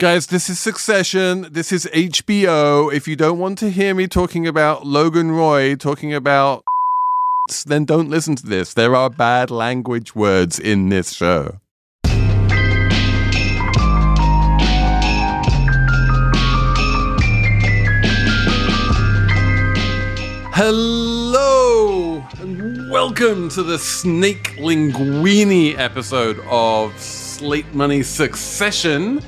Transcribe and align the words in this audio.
Guys, 0.00 0.28
this 0.28 0.48
is 0.48 0.58
Succession. 0.58 1.46
This 1.52 1.72
is 1.72 1.84
HBO. 1.92 2.90
If 2.90 3.06
you 3.06 3.16
don't 3.16 3.38
want 3.38 3.58
to 3.58 3.68
hear 3.68 3.94
me 3.94 4.06
talking 4.06 4.46
about 4.46 4.86
Logan 4.86 5.30
Roy 5.30 5.76
talking 5.76 6.14
about 6.14 6.64
then 7.66 7.84
don't 7.84 8.08
listen 8.08 8.34
to 8.36 8.46
this. 8.46 8.72
There 8.72 8.96
are 8.96 9.10
bad 9.10 9.50
language 9.50 10.14
words 10.14 10.58
in 10.58 10.88
this 10.88 11.12
show. 11.12 11.60
Hello 20.54 22.24
and 22.38 22.90
welcome 22.90 23.50
to 23.50 23.62
the 23.62 23.78
Snake 23.78 24.56
Linguini 24.56 25.78
episode 25.78 26.40
of 26.48 26.98
Slate 26.98 27.74
Money 27.74 28.02
Succession. 28.02 29.20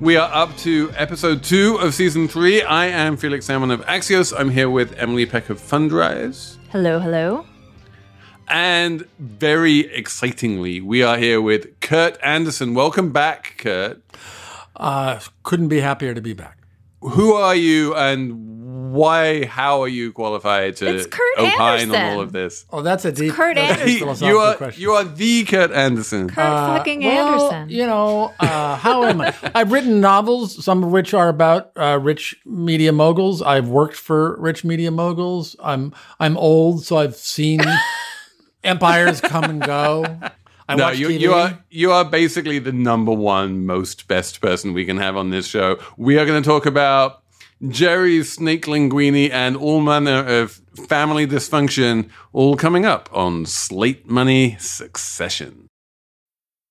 We 0.00 0.16
are 0.16 0.32
up 0.32 0.56
to 0.58 0.90
episode 0.96 1.42
two 1.42 1.76
of 1.76 1.92
season 1.92 2.26
three. 2.26 2.62
I 2.62 2.86
am 2.86 3.18
Felix 3.18 3.44
Salmon 3.44 3.70
of 3.70 3.82
Axios. 3.82 4.32
I'm 4.34 4.48
here 4.48 4.70
with 4.70 4.94
Emily 4.96 5.26
Peck 5.26 5.50
of 5.50 5.60
Fundrise. 5.60 6.56
Hello, 6.70 6.98
hello. 6.98 7.44
And 8.48 9.06
very 9.18 9.80
excitingly, 9.94 10.80
we 10.80 11.02
are 11.02 11.18
here 11.18 11.42
with 11.42 11.78
Kurt 11.80 12.16
Andersen. 12.22 12.72
Welcome 12.72 13.12
back, 13.12 13.56
Kurt. 13.58 14.00
Uh, 14.74 15.20
couldn't 15.42 15.68
be 15.68 15.80
happier 15.80 16.14
to 16.14 16.22
be 16.22 16.32
back. 16.32 16.56
Who 17.02 17.34
are 17.34 17.54
you 17.54 17.94
and 17.94 18.49
why, 18.92 19.44
how 19.46 19.82
are 19.82 19.88
you 19.88 20.12
qualified 20.12 20.76
to 20.76 20.86
It's 20.94 21.06
Kurt 21.06 21.38
opine 21.38 21.80
Andersen. 21.80 21.94
on 21.94 22.12
all 22.14 22.20
of 22.20 22.32
this? 22.32 22.64
Oh, 22.70 22.82
that's 22.82 23.04
a 23.04 23.12
deep 23.12 23.32
Kurt 23.34 23.56
that's 23.56 23.78
a 23.78 23.82
Andersen. 23.82 23.98
philosophical 24.00 24.28
you 24.28 24.38
are 24.40 24.54
question. 24.56 24.82
you 24.82 24.90
are 24.92 25.04
the 25.04 25.44
Kurt 25.44 25.70
Andersen. 25.72 26.28
Kurt 26.28 26.38
Uh, 26.44 26.76
fucking 26.76 27.02
well, 27.04 27.52
Andersen. 27.52 27.68
You 27.76 27.86
know, 27.86 28.32
uh, 28.40 28.76
how 28.76 29.04
am 29.04 29.20
I? 29.20 29.34
I've 29.54 29.72
written 29.72 30.00
novels, 30.00 30.64
some 30.64 30.82
of 30.82 30.90
which 30.90 31.14
are 31.14 31.28
about 31.28 31.70
uh, 31.76 31.98
rich 32.02 32.36
media 32.44 32.92
moguls. 32.92 33.42
I've 33.42 33.68
worked 33.68 33.96
for 33.96 34.36
rich 34.40 34.64
media 34.64 34.90
moguls. 34.90 35.56
I'm 35.62 35.92
I'm 36.18 36.36
old, 36.36 36.84
so 36.84 36.96
I've 36.98 37.16
seen 37.16 37.60
empires 38.64 39.20
come 39.20 39.44
and 39.44 39.62
go. 39.62 40.04
I 40.68 40.76
no, 40.76 40.90
you, 40.90 41.08
you 41.08 41.32
are 41.34 41.58
you 41.70 41.90
are 41.90 42.04
basically 42.04 42.60
the 42.60 42.72
number 42.72 43.12
one 43.12 43.66
most 43.66 44.06
best 44.06 44.40
person 44.40 44.72
we 44.72 44.84
can 44.84 44.98
have 44.98 45.16
on 45.16 45.30
this 45.30 45.46
show. 45.48 45.80
We 45.96 46.16
are 46.18 46.24
going 46.26 46.40
to 46.40 46.48
talk 46.48 46.64
about 46.64 47.19
Gerri's 47.68 48.32
snake 48.32 48.64
linguini 48.64 49.30
and 49.30 49.56
all 49.56 49.80
manner 49.80 50.24
of 50.24 50.62
family 50.88 51.26
dysfunction, 51.26 52.08
all 52.32 52.56
coming 52.56 52.86
up 52.86 53.10
on 53.12 53.44
Slate 53.44 54.08
Money 54.08 54.56
Succession. 54.58 55.69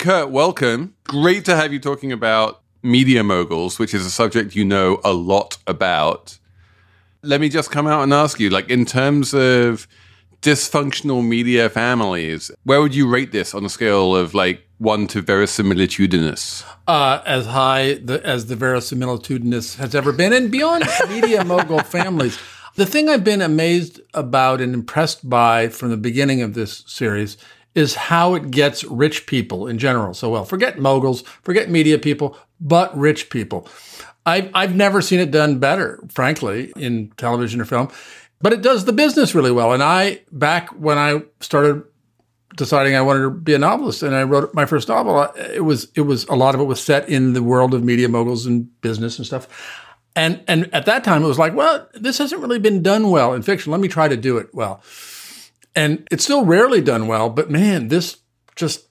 Kurt, 0.00 0.30
welcome. 0.30 0.94
Great 1.04 1.44
to 1.44 1.54
have 1.54 1.74
you 1.74 1.78
talking 1.78 2.10
about 2.10 2.62
media 2.82 3.22
moguls, 3.22 3.78
which 3.78 3.92
is 3.92 4.06
a 4.06 4.10
subject 4.10 4.56
you 4.56 4.64
know 4.64 4.98
a 5.04 5.12
lot 5.12 5.58
about. 5.66 6.38
Let 7.20 7.38
me 7.38 7.50
just 7.50 7.70
come 7.70 7.86
out 7.86 8.02
and 8.02 8.10
ask 8.10 8.40
you, 8.40 8.48
like, 8.48 8.70
in 8.70 8.86
terms 8.86 9.34
of 9.34 9.86
dysfunctional 10.40 11.22
media 11.22 11.68
families, 11.68 12.50
where 12.64 12.80
would 12.80 12.94
you 12.94 13.10
rate 13.10 13.30
this 13.32 13.54
on 13.54 13.62
a 13.66 13.68
scale 13.68 14.16
of 14.16 14.32
like 14.32 14.66
one 14.78 15.06
to 15.08 15.22
verisimilitudinous? 15.22 16.64
uh, 16.88 17.20
as 17.26 17.44
high 17.44 18.00
the, 18.02 18.24
as 18.24 18.46
the 18.46 18.56
verisimilitudinous 18.56 19.76
has 19.76 19.94
ever 19.94 20.12
been, 20.12 20.32
and 20.32 20.50
beyond 20.50 20.82
media 21.10 21.44
mogul 21.44 21.80
families. 21.80 22.38
The 22.76 22.86
thing 22.86 23.10
I've 23.10 23.24
been 23.24 23.42
amazed 23.42 24.00
about 24.14 24.62
and 24.62 24.72
impressed 24.72 25.28
by 25.28 25.68
from 25.68 25.90
the 25.90 25.98
beginning 25.98 26.40
of 26.40 26.54
this 26.54 26.84
series 26.86 27.36
is 27.74 27.94
how 27.94 28.34
it 28.34 28.50
gets 28.50 28.84
rich 28.84 29.26
people 29.26 29.66
in 29.66 29.78
general 29.78 30.14
so 30.14 30.28
well. 30.28 30.44
Forget 30.44 30.78
moguls, 30.78 31.22
forget 31.42 31.70
media 31.70 31.98
people, 31.98 32.36
but 32.60 32.96
rich 32.96 33.30
people. 33.30 33.68
I've, 34.26 34.50
I've 34.54 34.74
never 34.74 35.00
seen 35.00 35.20
it 35.20 35.30
done 35.30 35.58
better, 35.58 36.02
frankly, 36.08 36.72
in 36.76 37.10
television 37.16 37.60
or 37.60 37.64
film, 37.64 37.90
but 38.40 38.52
it 38.52 38.62
does 38.62 38.84
the 38.84 38.92
business 38.92 39.34
really 39.34 39.52
well. 39.52 39.72
And 39.72 39.82
I, 39.82 40.20
back 40.30 40.68
when 40.70 40.98
I 40.98 41.22
started 41.40 41.84
deciding 42.56 42.94
I 42.94 43.00
wanted 43.00 43.22
to 43.22 43.30
be 43.30 43.54
a 43.54 43.58
novelist, 43.58 44.02
and 44.02 44.14
I 44.14 44.22
wrote 44.22 44.54
my 44.54 44.66
first 44.66 44.88
novel. 44.88 45.16
Uh, 45.16 45.32
it 45.36 45.64
was 45.64 45.90
it 45.94 46.02
was 46.02 46.24
a 46.24 46.34
lot 46.34 46.54
of 46.54 46.60
it 46.60 46.64
was 46.64 46.82
set 46.82 47.08
in 47.08 47.32
the 47.32 47.42
world 47.42 47.74
of 47.74 47.82
media 47.82 48.08
moguls 48.08 48.46
and 48.46 48.68
business 48.80 49.18
and 49.18 49.26
stuff. 49.26 49.48
And 50.16 50.42
and 50.48 50.72
at 50.74 50.86
that 50.86 51.04
time, 51.04 51.22
it 51.22 51.28
was 51.28 51.38
like, 51.38 51.54
well, 51.54 51.88
this 51.94 52.18
hasn't 52.18 52.40
really 52.40 52.58
been 52.58 52.82
done 52.82 53.10
well 53.10 53.32
in 53.32 53.42
fiction. 53.42 53.72
Let 53.72 53.80
me 53.80 53.88
try 53.88 54.08
to 54.08 54.16
do 54.16 54.36
it 54.38 54.54
well. 54.54 54.82
And 55.74 56.06
it's 56.10 56.24
still 56.24 56.44
rarely 56.44 56.80
done 56.80 57.06
well, 57.06 57.30
but 57.30 57.50
man, 57.50 57.88
this 57.88 58.18
just 58.56 58.88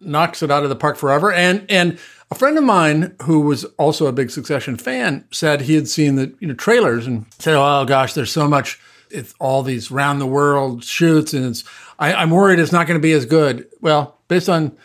knocks 0.00 0.42
it 0.42 0.50
out 0.50 0.64
of 0.64 0.68
the 0.68 0.76
park 0.76 0.96
forever. 0.96 1.32
And 1.32 1.64
and 1.70 1.98
a 2.30 2.34
friend 2.34 2.56
of 2.58 2.64
mine 2.64 3.14
who 3.22 3.40
was 3.40 3.64
also 3.76 4.06
a 4.06 4.12
big 4.12 4.30
Succession 4.30 4.76
fan 4.76 5.26
said 5.30 5.62
he 5.62 5.74
had 5.74 5.88
seen 5.88 6.16
the 6.16 6.34
you 6.40 6.48
know 6.48 6.54
trailers 6.54 7.06
and 7.06 7.26
said, 7.38 7.54
"Oh 7.54 7.84
gosh, 7.84 8.14
there's 8.14 8.32
so 8.32 8.48
much. 8.48 8.80
It's 9.10 9.34
all 9.38 9.62
these 9.62 9.90
round 9.90 10.20
the 10.20 10.26
world 10.26 10.82
shoots, 10.82 11.34
and 11.34 11.44
it's 11.44 11.64
I, 11.98 12.14
I'm 12.14 12.30
worried 12.30 12.58
it's 12.58 12.72
not 12.72 12.86
going 12.86 12.98
to 12.98 13.02
be 13.02 13.12
as 13.12 13.26
good." 13.26 13.68
Well, 13.80 14.18
based 14.28 14.48
on 14.48 14.76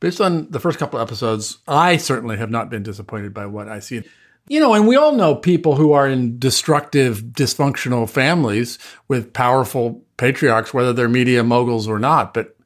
based 0.00 0.20
on 0.20 0.50
the 0.50 0.60
first 0.60 0.78
couple 0.78 1.00
episodes, 1.00 1.58
I 1.66 1.96
certainly 1.96 2.36
have 2.36 2.50
not 2.50 2.70
been 2.70 2.82
disappointed 2.82 3.32
by 3.32 3.46
what 3.46 3.68
I 3.68 3.80
see. 3.80 4.02
You 4.48 4.60
know, 4.60 4.74
and 4.74 4.86
we 4.86 4.94
all 4.94 5.12
know 5.12 5.34
people 5.34 5.74
who 5.74 5.92
are 5.92 6.08
in 6.08 6.38
destructive, 6.38 7.20
dysfunctional 7.20 8.08
families 8.08 8.78
with 9.08 9.32
powerful 9.32 10.05
patriarchs, 10.16 10.72
whether 10.72 10.92
they're 10.92 11.08
media 11.08 11.42
moguls 11.42 11.88
or 11.88 11.98
not. 11.98 12.34
But 12.34 12.56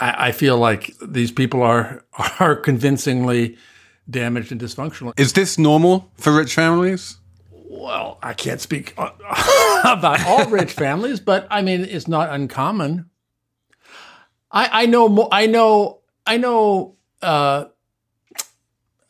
I, 0.00 0.28
I 0.28 0.32
feel 0.32 0.56
like 0.58 0.94
these 1.02 1.32
people 1.32 1.62
are 1.62 2.04
are 2.40 2.56
convincingly 2.56 3.56
damaged 4.08 4.52
and 4.52 4.60
dysfunctional. 4.60 5.18
Is 5.18 5.32
this 5.32 5.58
normal 5.58 6.10
for 6.16 6.32
rich 6.32 6.54
families? 6.54 7.18
Well, 7.52 8.18
I 8.22 8.34
can't 8.34 8.60
speak 8.60 8.94
uh, 8.98 9.10
about 9.84 10.24
all 10.26 10.46
rich 10.50 10.72
families, 10.72 11.20
but 11.20 11.46
I 11.50 11.62
mean, 11.62 11.82
it's 11.84 12.08
not 12.08 12.28
uncommon. 12.30 13.08
I, 14.50 14.82
I 14.82 14.86
know, 14.86 15.08
mo- 15.08 15.28
I 15.30 15.46
know, 15.46 16.00
I 16.26 16.36
know. 16.36 16.96
Uh, 17.22 17.66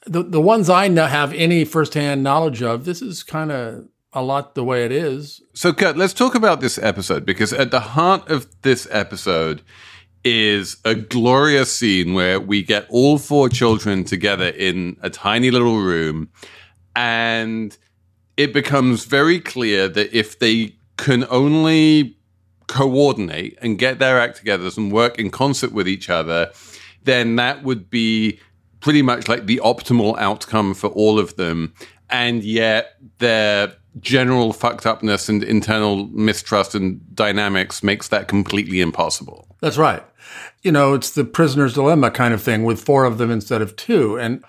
the 0.06 0.22
the 0.22 0.40
ones 0.40 0.68
I 0.68 0.88
know 0.88 1.06
have 1.06 1.32
any 1.34 1.64
firsthand 1.64 2.22
knowledge 2.22 2.62
of. 2.62 2.84
This 2.84 3.00
is 3.02 3.22
kind 3.22 3.52
of 3.52 3.86
a 4.12 4.22
lot 4.22 4.54
the 4.54 4.64
way 4.64 4.84
it 4.84 4.92
is. 4.92 5.40
So, 5.54 5.72
Kurt, 5.72 5.96
let's 5.96 6.12
talk 6.12 6.34
about 6.34 6.60
this 6.60 6.78
episode 6.78 7.24
because 7.24 7.52
at 7.52 7.70
the 7.70 7.80
heart 7.80 8.28
of 8.28 8.48
this 8.62 8.88
episode 8.90 9.62
is 10.24 10.76
a 10.84 10.94
glorious 10.94 11.74
scene 11.74 12.12
where 12.14 12.40
we 12.40 12.62
get 12.62 12.86
all 12.90 13.18
four 13.18 13.48
children 13.48 14.04
together 14.04 14.48
in 14.48 14.96
a 15.00 15.10
tiny 15.10 15.50
little 15.50 15.78
room, 15.78 16.28
and 16.94 17.76
it 18.36 18.52
becomes 18.52 19.04
very 19.04 19.40
clear 19.40 19.88
that 19.88 20.12
if 20.16 20.38
they 20.38 20.74
can 20.96 21.24
only 21.30 22.16
coordinate 22.66 23.58
and 23.62 23.78
get 23.78 23.98
their 23.98 24.20
act 24.20 24.36
together 24.36 24.70
and 24.76 24.92
work 24.92 25.18
in 25.18 25.30
concert 25.30 25.72
with 25.72 25.88
each 25.88 26.10
other, 26.10 26.50
then 27.04 27.36
that 27.36 27.62
would 27.62 27.90
be 27.90 28.38
pretty 28.80 29.02
much 29.02 29.28
like 29.28 29.46
the 29.46 29.60
optimal 29.64 30.16
outcome 30.18 30.74
for 30.74 30.88
all 30.90 31.18
of 31.18 31.36
them. 31.36 31.74
And 32.10 32.42
yet 32.42 32.96
their 33.18 33.74
general 34.00 34.52
fucked 34.52 34.86
upness 34.86 35.28
and 35.28 35.42
internal 35.42 36.06
mistrust 36.08 36.74
and 36.74 37.00
dynamics 37.14 37.82
makes 37.82 38.08
that 38.08 38.28
completely 38.28 38.80
impossible. 38.80 39.46
That's 39.60 39.76
right. 39.76 40.02
You 40.62 40.72
know, 40.72 40.94
it's 40.94 41.10
the 41.10 41.24
prisoner's 41.24 41.74
dilemma 41.74 42.10
kind 42.10 42.34
of 42.34 42.42
thing 42.42 42.64
with 42.64 42.82
four 42.82 43.04
of 43.04 43.18
them 43.18 43.30
instead 43.30 43.62
of 43.62 43.76
two. 43.76 44.18
And 44.18 44.44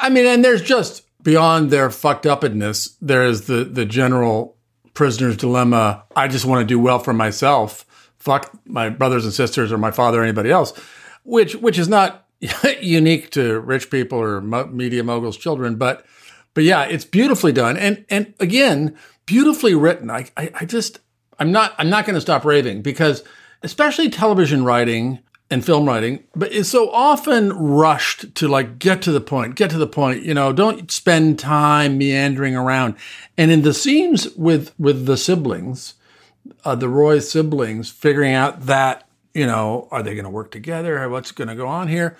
I 0.00 0.08
mean, 0.08 0.26
and 0.26 0.44
there's 0.44 0.62
just 0.62 1.02
beyond 1.22 1.70
their 1.70 1.90
fucked 1.90 2.26
upness, 2.26 2.96
there 3.00 3.24
is 3.24 3.46
the 3.46 3.64
the 3.64 3.84
general 3.84 4.56
prisoner's 4.94 5.36
dilemma. 5.36 6.04
I 6.16 6.28
just 6.28 6.44
want 6.44 6.60
to 6.60 6.66
do 6.66 6.78
well 6.78 6.98
for 6.98 7.12
myself. 7.12 7.86
Fuck 8.18 8.52
my 8.66 8.90
brothers 8.90 9.24
and 9.24 9.32
sisters 9.32 9.72
or 9.72 9.78
my 9.78 9.90
father 9.90 10.20
or 10.20 10.24
anybody 10.24 10.50
else, 10.50 10.72
which 11.24 11.56
which 11.56 11.78
is 11.78 11.88
not 11.88 12.26
unique 12.80 13.30
to 13.30 13.60
rich 13.60 13.90
people 13.90 14.18
or 14.18 14.40
media 14.40 15.02
moguls' 15.02 15.36
children, 15.36 15.76
but 15.76 16.04
but 16.54 16.64
yeah, 16.64 16.84
it's 16.84 17.04
beautifully 17.04 17.52
done 17.52 17.76
and 17.76 18.04
and 18.10 18.34
again 18.40 18.96
beautifully 19.26 19.74
written. 19.74 20.10
I 20.10 20.28
I, 20.36 20.50
I 20.60 20.64
just 20.64 21.00
I'm 21.38 21.52
not 21.52 21.74
I'm 21.78 21.90
not 21.90 22.04
going 22.04 22.14
to 22.14 22.20
stop 22.20 22.44
raving 22.44 22.82
because 22.82 23.24
especially 23.62 24.08
television 24.08 24.64
writing 24.64 25.20
and 25.52 25.64
film 25.64 25.84
writing, 25.84 26.22
but 26.34 26.52
it's 26.52 26.68
so 26.68 26.90
often 26.90 27.52
rushed 27.52 28.34
to 28.36 28.46
like 28.46 28.78
get 28.78 29.02
to 29.02 29.12
the 29.12 29.20
point, 29.20 29.56
get 29.56 29.70
to 29.70 29.78
the 29.78 29.86
point. 29.86 30.22
You 30.22 30.32
know, 30.32 30.52
don't 30.52 30.90
spend 30.90 31.38
time 31.38 31.98
meandering 31.98 32.54
around. 32.54 32.94
And 33.36 33.50
in 33.50 33.62
the 33.62 33.74
scenes 33.74 34.28
with 34.36 34.72
with 34.78 35.06
the 35.06 35.16
siblings, 35.16 35.94
uh, 36.64 36.76
the 36.76 36.88
Roy 36.88 37.18
siblings, 37.18 37.90
figuring 37.90 38.34
out 38.34 38.62
that 38.62 39.06
you 39.34 39.46
know, 39.46 39.88
are 39.90 40.02
they 40.02 40.14
going 40.14 40.24
to 40.24 40.30
work 40.30 40.50
together? 40.50 41.08
What's 41.08 41.32
going 41.32 41.48
to 41.48 41.54
go 41.54 41.66
on 41.66 41.88
here? 41.88 42.16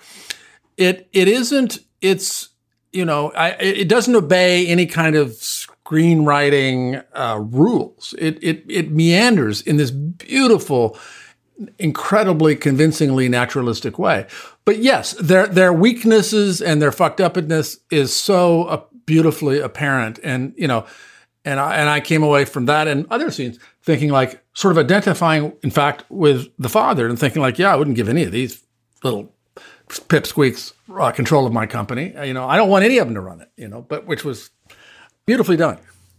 It 0.77 1.07
it 1.13 1.27
isn't. 1.27 1.79
It's 2.01 2.49
you 2.91 3.05
know, 3.05 3.31
I, 3.31 3.51
it 3.51 3.87
doesn't 3.87 4.15
obey 4.15 4.67
any 4.67 4.85
kind 4.85 5.15
of 5.15 5.29
screenwriting 5.29 7.03
uh, 7.13 7.39
rules. 7.39 8.13
It 8.17 8.37
it 8.41 8.63
it 8.67 8.91
meanders 8.91 9.61
in 9.61 9.77
this 9.77 9.91
beautiful 9.91 10.97
incredibly 11.77 12.55
convincingly 12.55 13.29
naturalistic 13.29 13.99
way. 13.99 14.25
But 14.65 14.79
yes, 14.79 15.13
their 15.13 15.47
their 15.47 15.73
weaknesses 15.73 16.61
and 16.61 16.81
their 16.81 16.91
fucked 16.91 17.21
upness 17.21 17.79
is 17.89 18.15
so 18.15 18.63
uh, 18.63 18.81
beautifully 19.05 19.59
apparent, 19.59 20.19
and 20.23 20.53
you 20.57 20.67
know, 20.67 20.85
and 21.45 21.59
I 21.59 21.75
and 21.75 21.89
I 21.89 21.99
came 21.99 22.23
away 22.23 22.45
from 22.45 22.65
that 22.65 22.87
and 22.87 23.05
other 23.09 23.31
scenes 23.31 23.59
thinking 23.83 24.09
like 24.09 24.43
sort 24.53 24.71
of 24.71 24.77
identifying, 24.77 25.53
in 25.63 25.71
fact, 25.71 26.03
with 26.09 26.49
the 26.59 26.69
father 26.69 27.07
and 27.07 27.17
thinking 27.17 27.41
like, 27.41 27.57
yeah, 27.57 27.73
I 27.73 27.75
wouldn't 27.75 27.95
give 27.95 28.09
any 28.09 28.23
of 28.23 28.31
these 28.31 28.63
little 29.03 29.33
pipsqueaks 29.99 30.73
uh, 30.97 31.11
control 31.11 31.45
of 31.45 31.53
my 31.53 31.65
company. 31.65 32.15
Uh, 32.15 32.23
you 32.23 32.33
know, 32.33 32.47
I 32.47 32.57
don't 32.57 32.69
want 32.69 32.85
any 32.85 32.97
of 32.97 33.07
them 33.07 33.15
to 33.15 33.21
run 33.21 33.41
it. 33.41 33.49
You 33.57 33.67
know, 33.67 33.81
but 33.81 34.05
which 34.05 34.23
was 34.23 34.49
beautifully 35.25 35.57
done. 35.57 35.77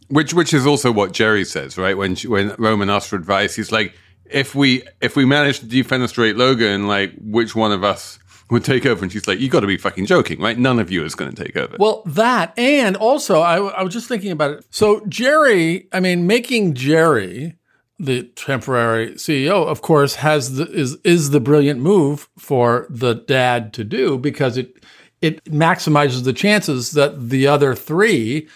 Which 0.09 0.35
which 0.35 0.53
is 0.53 0.67
also 0.67 0.93
what 0.93 1.13
Gerri 1.13 1.47
says, 1.47 1.79
right? 1.79 1.97
When 1.97 2.15
she, 2.15 2.29
when 2.29 2.55
Roman 2.59 2.91
asks 2.91 3.09
for 3.09 3.17
advice, 3.17 3.55
he's 3.55 3.73
like 3.73 3.95
if 4.27 4.55
we 4.55 4.83
if 5.01 5.17
we 5.17 5.25
manage 5.25 5.61
to 5.61 5.67
defenestrate 5.67 6.37
Logan, 6.37 6.87
like 6.87 7.13
which 7.21 7.55
one 7.55 7.73
of 7.73 7.85
us 7.85 8.19
would 8.51 8.65
take 8.65 8.85
over? 8.85 9.03
And 9.03 9.13
she's 9.13 9.27
like, 9.27 9.41
"You 9.41 9.49
got 9.49 9.61
to 9.61 9.67
be 9.67 9.79
fucking 9.79 10.07
joking, 10.07 10.41
right? 10.41 10.59
None 10.59 10.79
of 10.79 10.91
you 10.91 11.05
is 11.05 11.15
going 11.15 11.33
to 11.33 11.45
take 11.45 11.57
over." 11.57 11.77
Well, 11.79 12.03
that 12.07 12.57
and 12.59 12.97
also 12.97 13.41
I, 13.41 13.57
I 13.57 13.83
was 13.83 13.93
just 13.93 14.09
thinking 14.09 14.31
about 14.33 14.51
it. 14.53 14.67
So 14.71 15.01
Gerri, 15.01 15.87
I 15.93 16.01
mean, 16.01 16.27
making 16.27 16.75
Gerri 16.75 17.57
the 18.05 18.25
temporary 18.25 19.13
CEO, 19.13 19.67
of 19.67 19.83
course, 19.83 20.17
has 20.17 20.57
the 20.57 20.67
is 20.71 20.97
is 21.05 21.31
the 21.31 21.41
brilliant 21.41 21.81
move 21.81 22.29
for 22.39 22.87
the 22.91 23.15
dad 23.15 23.73
to 23.75 23.85
do 23.85 24.19
because 24.19 24.57
it 24.57 24.85
it 25.21 25.45
maximizes 25.45 26.25
the 26.25 26.33
chances 26.33 26.93
that 26.93 27.31
the 27.31 27.47
other 27.47 27.75
three 27.75 28.49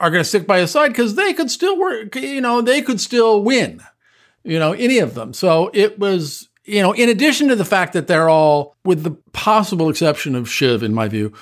are 0.00 0.10
going 0.10 0.22
to 0.22 0.28
stick 0.28 0.46
by 0.46 0.60
his 0.60 0.70
side 0.70 0.88
because 0.88 1.16
they 1.16 1.32
could 1.32 1.50
still 1.50 1.78
work. 1.78 2.14
You 2.14 2.40
know, 2.40 2.60
they 2.60 2.82
could 2.82 3.00
still 3.00 3.42
win 3.42 3.82
you 4.48 4.58
know, 4.58 4.72
any 4.72 4.98
of 4.98 5.14
them. 5.14 5.34
So 5.34 5.70
it 5.74 5.98
was, 5.98 6.48
you 6.64 6.82
know, 6.82 6.92
in 6.92 7.08
addition 7.10 7.48
to 7.48 7.56
the 7.56 7.64
fact 7.66 7.92
that 7.92 8.06
they're 8.06 8.30
all, 8.30 8.76
with 8.84 9.02
the 9.02 9.12
possible 9.32 9.90
exception 9.90 10.34
of 10.34 10.48
Shiv, 10.48 10.82
in 10.82 10.94
my 10.94 11.06
view, 11.06 11.32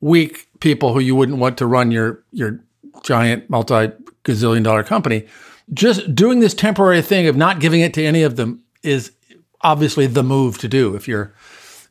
weak 0.00 0.46
people 0.60 0.92
who 0.92 1.00
you 1.00 1.16
wouldn't 1.16 1.38
want 1.38 1.56
to 1.58 1.66
run 1.66 1.90
your 1.90 2.22
your 2.32 2.62
giant 3.02 3.48
multi 3.48 3.92
gazillion 4.24 4.62
dollar 4.62 4.82
company. 4.82 5.26
Just 5.72 6.14
doing 6.14 6.40
this 6.40 6.54
temporary 6.54 7.02
thing 7.02 7.26
of 7.26 7.36
not 7.36 7.60
giving 7.60 7.80
it 7.80 7.94
to 7.94 8.04
any 8.04 8.22
of 8.22 8.36
them 8.36 8.62
is 8.82 9.12
obviously 9.60 10.06
the 10.06 10.22
move 10.22 10.58
to 10.58 10.68
do 10.68 10.94
if 10.94 11.06
you're 11.06 11.34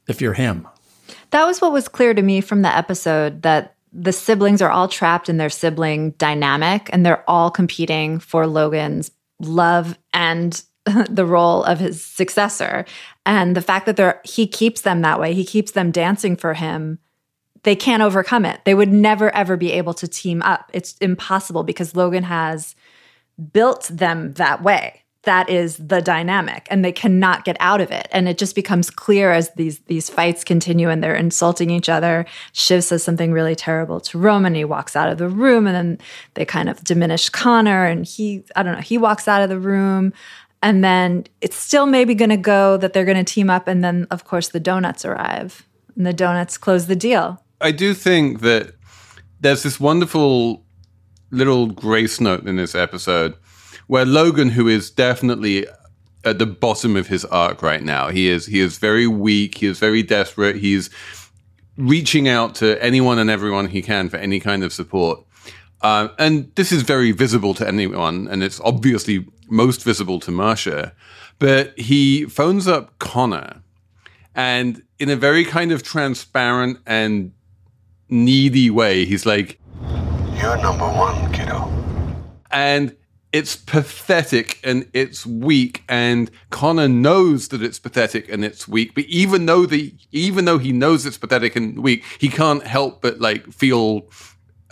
if 0.07 0.21
you're 0.21 0.33
him. 0.33 0.67
That 1.31 1.45
was 1.45 1.61
what 1.61 1.71
was 1.71 1.87
clear 1.87 2.13
to 2.13 2.21
me 2.21 2.41
from 2.41 2.63
the 2.63 2.75
episode 2.75 3.43
that 3.43 3.75
the 3.93 4.11
siblings 4.11 4.61
are 4.61 4.69
all 4.69 4.87
trapped 4.87 5.29
in 5.29 5.37
their 5.37 5.49
sibling 5.49 6.11
dynamic 6.11 6.89
and 6.91 7.05
they're 7.05 7.27
all 7.29 7.51
competing 7.51 8.19
for 8.19 8.47
Logan's 8.47 9.11
love 9.39 9.97
and 10.13 10.61
the 11.09 11.25
role 11.25 11.63
of 11.63 11.79
his 11.79 12.03
successor. 12.03 12.85
And 13.25 13.55
the 13.55 13.61
fact 13.61 13.85
that 13.85 13.95
they're 13.95 14.21
he 14.23 14.47
keeps 14.47 14.81
them 14.81 15.01
that 15.01 15.19
way 15.19 15.33
he 15.33 15.45
keeps 15.45 15.71
them 15.71 15.91
dancing 15.91 16.35
for 16.35 16.53
him 16.53 16.99
they 17.63 17.75
can't 17.75 18.01
overcome 18.01 18.45
it. 18.45 18.61
They 18.63 18.73
would 18.73 18.91
never 18.91 19.33
ever 19.35 19.57
be 19.57 19.73
able 19.73 19.93
to 19.95 20.07
team 20.07 20.41
up. 20.43 20.71
It's 20.73 20.97
impossible 20.99 21.63
because 21.63 21.95
logan 21.95 22.23
has 22.23 22.75
built 23.53 23.89
them 23.91 24.33
that 24.33 24.61
way. 24.61 25.03
That 25.23 25.49
is 25.49 25.77
the 25.77 26.01
dynamic 26.01 26.65
and 26.71 26.83
they 26.83 26.93
cannot 26.93 27.43
get 27.43 27.57
out 27.59 27.81
of 27.81 27.91
it. 27.91 28.07
And 28.11 28.29
it 28.29 28.37
just 28.37 28.55
becomes 28.55 28.89
clear 28.89 29.31
as 29.31 29.51
these 29.55 29.79
these 29.79 30.09
fights 30.09 30.43
continue 30.43 30.89
and 30.89 31.03
they're 31.03 31.13
insulting 31.13 31.69
each 31.69 31.89
other. 31.89 32.25
Shiv 32.53 32.83
says 32.83 33.03
something 33.03 33.33
really 33.33 33.55
terrible 33.55 33.99
to 33.99 34.17
roman 34.17 34.55
he 34.55 34.63
walks 34.63 34.95
out 34.95 35.09
of 35.09 35.17
the 35.17 35.27
room 35.27 35.67
and 35.67 35.75
then 35.75 35.97
they 36.35 36.45
kind 36.45 36.69
of 36.69 36.83
diminish 36.83 37.29
connor 37.29 37.85
and 37.85 38.05
he 38.05 38.43
i 38.55 38.63
don't 38.63 38.73
know 38.73 38.81
he 38.81 38.97
walks 38.97 39.27
out 39.27 39.41
of 39.41 39.49
the 39.49 39.59
room 39.59 40.13
and 40.61 40.83
then 40.83 41.25
it's 41.41 41.55
still 41.55 41.85
maybe 41.85 42.15
going 42.15 42.29
to 42.29 42.37
go 42.37 42.77
that 42.77 42.93
they're 42.93 43.05
going 43.05 43.23
to 43.23 43.23
team 43.23 43.49
up 43.49 43.67
and 43.67 43.83
then 43.83 44.07
of 44.09 44.23
course 44.23 44.49
the 44.49 44.59
donuts 44.59 45.05
arrive 45.05 45.67
and 45.99 46.05
the 46.05 46.13
donuts 46.13 46.57
close 46.57 46.87
the 46.87 46.95
deal. 46.95 47.43
I 47.61 47.71
do 47.71 47.93
think 47.93 48.39
that 48.39 48.73
there's 49.41 49.63
this 49.63 49.79
wonderful 49.79 50.63
little 51.31 51.67
grace 51.67 52.19
note 52.19 52.47
in 52.47 52.55
this 52.55 52.75
episode 52.75 53.35
where 53.87 54.05
Logan, 54.05 54.49
who 54.49 54.67
is 54.67 54.91
definitely 54.91 55.65
at 56.23 56.37
the 56.37 56.45
bottom 56.45 56.95
of 56.95 57.07
his 57.07 57.25
arc 57.25 57.61
right 57.61 57.83
now, 57.83 58.09
he 58.09 58.29
is 58.29 58.45
he 58.45 58.59
is 58.59 58.77
very 58.77 59.07
weak. 59.07 59.57
He 59.57 59.67
is 59.67 59.79
very 59.79 60.03
desperate. 60.03 60.57
He's 60.57 60.89
reaching 61.77 62.27
out 62.27 62.55
to 62.55 62.81
anyone 62.83 63.19
and 63.19 63.29
everyone 63.29 63.67
he 63.67 63.81
can 63.81 64.09
for 64.09 64.17
any 64.17 64.39
kind 64.39 64.63
of 64.63 64.73
support. 64.73 65.23
Uh, 65.81 66.09
and 66.17 66.53
this 66.55 66.71
is 66.71 66.81
very 66.81 67.11
visible 67.11 67.53
to 67.53 67.67
anyone, 67.67 68.27
and 68.27 68.43
it's 68.43 68.59
obviously 68.61 69.25
most 69.49 69.83
visible 69.83 70.19
to 70.19 70.31
Marcia. 70.31 70.93
But 71.39 71.77
he 71.79 72.25
phones 72.25 72.67
up 72.67 72.99
Connor, 72.99 73.63
and 74.35 74.83
in 74.99 75.09
a 75.09 75.15
very 75.15 75.45
kind 75.45 75.71
of 75.71 75.81
transparent 75.81 76.79
and 76.85 77.31
needy 78.09 78.69
way, 78.69 79.05
he's 79.05 79.25
like, 79.25 79.58
You're 80.39 80.57
number 80.57 80.87
one, 80.87 81.33
kiddo. 81.33 81.69
And 82.49 82.95
it's 83.31 83.57
pathetic 83.57 84.59
and 84.63 84.89
it's 84.93 85.25
weak 85.25 85.83
and 85.87 86.31
Connor 86.49 86.87
knows 86.87 87.49
that 87.49 87.61
it's 87.61 87.77
pathetic 87.77 88.27
and 88.29 88.43
it's 88.43 88.67
weak 88.67 88.95
but 88.95 89.03
even 89.05 89.45
though 89.45 89.65
the 89.65 89.93
even 90.11 90.45
though 90.45 90.57
he 90.57 90.71
knows 90.71 91.05
it's 91.05 91.17
pathetic 91.17 91.55
and 91.55 91.83
weak 91.83 92.03
he 92.17 92.27
can't 92.27 92.65
help 92.65 93.01
but 93.01 93.19
like 93.19 93.45
feel 93.51 94.09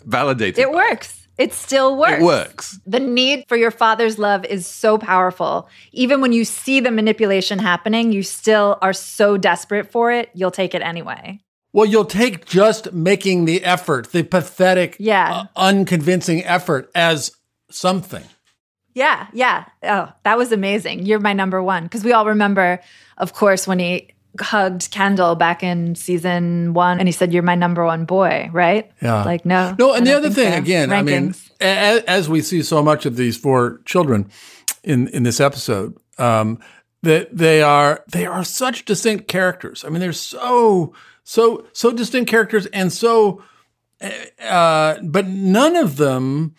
validated 0.06 0.58
it 0.58 0.72
works 0.72 1.28
it. 1.38 1.44
it 1.44 1.54
still 1.54 1.98
works 1.98 2.20
it 2.20 2.26
works 2.26 2.80
the 2.88 3.00
need 3.00 3.46
for 3.48 3.58
your 3.58 3.70
father's 3.70 4.18
love 4.18 4.44
is 4.46 4.66
so 4.66 4.98
powerful 4.98 5.70
even 5.92 6.20
when 6.20 6.34
you 6.34 6.44
see 6.44 6.80
the 6.80 6.90
manipulation 6.90 7.60
happening 7.60 8.12
you 8.12 8.24
still 8.24 8.80
are 8.82 8.94
so 8.94 9.38
desperate 9.38 9.92
for 9.92 10.12
it 10.12 10.32
you'll 10.34 10.50
take 10.50 10.74
it 10.74 10.82
anyway 10.82 11.40
well, 11.78 11.86
you'll 11.86 12.06
take 12.06 12.48
just 12.48 12.92
making 12.92 13.46
the 13.46 13.64
effort, 13.64 14.12
the 14.12 14.24
pathetic, 14.24 14.96
yeah. 14.98 15.32
Uh, 15.32 15.46
unconvincing 15.56 16.44
effort 16.44 16.90
as 16.96 17.32
something. 17.70 18.24
Yeah, 18.96 19.28
yeah. 19.32 19.66
Oh, 19.84 20.12
that 20.24 20.40
was 20.40 20.52
amazing. 20.52 21.06
You're 21.06 21.20
my 21.20 21.34
number 21.34 21.62
one. 21.62 21.84
Because 21.84 22.04
we 22.04 22.14
all 22.14 22.26
remember, 22.26 22.80
of 23.20 23.34
course, 23.34 23.68
when 23.68 23.78
he 23.78 24.10
hugged 24.42 24.90
Kendall 24.90 25.36
back 25.36 25.62
in 25.62 25.94
season 25.94 26.74
one 26.74 26.98
and 26.98 27.08
he 27.08 27.12
said, 27.12 27.32
You're 27.32 27.44
my 27.44 27.54
number 27.54 27.86
one 27.86 28.06
boy, 28.06 28.50
right? 28.52 28.92
Yeah. 29.00 29.24
Like, 29.24 29.46
no. 29.46 29.76
No, 29.78 29.94
and 29.94 30.08
the 30.08 30.18
other 30.18 30.32
thing, 30.32 30.54
so. 30.54 30.58
again, 30.58 30.90
Rankings. 30.90 30.98
I 30.98 31.04
mean, 31.04 31.36
as, 31.62 32.04
as, 32.06 32.28
we 32.28 32.42
see 32.42 32.64
so 32.64 32.82
much 32.82 33.06
of 33.06 33.18
these 33.18 33.38
four 33.38 33.82
children 33.86 34.32
in, 34.84 35.10
in 35.10 35.22
this 35.22 35.40
episode, 35.40 35.96
um, 36.18 36.58
that 37.04 37.38
they 37.38 37.62
are 37.62 38.04
they 38.12 38.26
are 38.26 38.44
such 38.44 38.86
distinct 38.86 39.28
characters. 39.28 39.86
I 39.86 39.90
mean, 39.90 40.00
they're 40.00 40.12
so 40.12 40.96
so 41.28 41.66
so 41.74 41.92
distinct 41.92 42.32
characters 42.32 42.68
and 42.68 42.94
so 42.94 43.44
uh, 44.42 44.98
but 45.04 45.28
none 45.28 45.76
of 45.76 45.98
them 45.98 46.56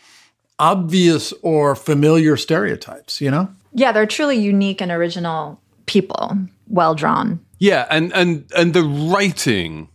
obvious 0.58 1.32
or 1.42 1.74
familiar 1.74 2.36
stereotypes, 2.36 3.20
you 3.20 3.30
know? 3.30 3.48
Yeah, 3.72 3.92
they're 3.92 4.06
truly 4.06 4.36
unique 4.36 4.82
and 4.82 4.90
original 4.90 5.58
people, 5.86 6.36
well 6.66 6.94
drawn. 6.94 7.40
Yeah, 7.58 7.86
and 7.90 8.12
and 8.12 8.44
and 8.54 8.74
the 8.74 8.82
writing 8.82 9.88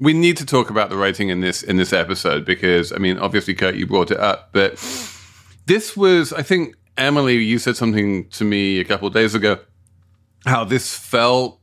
we 0.00 0.14
need 0.14 0.38
to 0.38 0.46
talk 0.46 0.70
about 0.70 0.88
the 0.88 0.96
writing 0.96 1.28
in 1.28 1.40
this 1.40 1.62
in 1.62 1.76
this 1.76 1.92
episode 1.92 2.46
because 2.46 2.92
I 2.92 2.96
mean 2.96 3.18
obviously 3.18 3.54
Kurt 3.54 3.74
you 3.74 3.86
brought 3.86 4.10
it 4.10 4.18
up 4.18 4.50
but 4.52 4.72
this 5.66 5.96
was 5.96 6.32
I 6.32 6.42
think 6.42 6.74
Emily 6.96 7.36
you 7.36 7.58
said 7.58 7.76
something 7.76 8.28
to 8.30 8.44
me 8.44 8.80
a 8.80 8.84
couple 8.84 9.08
days 9.10 9.34
ago 9.34 9.58
how 10.44 10.64
this 10.64 10.96
felt 10.96 11.60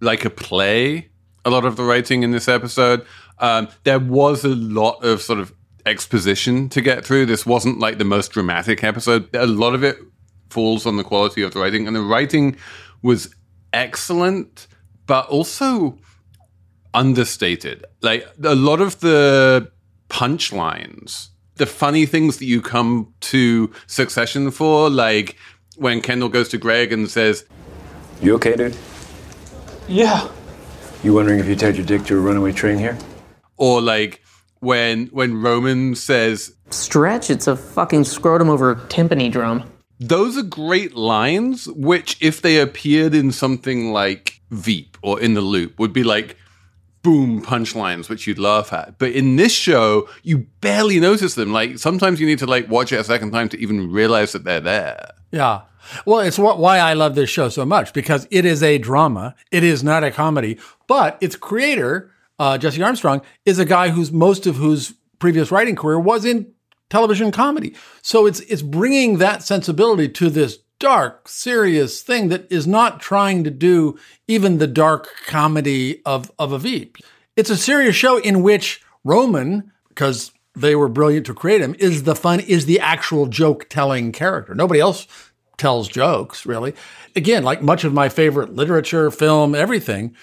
like 0.00 0.24
a 0.24 0.30
play 0.30 1.10
a 1.46 1.50
lot 1.50 1.64
of 1.64 1.76
the 1.76 1.82
writing 1.82 2.22
in 2.22 2.32
this 2.32 2.48
episode 2.48 3.06
um, 3.38 3.68
there 3.84 3.98
was 3.98 4.44
a 4.44 4.48
lot 4.48 5.04
of 5.04 5.20
sort 5.20 5.38
of 5.38 5.52
exposition 5.84 6.68
to 6.70 6.80
get 6.80 7.04
through. 7.04 7.26
This 7.26 7.46
wasn't 7.46 7.78
like 7.78 7.98
the 7.98 8.04
most 8.04 8.32
dramatic 8.32 8.82
episode. 8.82 9.34
A 9.34 9.46
lot 9.46 9.74
of 9.74 9.84
it 9.84 9.98
falls 10.50 10.86
on 10.86 10.96
the 10.96 11.04
quality 11.04 11.42
of 11.42 11.52
the 11.52 11.60
writing, 11.60 11.86
and 11.86 11.94
the 11.94 12.02
writing 12.02 12.56
was 13.02 13.34
excellent, 13.72 14.66
but 15.06 15.26
also 15.28 15.98
understated. 16.94 17.84
Like 18.00 18.26
a 18.42 18.54
lot 18.54 18.80
of 18.80 19.00
the 19.00 19.70
punchlines, 20.08 21.28
the 21.56 21.66
funny 21.66 22.06
things 22.06 22.38
that 22.38 22.46
you 22.46 22.62
come 22.62 23.12
to 23.20 23.72
Succession 23.86 24.50
for, 24.50 24.88
like 24.88 25.36
when 25.76 26.00
Kendall 26.00 26.30
goes 26.30 26.48
to 26.50 26.58
Greg 26.58 26.92
and 26.92 27.10
says, 27.10 27.44
You 28.20 28.34
okay, 28.36 28.56
dude? 28.56 28.76
Yeah. 29.88 30.28
You 31.06 31.14
wondering 31.14 31.38
if 31.38 31.46
you 31.46 31.54
tied 31.54 31.76
your 31.76 31.86
dick 31.86 32.02
to 32.06 32.16
a 32.16 32.20
runaway 32.20 32.50
train 32.50 32.78
here? 32.78 32.98
Or 33.58 33.80
like 33.80 34.24
when 34.58 35.06
when 35.12 35.40
Roman 35.40 35.94
says 35.94 36.56
Stretch, 36.70 37.30
it's 37.30 37.46
a 37.46 37.54
fucking 37.54 38.02
scrotum 38.02 38.50
over 38.50 38.72
a 38.72 38.74
timpani 38.74 39.30
drum. 39.30 39.70
those 40.00 40.36
are 40.36 40.42
great 40.42 40.96
lines, 40.96 41.68
which 41.68 42.20
if 42.20 42.42
they 42.42 42.58
appeared 42.58 43.14
in 43.14 43.30
something 43.30 43.92
like 43.92 44.40
Veep 44.50 44.98
or 45.00 45.20
in 45.20 45.34
the 45.34 45.42
Loop 45.42 45.78
would 45.78 45.92
be 45.92 46.02
like 46.02 46.36
boom 47.02 47.40
punchlines 47.40 48.08
which 48.08 48.26
you'd 48.26 48.40
laugh 48.40 48.72
at. 48.72 48.98
But 48.98 49.12
in 49.12 49.36
this 49.36 49.52
show, 49.52 50.08
you 50.24 50.48
barely 50.60 50.98
notice 50.98 51.36
them. 51.36 51.52
Like 51.52 51.78
sometimes 51.78 52.20
you 52.20 52.26
need 52.26 52.40
to 52.40 52.46
like 52.46 52.68
watch 52.68 52.90
it 52.90 52.98
a 52.98 53.04
second 53.04 53.30
time 53.30 53.48
to 53.50 53.60
even 53.60 53.92
realize 53.92 54.32
that 54.32 54.42
they're 54.42 54.58
there. 54.58 55.12
Yeah. 55.30 55.60
Well, 56.04 56.20
it's 56.20 56.38
what, 56.38 56.58
why 56.58 56.78
I 56.78 56.94
love 56.94 57.14
this 57.14 57.30
show 57.30 57.48
so 57.48 57.64
much 57.64 57.92
because 57.92 58.26
it 58.30 58.44
is 58.44 58.62
a 58.62 58.78
drama. 58.78 59.34
It 59.52 59.62
is 59.62 59.84
not 59.84 60.02
a 60.02 60.10
comedy, 60.10 60.58
but 60.86 61.18
its 61.20 61.36
creator, 61.36 62.10
uh, 62.38 62.58
Jesse 62.58 62.82
Armstrong, 62.82 63.22
is 63.44 63.58
a 63.58 63.64
guy 63.64 63.88
whose 63.90 64.12
most 64.12 64.46
of 64.46 64.56
whose 64.56 64.94
previous 65.18 65.50
writing 65.50 65.76
career 65.76 65.98
was 65.98 66.24
in 66.24 66.52
television 66.90 67.32
comedy. 67.32 67.74
So 68.02 68.26
it's 68.26 68.40
it's 68.40 68.62
bringing 68.62 69.18
that 69.18 69.42
sensibility 69.42 70.08
to 70.10 70.30
this 70.30 70.58
dark, 70.78 71.28
serious 71.28 72.02
thing 72.02 72.28
that 72.28 72.50
is 72.50 72.66
not 72.66 73.00
trying 73.00 73.44
to 73.44 73.50
do 73.50 73.98
even 74.28 74.58
the 74.58 74.66
dark 74.66 75.08
comedy 75.26 76.02
of 76.04 76.30
of 76.38 76.52
a 76.52 76.58
Veep. 76.58 76.98
It's 77.36 77.50
a 77.50 77.56
serious 77.56 77.96
show 77.96 78.18
in 78.18 78.42
which 78.42 78.82
Roman, 79.04 79.72
because 79.88 80.32
they 80.54 80.74
were 80.74 80.88
brilliant 80.88 81.26
to 81.26 81.34
create 81.34 81.60
him, 81.60 81.74
is 81.78 82.04
the 82.04 82.16
fun 82.16 82.40
is 82.40 82.66
the 82.66 82.80
actual 82.80 83.26
joke 83.26 83.68
telling 83.68 84.12
character. 84.12 84.54
Nobody 84.54 84.80
else 84.80 85.06
tells 85.58 85.88
jokes 85.88 86.46
really. 86.46 86.74
Again, 87.14 87.42
like 87.42 87.62
much 87.62 87.84
of 87.84 87.92
my 87.92 88.08
favorite 88.08 88.54
literature, 88.54 89.10
film, 89.10 89.54
everything, 89.54 90.14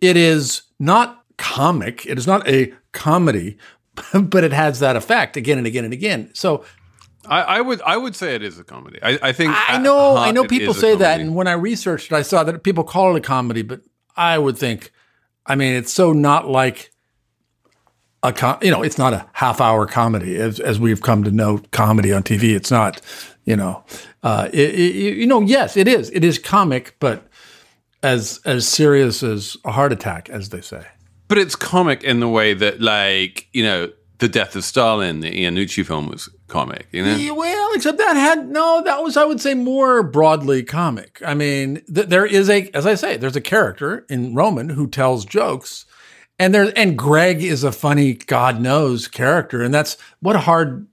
it 0.00 0.16
is 0.16 0.62
not 0.78 1.24
comic. 1.36 2.06
It 2.06 2.18
is 2.18 2.26
not 2.26 2.46
a 2.48 2.72
comedy, 2.92 3.58
but 4.14 4.44
it 4.44 4.52
has 4.52 4.80
that 4.80 4.96
effect 4.96 5.36
again 5.36 5.58
and 5.58 5.66
again 5.66 5.84
and 5.84 5.92
again. 5.92 6.30
So 6.34 6.64
I, 7.26 7.42
I 7.42 7.60
would 7.60 7.82
I 7.82 7.96
would 7.96 8.14
say 8.16 8.34
it 8.34 8.42
is 8.42 8.58
a 8.58 8.64
comedy. 8.64 8.98
I, 9.02 9.18
I 9.22 9.32
think 9.32 9.52
I 9.52 9.74
at 9.74 9.82
know, 9.82 10.16
I 10.16 10.30
know 10.30 10.42
people 10.44 10.72
say 10.74 10.94
that, 10.96 11.20
and 11.20 11.34
when 11.34 11.46
I 11.46 11.52
researched 11.52 12.10
it, 12.12 12.14
I 12.14 12.22
saw 12.22 12.42
that 12.44 12.62
people 12.62 12.84
call 12.84 13.14
it 13.14 13.18
a 13.18 13.20
comedy, 13.22 13.62
but 13.62 13.80
I 14.16 14.38
would 14.38 14.56
think, 14.56 14.92
I 15.46 15.54
mean, 15.54 15.74
it's 15.74 15.92
so 15.92 16.12
not 16.12 16.48
like 16.48 16.90
a 18.22 18.32
com- 18.32 18.58
you 18.62 18.70
know, 18.70 18.82
it's 18.82 18.98
not 18.98 19.12
a 19.12 19.26
half 19.34 19.60
hour 19.60 19.86
comedy 19.86 20.36
as 20.36 20.58
as 20.58 20.80
we've 20.80 21.02
come 21.02 21.22
to 21.24 21.30
know 21.30 21.60
comedy 21.70 22.12
on 22.12 22.22
TV. 22.22 22.54
It's 22.56 22.70
not, 22.70 23.00
you 23.44 23.56
know, 23.56 23.84
uh, 24.22 24.48
it, 24.52 24.74
it- 24.74 25.16
you 25.16 25.26
know, 25.26 25.40
yes, 25.40 25.76
it 25.76 25.86
is. 25.86 26.10
It 26.10 26.24
is 26.24 26.38
comic, 26.38 26.96
but 26.98 27.27
as 28.02 28.40
as 28.44 28.66
serious 28.68 29.22
as 29.22 29.56
a 29.64 29.72
heart 29.72 29.92
attack, 29.92 30.28
as 30.28 30.50
they 30.50 30.60
say. 30.60 30.86
But 31.28 31.38
it's 31.38 31.56
comic 31.56 32.02
in 32.02 32.20
the 32.20 32.28
way 32.28 32.54
that, 32.54 32.80
like, 32.80 33.48
you 33.52 33.62
know, 33.62 33.90
the 34.18 34.28
death 34.28 34.56
of 34.56 34.64
Stalin, 34.64 35.20
the 35.20 35.30
Iannucci 35.30 35.84
film 35.84 36.08
was 36.08 36.28
comic, 36.48 36.88
you 36.90 37.04
know? 37.04 37.14
Yeah, 37.14 37.32
well, 37.32 37.70
except 37.74 37.98
that 37.98 38.16
had 38.16 38.48
no. 38.48 38.82
That 38.84 39.02
was, 39.02 39.16
I 39.16 39.24
would 39.24 39.40
say, 39.40 39.54
more 39.54 40.02
broadly 40.02 40.62
comic. 40.62 41.20
I 41.24 41.34
mean, 41.34 41.82
th- 41.92 42.08
there 42.08 42.26
is 42.26 42.48
a, 42.50 42.70
as 42.74 42.86
I 42.86 42.94
say, 42.94 43.16
there's 43.16 43.36
a 43.36 43.40
character 43.40 44.06
in 44.08 44.34
Roman 44.34 44.70
who 44.70 44.88
tells 44.88 45.24
jokes, 45.24 45.86
and 46.38 46.54
there, 46.54 46.72
and 46.76 46.96
Greg 46.96 47.42
is 47.42 47.62
a 47.62 47.72
funny, 47.72 48.14
God 48.14 48.60
knows, 48.60 49.06
character, 49.06 49.62
and 49.62 49.72
that's 49.72 49.96
what 50.20 50.36
a 50.36 50.40
hard 50.40 50.88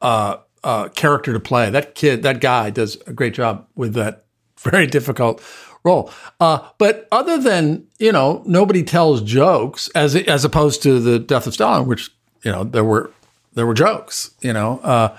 uh, 0.00 0.38
uh, 0.64 0.88
character 0.90 1.32
to 1.32 1.40
play. 1.40 1.68
That 1.70 1.94
kid, 1.94 2.22
that 2.22 2.40
guy, 2.40 2.70
does 2.70 2.96
a 3.06 3.12
great 3.12 3.34
job 3.34 3.66
with 3.74 3.94
that 3.94 4.26
very 4.60 4.86
difficult 4.86 5.40
role. 5.84 6.10
Uh, 6.40 6.68
but 6.78 7.08
other 7.12 7.38
than 7.38 7.86
you 7.98 8.12
know, 8.12 8.42
nobody 8.46 8.82
tells 8.82 9.22
jokes 9.22 9.88
as 9.94 10.14
as 10.16 10.44
opposed 10.44 10.82
to 10.82 11.00
the 11.00 11.18
Death 11.18 11.46
of 11.46 11.54
Stalin, 11.54 11.86
which 11.86 12.10
you 12.42 12.52
know 12.52 12.64
there 12.64 12.84
were 12.84 13.10
there 13.54 13.66
were 13.66 13.74
jokes, 13.74 14.32
you 14.40 14.52
know. 14.52 14.78
Uh, 14.80 15.16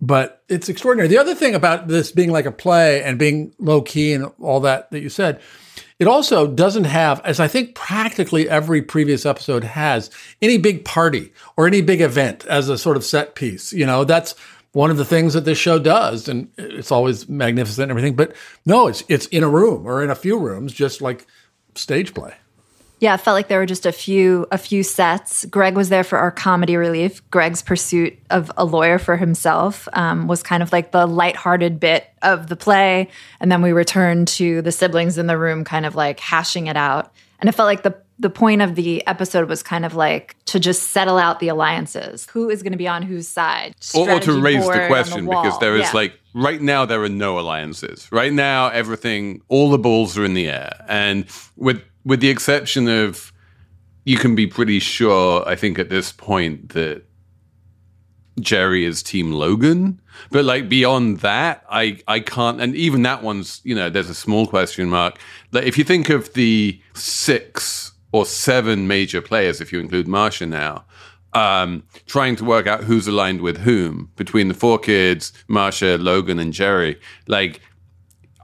but 0.00 0.42
it's 0.48 0.68
extraordinary. 0.68 1.08
The 1.08 1.18
other 1.18 1.34
thing 1.34 1.54
about 1.54 1.88
this 1.88 2.12
being 2.12 2.30
like 2.30 2.46
a 2.46 2.52
play 2.52 3.02
and 3.02 3.18
being 3.18 3.52
low 3.58 3.80
key 3.80 4.12
and 4.12 4.30
all 4.40 4.60
that 4.60 4.90
that 4.90 5.00
you 5.00 5.08
said, 5.08 5.40
it 5.98 6.06
also 6.06 6.46
doesn't 6.46 6.84
have, 6.84 7.20
as 7.24 7.40
I 7.40 7.48
think 7.48 7.74
practically 7.74 8.48
every 8.48 8.82
previous 8.82 9.24
episode 9.24 9.64
has, 9.64 10.10
any 10.42 10.58
big 10.58 10.84
party 10.84 11.32
or 11.56 11.66
any 11.66 11.80
big 11.80 12.02
event 12.02 12.44
as 12.46 12.68
a 12.68 12.76
sort 12.76 12.96
of 12.96 13.04
set 13.04 13.34
piece. 13.34 13.72
You 13.72 13.86
know, 13.86 14.04
that's 14.04 14.34
one 14.76 14.90
of 14.90 14.98
the 14.98 15.06
things 15.06 15.32
that 15.32 15.46
this 15.46 15.56
show 15.56 15.78
does, 15.78 16.28
and 16.28 16.50
it's 16.58 16.92
always 16.92 17.30
magnificent 17.30 17.84
and 17.84 17.90
everything. 17.90 18.14
But 18.14 18.36
no, 18.66 18.88
it's 18.88 19.02
it's 19.08 19.24
in 19.28 19.42
a 19.42 19.48
room 19.48 19.86
or 19.86 20.04
in 20.04 20.10
a 20.10 20.14
few 20.14 20.38
rooms, 20.38 20.70
just 20.70 21.00
like 21.00 21.26
stage 21.74 22.12
play. 22.12 22.34
Yeah, 23.00 23.14
it 23.14 23.22
felt 23.22 23.34
like 23.36 23.48
there 23.48 23.58
were 23.58 23.64
just 23.64 23.86
a 23.86 23.92
few 23.92 24.46
a 24.52 24.58
few 24.58 24.82
sets. 24.82 25.46
Greg 25.46 25.76
was 25.76 25.88
there 25.88 26.04
for 26.04 26.18
our 26.18 26.30
comedy 26.30 26.76
relief. 26.76 27.22
Greg's 27.30 27.62
pursuit 27.62 28.18
of 28.28 28.52
a 28.58 28.66
lawyer 28.66 28.98
for 28.98 29.16
himself 29.16 29.88
um, 29.94 30.26
was 30.26 30.42
kind 30.42 30.62
of 30.62 30.70
like 30.72 30.92
the 30.92 31.06
lighthearted 31.06 31.80
bit 31.80 32.10
of 32.20 32.48
the 32.48 32.56
play, 32.56 33.08
and 33.40 33.50
then 33.50 33.62
we 33.62 33.72
returned 33.72 34.28
to 34.28 34.60
the 34.60 34.72
siblings 34.72 35.16
in 35.16 35.26
the 35.26 35.38
room, 35.38 35.64
kind 35.64 35.86
of 35.86 35.94
like 35.94 36.20
hashing 36.20 36.66
it 36.66 36.76
out. 36.76 37.14
And 37.40 37.48
it 37.48 37.52
felt 37.52 37.66
like 37.66 37.82
the 37.82 37.96
the 38.18 38.30
point 38.30 38.62
of 38.62 38.74
the 38.76 39.06
episode 39.06 39.48
was 39.48 39.62
kind 39.62 39.84
of 39.84 39.94
like 39.94 40.36
to 40.46 40.58
just 40.58 40.84
settle 40.92 41.18
out 41.18 41.38
the 41.38 41.48
alliances. 41.48 42.26
Who 42.32 42.48
is 42.48 42.62
going 42.62 42.72
to 42.72 42.78
be 42.78 42.88
on 42.88 43.02
whose 43.02 43.28
side? 43.28 43.74
or, 43.94 44.10
or 44.10 44.20
to 44.20 44.40
raise 44.40 44.64
the 44.66 44.82
on 44.82 44.88
question 44.88 45.26
because 45.26 45.58
there 45.58 45.76
is 45.76 45.82
Yeah. 45.82 45.90
like 45.92 46.18
right 46.34 46.60
now 46.62 46.84
there 46.86 47.02
are 47.02 47.08
no 47.08 47.38
alliances 47.38 48.08
right 48.12 48.32
now 48.32 48.68
everything 48.68 49.40
all 49.48 49.70
the 49.70 49.78
balls 49.78 50.18
are 50.18 50.24
in 50.24 50.34
the 50.34 50.46
air 50.48 50.84
and 50.86 51.24
with 51.56 51.82
with 52.04 52.20
the 52.20 52.28
exception 52.28 52.88
of 52.88 53.32
you 54.04 54.18
can 54.18 54.34
be 54.34 54.46
pretty 54.46 54.78
sure 54.78 55.42
i 55.48 55.56
think 55.56 55.78
at 55.78 55.88
this 55.88 56.12
point 56.12 56.68
that 56.74 57.02
gerri 58.40 58.82
is 58.86 59.02
team 59.02 59.32
logan 59.32 59.98
but 60.30 60.44
like 60.44 60.68
beyond 60.68 61.20
that 61.20 61.64
i 61.70 61.98
i 62.06 62.20
can't 62.20 62.60
and 62.60 62.76
even 62.76 63.00
that 63.00 63.22
one's 63.22 63.62
you 63.64 63.74
know 63.74 63.88
there's 63.88 64.10
a 64.10 64.14
small 64.14 64.46
question 64.46 64.90
mark 64.90 65.18
like 65.52 65.64
if 65.64 65.78
you 65.78 65.84
think 65.84 66.10
of 66.10 66.30
the 66.34 66.78
six 66.92 67.92
or 68.12 68.24
seven 68.24 68.86
major 68.86 69.20
players 69.20 69.60
if 69.60 69.72
you 69.72 69.80
include 69.80 70.08
marcia 70.08 70.46
now 70.46 70.84
um, 71.36 71.82
trying 72.06 72.34
to 72.36 72.44
work 72.44 72.66
out 72.66 72.84
who's 72.84 73.06
aligned 73.06 73.42
with 73.42 73.58
whom 73.58 74.10
between 74.16 74.48
the 74.48 74.54
four 74.54 74.78
kids, 74.78 75.32
Marcia, 75.48 75.98
Logan, 75.98 76.38
and 76.38 76.52
Gerri. 76.52 76.98
Like, 77.26 77.60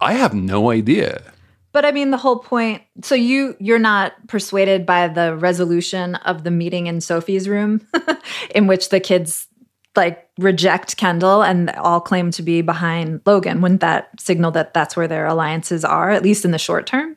I 0.00 0.12
have 0.12 0.34
no 0.34 0.70
idea. 0.70 1.32
But 1.72 1.86
I 1.86 1.92
mean, 1.92 2.10
the 2.10 2.18
whole 2.18 2.38
point. 2.38 2.82
So 3.02 3.14
you 3.14 3.56
you're 3.58 3.78
not 3.78 4.12
persuaded 4.28 4.84
by 4.84 5.08
the 5.08 5.34
resolution 5.34 6.16
of 6.16 6.44
the 6.44 6.50
meeting 6.50 6.86
in 6.86 7.00
Sophie's 7.00 7.48
room, 7.48 7.86
in 8.54 8.66
which 8.66 8.90
the 8.90 9.00
kids 9.00 9.48
like 9.96 10.28
reject 10.38 10.98
Kendall 10.98 11.42
and 11.42 11.70
all 11.70 12.00
claim 12.00 12.30
to 12.32 12.42
be 12.42 12.60
behind 12.60 13.22
Logan. 13.24 13.62
Wouldn't 13.62 13.80
that 13.80 14.20
signal 14.20 14.50
that 14.50 14.74
that's 14.74 14.96
where 14.96 15.08
their 15.08 15.26
alliances 15.26 15.82
are, 15.82 16.10
at 16.10 16.22
least 16.22 16.44
in 16.44 16.50
the 16.50 16.58
short 16.58 16.86
term? 16.86 17.16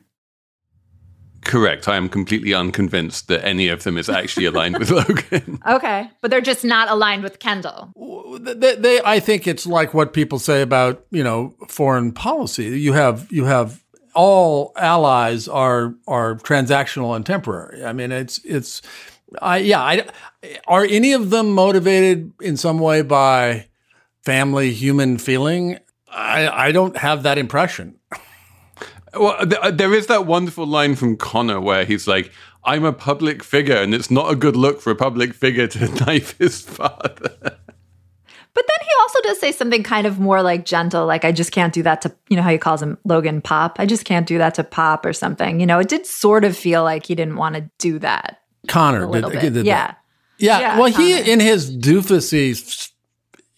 Correct. 1.46 1.86
I 1.86 1.94
am 1.94 2.08
completely 2.08 2.52
unconvinced 2.52 3.28
that 3.28 3.44
any 3.44 3.68
of 3.68 3.84
them 3.84 3.96
is 3.96 4.08
actually 4.08 4.46
aligned 4.46 4.78
with 4.78 4.90
Logan. 4.90 5.60
Okay, 5.64 6.10
but 6.20 6.28
they're 6.28 6.40
just 6.40 6.64
not 6.64 6.90
aligned 6.90 7.22
with 7.22 7.38
Kendall. 7.38 7.92
they, 8.40 8.74
they 8.74 9.00
I 9.04 9.20
think 9.20 9.46
it's 9.46 9.64
like 9.64 9.94
what 9.94 10.12
people 10.12 10.40
say 10.40 10.60
about 10.60 11.06
you 11.12 11.22
know 11.22 11.54
foreign 11.68 12.10
policy. 12.10 12.80
You 12.80 12.94
have 12.94 13.30
you 13.30 13.44
have 13.44 13.84
all 14.12 14.72
allies 14.74 15.46
are 15.46 15.94
are 16.08 16.34
transactional 16.34 17.14
and 17.14 17.24
temporary. 17.24 17.84
I 17.84 17.92
mean, 17.92 18.10
it's 18.10 18.40
it's 18.44 18.82
I 19.40 19.58
yeah. 19.58 19.80
I, 19.80 20.04
are 20.66 20.84
any 20.84 21.12
of 21.12 21.30
them 21.30 21.52
motivated 21.52 22.32
in 22.40 22.56
some 22.56 22.80
way 22.80 23.02
by 23.02 23.68
family, 24.24 24.72
human 24.72 25.18
feeling? 25.18 25.78
I 26.10 26.48
I 26.48 26.72
don't 26.72 26.96
have 26.96 27.22
that 27.22 27.38
impression. 27.38 28.00
Well, 29.18 29.38
th- 29.46 29.60
uh, 29.60 29.70
there 29.70 29.94
is 29.94 30.06
that 30.06 30.26
wonderful 30.26 30.66
line 30.66 30.94
from 30.94 31.16
Connor 31.16 31.60
where 31.60 31.84
he's 31.84 32.06
like, 32.06 32.30
I'm 32.64 32.84
a 32.84 32.92
public 32.92 33.42
figure, 33.42 33.76
and 33.76 33.94
it's 33.94 34.10
not 34.10 34.30
a 34.30 34.36
good 34.36 34.56
look 34.56 34.80
for 34.80 34.90
a 34.90 34.96
public 34.96 35.34
figure 35.34 35.66
to 35.68 35.88
knife 36.04 36.36
his 36.38 36.60
father. 36.60 37.30
But 38.56 38.64
then 38.68 38.78
he 38.80 38.90
also 39.00 39.20
does 39.22 39.38
say 39.38 39.52
something 39.52 39.82
kind 39.82 40.06
of 40.06 40.18
more 40.18 40.42
like 40.42 40.64
gentle, 40.64 41.06
like 41.06 41.24
I 41.24 41.32
just 41.32 41.52
can't 41.52 41.74
do 41.74 41.82
that 41.82 42.00
to 42.02 42.14
you 42.28 42.36
know 42.36 42.42
how 42.42 42.50
he 42.50 42.58
calls 42.58 42.82
him 42.82 42.96
Logan 43.04 43.42
Pop. 43.42 43.78
I 43.78 43.86
just 43.86 44.04
can't 44.04 44.26
do 44.26 44.38
that 44.38 44.54
to 44.54 44.64
Pop 44.64 45.04
or 45.04 45.12
something. 45.12 45.60
You 45.60 45.66
know, 45.66 45.78
it 45.78 45.88
did 45.88 46.06
sort 46.06 46.42
of 46.42 46.56
feel 46.56 46.82
like 46.82 47.06
he 47.06 47.14
didn't 47.14 47.36
want 47.36 47.54
to 47.56 47.70
do 47.78 47.98
that. 47.98 48.40
Connor 48.66 49.02
A 49.02 49.06
did, 49.06 49.10
little 49.10 49.30
did 49.30 49.40
bit. 49.40 49.54
that. 49.54 49.64
Yeah. 49.64 49.94
Yeah, 50.38 50.60
Yeah, 50.60 50.78
well, 50.78 50.92
he 50.92 51.32
in 51.32 51.40
his 51.40 51.74
doofusy, 51.74 52.90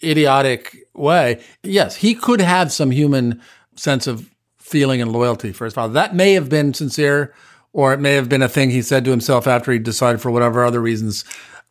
idiotic 0.02 0.76
way, 0.94 1.42
yes, 1.62 1.96
he 1.96 2.14
could 2.14 2.40
have 2.40 2.72
some 2.72 2.90
human 2.90 3.40
sense 3.74 4.06
of 4.06 4.28
feeling 4.68 5.00
and 5.00 5.12
loyalty 5.12 5.52
for 5.52 5.64
his 5.64 5.74
father. 5.74 5.94
That 5.94 6.14
may 6.14 6.34
have 6.34 6.48
been 6.48 6.74
sincere, 6.74 7.34
or 7.72 7.92
it 7.92 8.00
may 8.00 8.14
have 8.14 8.28
been 8.28 8.42
a 8.42 8.48
thing 8.48 8.70
he 8.70 8.82
said 8.82 9.04
to 9.04 9.10
himself 9.10 9.46
after 9.46 9.72
he 9.72 9.78
decided, 9.78 10.20
for 10.20 10.30
whatever 10.30 10.64
other 10.64 10.80
reasons, 10.80 11.24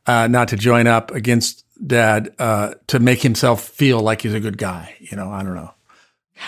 uh, 0.05 0.27
not 0.27 0.47
to 0.49 0.57
join 0.57 0.87
up 0.87 1.11
against 1.11 1.63
dad 1.85 2.33
uh, 2.39 2.73
to 2.87 2.99
make 2.99 3.21
himself 3.21 3.63
feel 3.63 3.99
like 3.99 4.21
he's 4.21 4.33
a 4.33 4.39
good 4.39 4.57
guy. 4.57 4.95
You 4.99 5.17
know, 5.17 5.29
I 5.31 5.43
don't 5.43 5.55
know. 5.55 5.73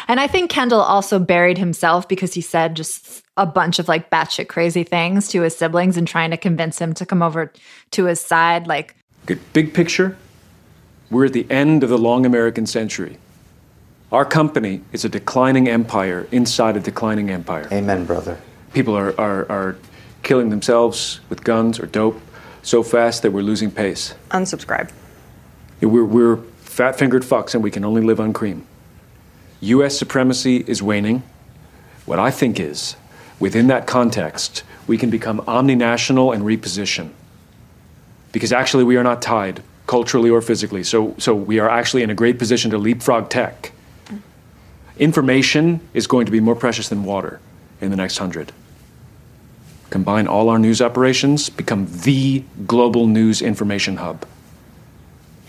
And 0.07 0.19
I 0.19 0.27
think 0.27 0.49
Kendall 0.49 0.81
also 0.81 1.19
buried 1.19 1.57
himself 1.57 2.07
because 2.07 2.33
he 2.33 2.41
said 2.41 2.75
just 2.75 3.23
a 3.37 3.45
bunch 3.45 3.79
of 3.79 3.87
like 3.87 4.09
batshit 4.09 4.47
crazy 4.47 4.83
things 4.83 5.29
to 5.29 5.41
his 5.41 5.55
siblings 5.55 5.97
and 5.97 6.07
trying 6.07 6.31
to 6.31 6.37
convince 6.37 6.79
him 6.79 6.93
to 6.95 7.05
come 7.05 7.21
over 7.21 7.51
to 7.91 8.05
his 8.05 8.21
side. 8.21 8.67
Like, 8.67 8.95
Good. 9.25 9.39
Big 9.53 9.73
picture, 9.73 10.17
we're 11.09 11.25
at 11.25 11.33
the 11.33 11.49
end 11.49 11.83
of 11.83 11.89
the 11.89 11.97
long 11.97 12.25
American 12.25 12.65
century. 12.65 13.17
Our 14.11 14.25
company 14.25 14.81
is 14.91 15.05
a 15.05 15.09
declining 15.09 15.69
empire 15.69 16.27
inside 16.31 16.75
a 16.75 16.79
declining 16.79 17.29
empire. 17.29 17.67
Amen, 17.71 18.05
brother. 18.05 18.39
People 18.73 18.95
are, 18.95 19.19
are, 19.19 19.49
are 19.51 19.77
killing 20.23 20.49
themselves 20.49 21.19
with 21.29 21.43
guns 21.43 21.79
or 21.79 21.85
dope 21.85 22.19
so 22.63 22.81
fast 22.81 23.21
that 23.21 23.31
we're 23.31 23.43
losing 23.43 23.69
pace. 23.69 24.15
Unsubscribe. 24.31 24.91
We're, 25.81 26.03
we're 26.03 26.37
fat 26.57 26.97
fingered 26.97 27.21
fucks 27.21 27.53
and 27.53 27.63
we 27.63 27.69
can 27.69 27.85
only 27.85 28.01
live 28.01 28.19
on 28.19 28.33
cream. 28.33 28.65
US 29.61 29.97
supremacy 29.97 30.63
is 30.65 30.81
waning. 30.81 31.21
What 32.05 32.17
I 32.17 32.31
think 32.31 32.59
is, 32.59 32.95
within 33.39 33.67
that 33.67 33.85
context, 33.85 34.63
we 34.87 34.97
can 34.97 35.11
become 35.11 35.39
omninational 35.41 36.33
and 36.33 36.43
reposition. 36.43 37.11
Because 38.31 38.51
actually, 38.51 38.83
we 38.83 38.97
are 38.97 39.03
not 39.03 39.21
tied 39.21 39.61
culturally 39.85 40.31
or 40.31 40.41
physically. 40.41 40.83
So, 40.83 41.15
so 41.19 41.35
we 41.35 41.59
are 41.59 41.69
actually 41.69 42.01
in 42.01 42.09
a 42.09 42.15
great 42.15 42.39
position 42.39 42.71
to 42.71 42.77
leapfrog 42.79 43.29
tech. 43.29 43.71
Information 44.99 45.79
is 45.93 46.07
going 46.07 46.25
to 46.25 46.31
be 46.31 46.41
more 46.41 46.55
precious 46.55 46.89
than 46.89 47.05
water 47.05 47.39
in 47.79 47.89
the 47.89 47.95
next 47.95 48.17
hundred. 48.17 48.51
Combine 49.89 50.27
all 50.27 50.49
our 50.49 50.59
news 50.59 50.81
operations, 50.81 51.49
become 51.49 51.87
the 52.01 52.43
global 52.67 53.07
news 53.07 53.41
information 53.41 53.97
hub. 53.97 54.25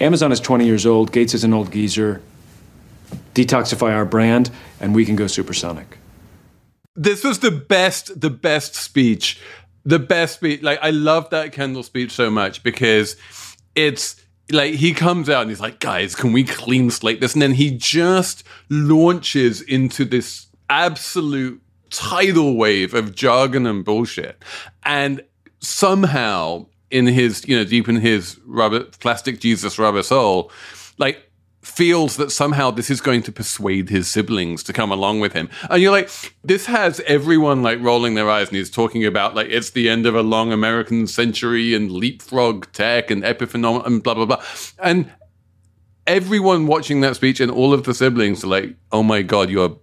Amazon 0.01 0.33
is 0.33 0.41
20 0.41 0.65
years 0.65 0.87
old, 0.87 1.13
Gates 1.13 1.35
is 1.35 1.45
an 1.45 1.53
old 1.53 1.73
geezer. 1.73 2.23
Detoxify 3.35 3.93
our 3.93 4.05
brand, 4.05 4.51
and 4.81 4.95
we 4.95 5.05
can 5.05 5.17
go 5.17 5.27
supersonic. 5.27 5.99
This 6.95 7.25
was 7.25 7.41
the 7.41 7.51
best, 7.51 8.21
the 8.21 8.31
best 8.31 8.75
speech, 8.75 9.41
the 9.85 9.99
best 9.99 10.37
speech. 10.37 10.63
Like 10.63 10.79
I 10.81 10.91
love 10.91 11.31
that 11.31 11.53
Kendall 11.53 11.83
speech 11.83 12.13
so 12.13 12.31
much 12.31 12.63
because 12.63 13.17
it's 13.75 14.17
like 14.51 14.75
he 14.75 14.93
comes 14.93 15.29
out 15.29 15.43
and 15.43 15.51
he's 15.51 15.61
like, 15.61 15.81
guys, 15.81 16.15
can 16.15 16.33
we 16.33 16.45
clean 16.45 16.91
slate 16.91 17.21
this? 17.21 17.35
And 17.35 17.43
then 17.43 17.53
he 17.53 17.71
just 17.71 18.45
launches 18.69 19.63
into 19.63 20.05
this 20.05 20.47
absolute 20.69 21.61
tidal 21.91 22.57
wave 22.57 22.95
of 22.95 23.15
jargon 23.15 23.67
and 23.67 23.85
bullshit. 23.85 24.43
And 24.85 25.23
somehow 25.61 26.67
in 26.91 27.07
his, 27.07 27.47
you 27.47 27.57
know, 27.57 27.65
deep 27.65 27.89
in 27.89 27.97
his 27.97 28.39
rubber 28.47 28.85
plastic 28.85 29.41
Jesus 29.41 29.79
rubber 29.79 30.03
soul, 30.03 30.51
like 30.99 31.30
feels 31.63 32.17
that 32.17 32.33
somehow 32.33 32.71
this 32.71 32.89
is 32.89 33.01
going 33.01 33.23
to 33.23 33.33
persuade 33.33 33.91
his 33.91 34.09
siblings 34.09 34.63
to 34.63 34.73
come 34.73 34.91
along 34.91 35.21
with 35.21 35.35
him. 35.35 35.49
And 35.69 35.83
you're 35.83 35.93
like, 35.93 36.11
this 36.43 36.67
has 36.67 37.01
everyone 37.01 37.63
like 37.63 37.81
rolling 37.81 38.15
their 38.15 38.31
eyes 38.31 38.49
and 38.49 38.57
he's 38.57 38.71
talking 38.71 39.05
about 39.05 39.35
like 39.35 39.49
it's 39.51 39.71
the 39.71 39.89
end 39.89 40.07
of 40.07 40.15
a 40.15 40.23
long 40.23 40.53
American 40.53 41.07
century 41.07 41.75
and 41.75 41.91
leapfrog 41.91 42.71
tech 42.73 43.11
and 43.11 43.23
epiphenomenon 43.23 43.87
and 43.87 44.03
blah 44.03 44.15
blah 44.15 44.25
blah. 44.25 44.43
And 44.79 45.13
everyone 46.07 46.67
watching 46.67 47.03
that 47.03 47.17
speech 47.17 47.41
and 47.41 47.51
all 47.51 47.75
of 47.75 47.85
the 47.85 47.93
siblings 47.93 48.43
are 48.43 48.49
like, 48.49 48.75
oh 48.91 49.03
my 49.03 49.21
god, 49.21 49.51
you're 49.51 49.79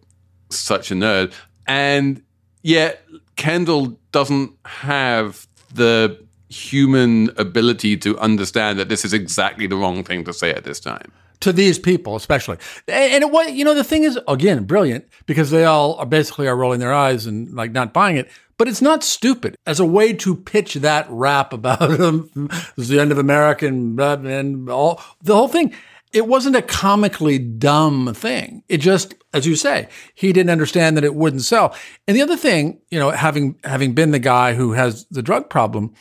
such 0.49 0.89
a 0.89 0.95
nerd. 0.95 1.31
And 1.67 2.23
yet 2.63 3.03
Kendall 3.35 3.99
doesn't 4.11 4.51
have 4.65 5.47
the 5.73 6.25
human 6.49 7.29
ability 7.37 7.97
to 7.97 8.17
understand 8.17 8.79
that 8.79 8.89
this 8.89 9.05
is 9.05 9.13
exactly 9.13 9.67
the 9.67 9.75
wrong 9.75 10.03
thing 10.03 10.23
to 10.23 10.33
say 10.33 10.49
at 10.51 10.63
this 10.63 10.79
time 10.79 11.11
to 11.41 11.53
these 11.53 11.77
people, 11.79 12.15
especially. 12.15 12.57
And, 12.87 13.23
it 13.23 13.31
was, 13.31 13.51
you 13.51 13.63
know, 13.63 13.73
the 13.73 13.83
thing 13.83 14.03
is, 14.03 14.19
again, 14.27 14.63
brilliant 14.65 15.05
because 15.25 15.51
they 15.51 15.65
all 15.65 15.95
are 15.95 16.05
basically 16.05 16.47
are 16.47 16.55
rolling 16.55 16.79
their 16.79 16.93
eyes 16.93 17.25
and 17.25 17.53
like 17.53 17.71
not 17.71 17.93
buying 17.93 18.17
it. 18.17 18.29
But 18.57 18.67
it's 18.67 18.81
not 18.81 19.03
stupid 19.03 19.55
as 19.67 19.79
a 19.79 19.85
way 19.85 20.13
to 20.13 20.35
pitch 20.35 20.75
that 20.75 21.05
rap 21.09 21.53
about 21.53 21.79
the 21.79 22.97
end 22.99 23.11
of 23.11 23.19
America 23.19 23.67
and, 23.67 23.99
and 23.99 24.69
all 24.69 25.01
the 25.21 25.35
whole 25.35 25.47
thing. 25.47 25.73
It 26.13 26.25
wasn't 26.25 26.55
a 26.55 26.61
comically 26.61 27.37
dumb 27.37 28.13
thing. 28.15 28.63
It 28.67 28.77
just, 28.77 29.13
as 29.33 29.45
you 29.45 29.55
say, 29.55 29.89
he 30.15 30.33
didn't 30.33 30.49
understand 30.49 30.97
that 30.97 31.03
it 31.03 31.13
wouldn't 31.13 31.43
sell. 31.43 31.75
And 32.07 32.17
the 32.17 32.21
other 32.21 32.37
thing, 32.37 32.79
you 32.89 32.97
know, 32.97 33.11
having 33.11 33.59
having 33.63 33.93
been 33.93 34.11
the 34.11 34.17
guy 34.17 34.53
who 34.53 34.71
has 34.71 35.05
the 35.11 35.21
drug 35.21 35.49
problem, 35.49 35.93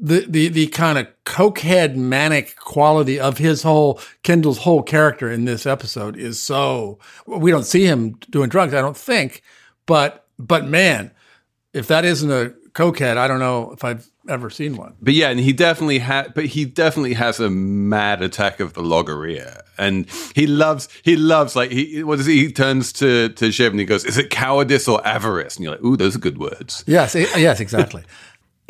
the 0.00 0.24
the 0.26 0.48
the 0.48 0.66
kind 0.68 0.98
of 0.98 1.06
cokehead 1.24 1.94
manic 1.94 2.56
quality 2.56 3.20
of 3.20 3.38
his 3.38 3.62
whole 3.62 4.00
Kendall's 4.22 4.58
whole 4.58 4.82
character 4.82 5.30
in 5.30 5.44
this 5.44 5.66
episode 5.66 6.16
is 6.16 6.42
so 6.42 6.98
we 7.26 7.50
don't 7.50 7.66
see 7.66 7.84
him 7.84 8.12
doing 8.30 8.48
drugs, 8.48 8.72
I 8.72 8.80
don't 8.80 8.96
think, 8.96 9.42
but 9.86 10.26
but 10.38 10.64
man, 10.66 11.10
if 11.74 11.86
that 11.88 12.04
isn't 12.04 12.30
a 12.30 12.54
cokehead, 12.72 13.18
I 13.18 13.28
don't 13.28 13.40
know 13.40 13.72
if 13.72 13.84
I've 13.84 14.10
ever 14.28 14.48
seen 14.48 14.76
one. 14.76 14.96
But 15.02 15.14
yeah, 15.14 15.28
and 15.28 15.40
he 15.40 15.52
definitely 15.52 15.98
had 15.98 16.32
but 16.34 16.46
he 16.46 16.64
definitely 16.64 17.14
has 17.14 17.38
a 17.38 17.50
mad 17.50 18.22
attack 18.22 18.60
of 18.60 18.72
the 18.72 18.82
logorrhea. 18.82 19.62
And 19.76 20.06
he 20.34 20.46
loves 20.46 20.88
he 21.02 21.16
loves 21.16 21.56
like 21.56 21.70
he 21.70 22.02
what 22.04 22.20
is 22.20 22.26
he, 22.26 22.46
he 22.46 22.52
turns 22.52 22.92
to 22.94 23.28
to 23.30 23.52
Shiv 23.52 23.72
and 23.72 23.80
he 23.80 23.86
goes, 23.86 24.04
Is 24.04 24.16
it 24.16 24.30
cowardice 24.30 24.88
or 24.88 25.06
avarice? 25.06 25.56
And 25.56 25.64
you're 25.64 25.72
like, 25.72 25.84
ooh, 25.84 25.96
those 25.96 26.16
are 26.16 26.20
good 26.20 26.38
words. 26.38 26.84
Yes, 26.86 27.14
yes, 27.14 27.60
exactly. 27.60 28.04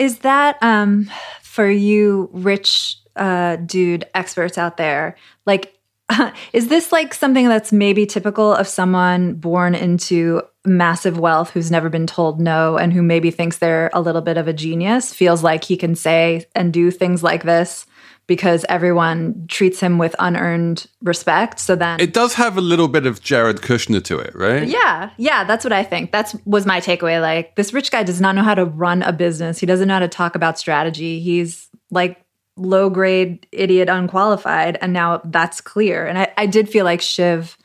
Is 0.00 0.20
that 0.20 0.56
um, 0.62 1.10
for 1.42 1.68
you, 1.68 2.30
rich 2.32 2.96
uh, 3.16 3.56
dude 3.56 4.06
experts 4.14 4.56
out 4.56 4.78
there? 4.78 5.14
Like, 5.44 5.78
is 6.54 6.68
this 6.68 6.90
like 6.90 7.12
something 7.12 7.46
that's 7.48 7.70
maybe 7.70 8.06
typical 8.06 8.54
of 8.54 8.66
someone 8.66 9.34
born 9.34 9.74
into 9.74 10.40
massive 10.64 11.18
wealth 11.18 11.50
who's 11.50 11.70
never 11.70 11.90
been 11.90 12.06
told 12.06 12.40
no 12.40 12.78
and 12.78 12.94
who 12.94 13.02
maybe 13.02 13.30
thinks 13.30 13.58
they're 13.58 13.90
a 13.92 14.00
little 14.00 14.22
bit 14.22 14.38
of 14.38 14.48
a 14.48 14.54
genius, 14.54 15.12
feels 15.12 15.42
like 15.42 15.64
he 15.64 15.76
can 15.76 15.94
say 15.94 16.46
and 16.54 16.72
do 16.72 16.90
things 16.90 17.22
like 17.22 17.42
this? 17.42 17.84
Because 18.30 18.64
everyone 18.68 19.44
treats 19.48 19.80
him 19.80 19.98
with 19.98 20.14
unearned 20.20 20.86
respect. 21.02 21.58
So 21.58 21.74
then 21.74 21.98
it 21.98 22.14
does 22.14 22.34
have 22.34 22.56
a 22.56 22.60
little 22.60 22.86
bit 22.86 23.04
of 23.04 23.20
Jared 23.20 23.56
Kushner 23.56 24.04
to 24.04 24.20
it, 24.20 24.32
right? 24.36 24.68
Yeah, 24.68 25.10
yeah, 25.16 25.42
that's 25.42 25.64
what 25.64 25.72
I 25.72 25.82
think. 25.82 26.12
That's 26.12 26.36
was 26.44 26.64
my 26.64 26.80
takeaway. 26.80 27.20
Like 27.20 27.56
this 27.56 27.72
rich 27.72 27.90
guy 27.90 28.04
does 28.04 28.20
not 28.20 28.36
know 28.36 28.44
how 28.44 28.54
to 28.54 28.64
run 28.64 29.02
a 29.02 29.12
business. 29.12 29.58
He 29.58 29.66
doesn't 29.66 29.88
know 29.88 29.94
how 29.94 29.98
to 29.98 30.06
talk 30.06 30.36
about 30.36 30.60
strategy. 30.60 31.18
He's 31.18 31.68
like 31.90 32.24
low 32.56 32.88
grade 32.88 33.48
idiot 33.50 33.88
unqualified 33.88 34.78
and 34.80 34.92
now 34.92 35.22
that's 35.24 35.62
clear 35.62 36.06
and 36.06 36.18
i, 36.18 36.28
I 36.36 36.44
did 36.44 36.68
feel 36.68 36.84
like 36.84 37.00
shiv 37.00 37.56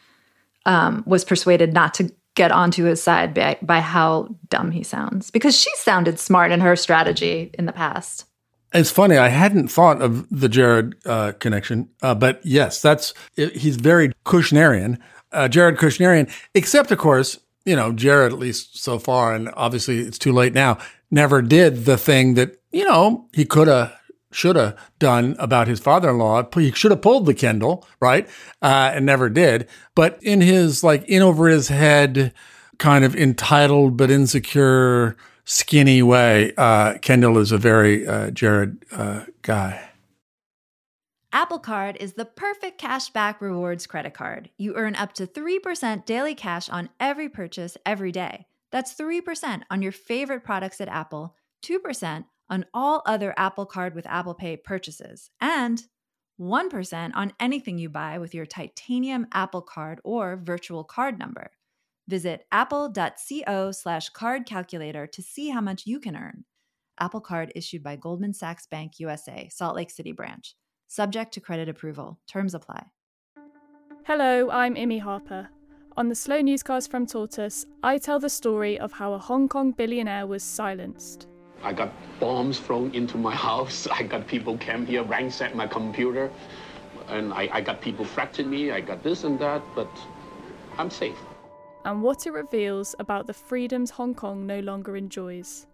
um, 0.65 1.03
was 1.05 1.25
persuaded 1.25 1.73
not 1.73 1.93
to 1.95 2.09
get 2.35 2.51
onto 2.51 2.85
his 2.85 3.03
side 3.03 3.33
by, 3.33 3.57
by 3.61 3.81
how 3.81 4.29
dumb 4.47 4.71
he 4.71 4.83
sounds 4.83 5.31
because 5.31 5.59
she 5.59 5.69
sounded 5.75 6.17
smart 6.17 6.51
in 6.51 6.61
her 6.61 6.77
strategy 6.77 7.51
in 7.55 7.65
the 7.65 7.73
past 7.73 8.25
it's 8.75 8.91
funny. 8.91 9.17
I 9.17 9.29
hadn't 9.29 9.69
thought 9.69 10.01
of 10.01 10.27
the 10.29 10.49
Jared 10.49 10.95
uh, 11.05 11.33
connection, 11.33 11.89
uh, 12.01 12.15
but 12.15 12.41
yes, 12.43 12.81
that's 12.81 13.13
he's 13.35 13.77
very 13.77 14.11
Kushnerian, 14.25 14.99
uh, 15.31 15.47
Jared 15.47 15.77
Kushnerian. 15.77 16.31
Except, 16.53 16.91
of 16.91 16.97
course, 16.97 17.39
you 17.65 17.75
know 17.75 17.91
Jared 17.91 18.33
at 18.33 18.39
least 18.39 18.77
so 18.77 18.99
far, 18.99 19.33
and 19.33 19.49
obviously 19.55 19.99
it's 19.99 20.19
too 20.19 20.31
late 20.31 20.53
now. 20.53 20.77
Never 21.09 21.41
did 21.41 21.85
the 21.85 21.97
thing 21.97 22.33
that 22.35 22.61
you 22.71 22.85
know 22.85 23.27
he 23.33 23.45
could 23.45 23.67
have, 23.67 23.97
should 24.31 24.55
have 24.55 24.77
done 24.99 25.35
about 25.39 25.67
his 25.67 25.79
father-in-law. 25.79 26.49
He 26.55 26.71
should 26.71 26.91
have 26.91 27.01
pulled 27.01 27.25
the 27.25 27.33
Kendall, 27.33 27.87
right? 27.99 28.27
Uh, 28.61 28.91
and 28.93 29.05
never 29.05 29.29
did. 29.29 29.67
But 29.95 30.19
in 30.21 30.41
his 30.41 30.83
like 30.83 31.03
in 31.05 31.21
over 31.21 31.47
his 31.47 31.69
head, 31.69 32.33
kind 32.77 33.05
of 33.05 33.15
entitled 33.15 33.97
but 33.97 34.11
insecure 34.11 35.15
skinny 35.45 36.01
way, 36.01 36.53
uh, 36.57 36.97
Kendall 36.97 37.37
is 37.37 37.51
a 37.51 37.57
very 37.57 38.05
uh, 38.05 38.31
Jared 38.31 38.83
uh, 38.91 39.25
guy. 39.41 39.89
Apple 41.31 41.59
Card 41.59 41.97
is 41.99 42.13
the 42.13 42.25
perfect 42.25 42.79
cashback 42.79 43.41
rewards 43.41 43.85
credit 43.87 44.13
card. 44.13 44.49
You 44.57 44.75
earn 44.75 44.95
up 44.95 45.13
to 45.13 45.27
3% 45.27 46.05
daily 46.05 46.33
cash 46.33 46.69
on 46.69 46.89
every 46.99 47.27
purchase 47.27 47.77
every 47.85 48.11
day. 48.11 48.47
That's 48.71 48.95
3% 48.95 49.63
on 49.69 49.81
your 49.81 49.91
favorite 49.91 50.43
products 50.43 50.79
at 50.79 50.87
Apple, 50.87 51.35
2% 51.63 52.25
on 52.49 52.65
all 52.73 53.01
other 53.05 53.33
Apple 53.37 53.65
Card 53.65 53.95
with 53.95 54.05
Apple 54.07 54.33
Pay 54.33 54.57
purchases, 54.57 55.29
and 55.41 55.83
1% 56.39 57.11
on 57.15 57.33
anything 57.39 57.77
you 57.77 57.89
buy 57.89 58.17
with 58.17 58.33
your 58.33 58.45
titanium 58.45 59.27
Apple 59.33 59.61
Card 59.61 59.99
or 60.03 60.37
virtual 60.37 60.83
card 60.83 61.19
number. 61.19 61.51
Visit 62.07 62.45
apple.co 62.51 63.71
slash 63.71 64.09
card 64.09 64.45
calculator 64.45 65.07
to 65.07 65.21
see 65.21 65.49
how 65.49 65.61
much 65.61 65.87
you 65.87 65.99
can 65.99 66.15
earn. 66.15 66.45
Apple 66.99 67.19
Card 67.19 67.51
issued 67.55 67.83
by 67.83 67.95
Goldman 67.95 68.33
Sachs 68.33 68.67
Bank 68.67 68.99
USA, 68.99 69.49
Salt 69.51 69.75
Lake 69.75 69.89
City 69.89 70.11
branch. 70.11 70.55
Subject 70.87 71.33
to 71.33 71.41
credit 71.41 71.67
approval. 71.67 72.19
Terms 72.27 72.53
apply. 72.53 72.85
Hello, 74.05 74.49
I'm 74.51 74.75
Imi 74.75 75.01
Harper. 75.01 75.49
On 75.97 76.09
the 76.09 76.15
Slow 76.15 76.41
Newscast 76.41 76.91
from 76.91 77.07
Tortoise, 77.07 77.65
I 77.81 77.97
tell 77.97 78.19
the 78.19 78.29
story 78.29 78.77
of 78.77 78.91
how 78.91 79.13
a 79.13 79.17
Hong 79.17 79.49
Kong 79.49 79.71
billionaire 79.71 80.27
was 80.27 80.43
silenced. 80.43 81.27
I 81.63 81.73
got 81.73 81.91
bombs 82.19 82.59
thrown 82.59 82.93
into 82.93 83.17
my 83.17 83.33
house. 83.49 83.87
I 83.87 84.03
got 84.03 84.27
people 84.27 84.57
came 84.57 84.85
here, 84.85 85.03
ransacked 85.03 85.55
my 85.55 85.65
computer. 85.65 86.29
And 87.07 87.33
I, 87.33 87.49
I 87.51 87.61
got 87.61 87.81
people 87.81 88.05
threatening 88.05 88.51
me. 88.51 88.71
I 88.71 88.81
got 88.81 89.01
this 89.03 89.23
and 89.23 89.39
that, 89.39 89.63
but 89.73 89.89
I'm 90.77 90.91
safe. 90.91 91.17
And 91.85 92.01
what 92.01 92.25
it 92.25 92.31
reveals 92.31 92.95
about 92.99 93.27
the 93.27 93.33
freedoms 93.33 93.91
Hong 93.91 94.13
Kong 94.13 94.45
no 94.45 94.59
longer 94.59 94.97
enjoys. 94.97 95.67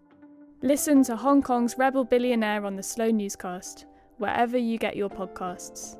Listen 0.62 1.02
to 1.04 1.16
Hong 1.16 1.42
Kong's 1.42 1.76
Rebel 1.76 2.04
Billionaire 2.04 2.64
on 2.64 2.76
the 2.76 2.82
Slow 2.82 3.10
Newscast, 3.10 3.86
wherever 4.18 4.56
you 4.56 4.78
get 4.78 4.94
your 4.94 5.08
podcasts. 5.08 5.96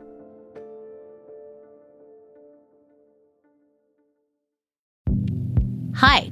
Hi, 5.94 6.31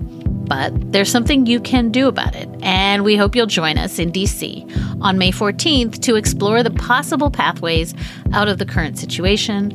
But 0.51 0.91
there's 0.91 1.09
something 1.09 1.45
you 1.45 1.61
can 1.61 1.91
do 1.91 2.09
about 2.09 2.35
it, 2.35 2.49
and 2.61 3.05
we 3.05 3.15
hope 3.15 3.37
you'll 3.37 3.45
join 3.45 3.77
us 3.77 3.99
in 3.99 4.11
DC 4.11 4.99
on 4.99 5.17
May 5.17 5.31
14th 5.31 6.01
to 6.01 6.17
explore 6.17 6.61
the 6.61 6.71
possible 6.71 7.31
pathways 7.31 7.93
out 8.33 8.49
of 8.49 8.57
the 8.57 8.65
current 8.65 8.99
situation. 8.99 9.71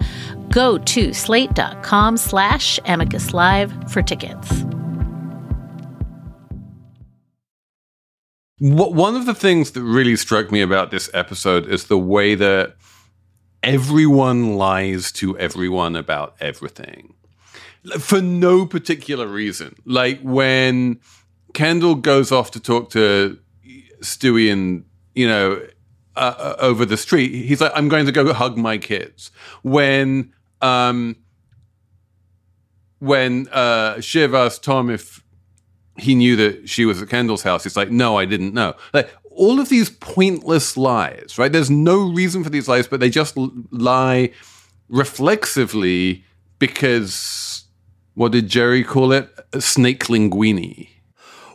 Go 0.50 0.76
to 0.76 1.14
slate.com 1.14 2.18
slash 2.18 2.78
amicus 2.84 3.32
live 3.32 3.72
for 3.90 4.02
tickets. 4.02 4.64
One 8.58 9.16
of 9.16 9.24
the 9.24 9.34
things 9.34 9.70
that 9.70 9.82
really 9.82 10.16
struck 10.16 10.52
me 10.52 10.60
about 10.60 10.90
this 10.90 11.08
episode 11.14 11.66
is 11.68 11.84
the 11.84 11.96
way 11.96 12.34
that 12.34 12.76
everyone 13.62 14.58
lies 14.58 15.10
to 15.12 15.38
everyone 15.38 15.96
about 15.96 16.36
everything 16.38 17.15
for 17.98 18.20
no 18.20 18.66
particular 18.66 19.26
reason. 19.26 19.76
Like 19.84 20.20
when 20.20 21.00
Kendall 21.54 21.94
goes 21.94 22.32
off 22.32 22.50
to 22.52 22.60
talk 22.60 22.90
to 22.90 23.38
Stewy 24.00 24.52
and, 24.52 24.84
you 25.14 25.26
know, 25.26 25.66
uh, 26.16 26.34
uh 26.38 26.56
over 26.58 26.84
the 26.84 26.96
street, 26.96 27.32
he's 27.32 27.60
like, 27.60 27.72
I'm 27.74 27.88
going 27.88 28.06
to 28.06 28.12
go 28.12 28.32
hug 28.32 28.56
my 28.56 28.78
kids. 28.78 29.30
When, 29.62 30.32
um, 30.60 31.16
when 32.98 33.48
uh, 33.48 34.00
Shiv 34.00 34.34
asked 34.34 34.64
Tom 34.64 34.90
if 34.90 35.22
he 35.98 36.14
knew 36.14 36.36
that 36.36 36.68
she 36.68 36.84
was 36.84 37.00
at 37.00 37.08
Kendall's 37.08 37.42
house. 37.42 37.66
It's 37.66 37.76
like, 37.76 37.90
no, 37.90 38.18
I 38.18 38.24
didn't 38.24 38.54
know. 38.54 38.74
Like 38.92 39.14
all 39.30 39.60
of 39.60 39.68
these 39.68 39.90
pointless 39.90 40.76
lies, 40.76 41.36
right? 41.38 41.52
There's 41.52 41.70
no 41.70 42.10
reason 42.10 42.42
for 42.42 42.50
these 42.50 42.68
lies, 42.68 42.86
but 42.86 43.00
they 43.00 43.10
just 43.10 43.36
lie 43.70 44.30
reflexively 44.88 46.24
because 46.58 47.14
what 48.16 48.32
did 48.32 48.48
Gerri 48.48 48.84
call 48.84 49.12
it? 49.12 49.30
Snake 49.60 50.04
linguini. 50.04 50.88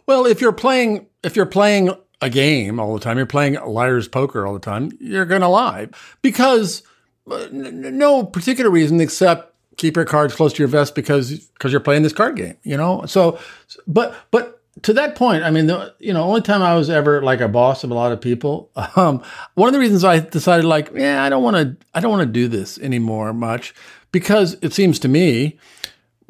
Well, 0.06 0.26
if 0.26 0.40
you're 0.40 0.54
playing, 0.54 1.08
if 1.24 1.36
you're 1.36 1.46
playing 1.46 1.92
a 2.22 2.30
game 2.30 2.80
all 2.80 2.94
the 2.94 3.00
time, 3.00 3.18
you're 3.18 3.26
playing 3.26 3.56
liar's 3.56 4.08
poker 4.08 4.46
all 4.46 4.54
the 4.54 4.60
time, 4.60 4.92
you're 5.00 5.26
going 5.26 5.42
to 5.42 5.48
lie 5.48 5.90
because 6.22 6.84
uh, 7.30 7.48
no 7.52 8.24
particular 8.24 8.70
reason 8.70 9.02
except 9.02 9.54
keep 9.78 9.96
your 9.96 10.06
cards 10.06 10.36
close 10.36 10.54
to 10.54 10.60
your 10.60 10.68
vest 10.68 10.94
because 10.94 11.40
because 11.40 11.72
you're 11.72 11.82
playing 11.82 12.04
this 12.04 12.14
card 12.14 12.36
game, 12.36 12.58
you 12.64 12.78
know. 12.78 13.06
So, 13.08 13.40
but 13.88 14.16
but 14.30 14.62
to 14.84 14.94
that 14.94 15.16
point, 15.16 15.44
I 15.44 15.50
mean, 15.50 15.66
the 15.66 15.96
you 15.98 16.14
know, 16.14 16.24
only 16.24 16.42
time 16.42 16.62
I 16.62 16.76
was 16.76 16.92
ever 16.92 17.24
like 17.24 17.42
a 17.42 17.48
boss 17.48 17.84
of 17.84 17.90
a 17.90 17.96
lot 17.96 18.12
of 18.12 18.22
people. 18.22 18.70
Um, 18.96 19.24
one 19.56 19.68
of 19.68 19.74
the 19.74 19.80
reasons 19.80 20.04
I 20.04 20.20
decided, 20.20 20.66
like, 20.66 20.92
yeah, 20.94 21.24
I 21.24 21.30
don't 21.30 21.44
want 21.44 21.56
to, 21.56 21.78
I 21.94 22.02
don't 22.02 22.12
want 22.12 22.28
to 22.28 22.32
do 22.32 22.48
this 22.48 22.78
anymore 22.80 23.34
much 23.34 23.74
because 24.12 24.58
it 24.62 24.74
seems 24.74 25.00
to 25.00 25.08
me 25.08 25.58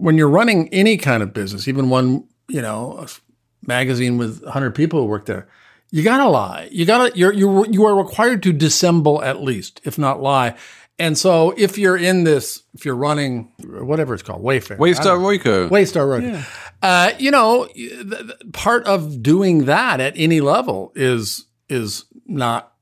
when 0.01 0.17
you're 0.17 0.29
running 0.29 0.67
any 0.69 0.97
kind 0.97 1.21
of 1.21 1.31
business, 1.31 1.67
even 1.67 1.89
one, 1.89 2.27
you 2.47 2.61
know, 2.61 2.97
a 2.97 3.07
magazine 3.67 4.17
with 4.17 4.41
100 4.43 4.73
people 4.73 5.01
who 5.01 5.05
work 5.05 5.27
there, 5.27 5.47
you 5.91 6.03
gotta 6.03 6.27
lie. 6.27 6.69
You 6.71 6.85
gotta, 6.85 7.15
you're, 7.15 7.33
you 7.33 7.65
you 7.67 7.85
are 7.85 7.95
required 7.95 8.41
to 8.43 8.53
dissemble 8.53 9.21
at 9.23 9.43
least, 9.43 9.79
if 9.83 9.99
not 9.99 10.21
lie. 10.21 10.55
And 10.97 11.17
so 11.17 11.53
if 11.57 11.77
you're 11.77 11.97
in 11.97 12.23
this, 12.23 12.63
if 12.73 12.83
you're 12.85 12.95
running 12.95 13.51
whatever 13.59 14.13
it's 14.13 14.23
called, 14.23 14.41
Wayfair, 14.41 14.77
Waystar 14.77 15.17
Royco, 15.19 15.69
Waystar 15.69 16.05
Royco, 16.07 16.33
yeah. 16.33 16.43
uh, 16.81 17.11
you 17.19 17.29
know, 17.29 17.67
part 18.53 18.85
of 18.85 19.21
doing 19.21 19.65
that 19.65 19.99
at 19.99 20.13
any 20.15 20.41
level 20.41 20.93
is 20.95 21.45
is 21.69 22.05
not 22.25 22.73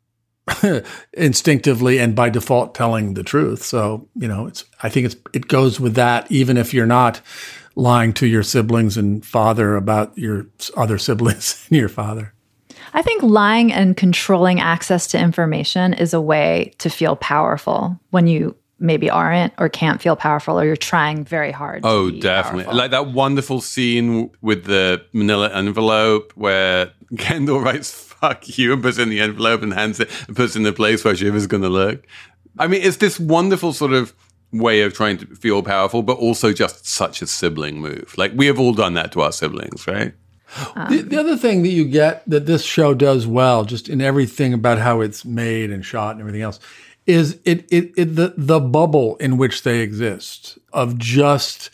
instinctively 1.13 1.99
and 1.99 2.15
by 2.15 2.29
default 2.29 2.75
telling 2.75 3.13
the 3.13 3.23
truth. 3.23 3.63
So 3.63 4.07
you 4.15 4.27
know, 4.27 4.47
it's 4.47 4.65
I 4.83 4.89
think 4.89 5.05
it's 5.05 5.15
it 5.33 5.47
goes 5.47 5.79
with 5.79 5.95
that, 5.95 6.31
even 6.31 6.57
if 6.57 6.73
you're 6.73 6.85
not 6.85 7.21
lying 7.75 8.13
to 8.13 8.27
your 8.27 8.43
siblings 8.43 8.97
and 8.97 9.25
father 9.25 9.75
about 9.75 10.17
your 10.17 10.47
other 10.75 10.97
siblings 11.07 11.65
and 11.69 11.77
your 11.77 11.89
father. 11.89 12.33
I 12.93 13.01
think 13.01 13.21
lying 13.21 13.71
and 13.71 13.95
controlling 13.95 14.59
access 14.59 15.07
to 15.07 15.19
information 15.19 15.93
is 15.93 16.13
a 16.13 16.21
way 16.21 16.73
to 16.79 16.89
feel 16.89 17.15
powerful 17.15 17.99
when 18.09 18.27
you 18.27 18.55
maybe 18.79 19.09
aren't 19.09 19.53
or 19.57 19.69
can't 19.69 20.01
feel 20.01 20.15
powerful 20.15 20.59
or 20.59 20.65
you're 20.65 20.75
trying 20.75 21.23
very 21.23 21.51
hard. 21.51 21.81
Oh, 21.83 22.09
definitely. 22.09 22.63
Powerful. 22.63 22.77
Like 22.77 22.91
that 22.91 23.07
wonderful 23.12 23.62
scene 23.62 24.31
with 24.41 24.65
the 24.65 25.05
manila 25.13 25.53
envelope 25.53 26.31
where 26.35 26.91
Kendall 27.17 27.59
writes 27.59 28.09
fuck 28.19 28.58
you 28.58 28.73
and 28.73 28.82
puts 28.82 28.97
in 28.97 29.10
the 29.10 29.19
envelope 29.19 29.62
and 29.62 29.73
hands 29.73 29.99
it 29.99 30.10
and 30.27 30.36
puts 30.36 30.55
in 30.55 30.63
the 30.63 30.73
place 30.73 31.03
where 31.03 31.15
Shiv 31.15 31.36
is 31.36 31.47
going 31.47 31.63
to 31.63 31.69
look. 31.69 32.05
I 32.58 32.67
mean, 32.67 32.82
it's 32.82 32.97
this 32.97 33.19
wonderful 33.19 33.73
sort 33.73 33.93
of 33.93 34.13
way 34.51 34.82
of 34.82 34.93
trying 34.93 35.17
to 35.17 35.25
feel 35.36 35.62
powerful, 35.63 36.01
but 36.01 36.17
also 36.17 36.53
just 36.53 36.86
such 36.86 37.21
a 37.21 37.27
sibling 37.27 37.79
move. 37.79 38.15
Like 38.17 38.32
we 38.36 38.47
have 38.47 38.60
all 38.60 38.73
done 38.73 38.95
that 38.95 39.12
to 39.13 39.21
our 39.21 39.32
siblings, 39.32 39.88
right? 39.88 40.13
Um, 40.75 40.89
the, 40.89 41.01
the, 41.03 41.19
other 41.19 41.38
thing 41.38 41.62
that 41.62 41.69
you 41.69 41.86
get 41.86 42.27
that 42.27 42.47
this 42.47 42.63
show 42.63 42.95
does 42.95 43.27
well, 43.27 43.65
just 43.65 43.88
in 43.88 44.01
everything 44.01 44.51
about 44.53 44.79
how 44.79 45.01
it's 45.01 45.23
made 45.23 45.69
and 45.69 45.86
shot 45.86 46.13
and 46.13 46.21
everything 46.21 46.41
else, 46.41 46.60
is 47.05 47.39
it, 47.45 47.65
it, 47.71 47.91
it 47.95 48.15
the 48.15 48.34
the 48.36 48.60
bubble 48.60 49.15
in 49.17 49.38
which 49.38 49.62
they 49.62 49.79
exist 49.82 50.58
of 50.73 50.97
just 50.97 51.69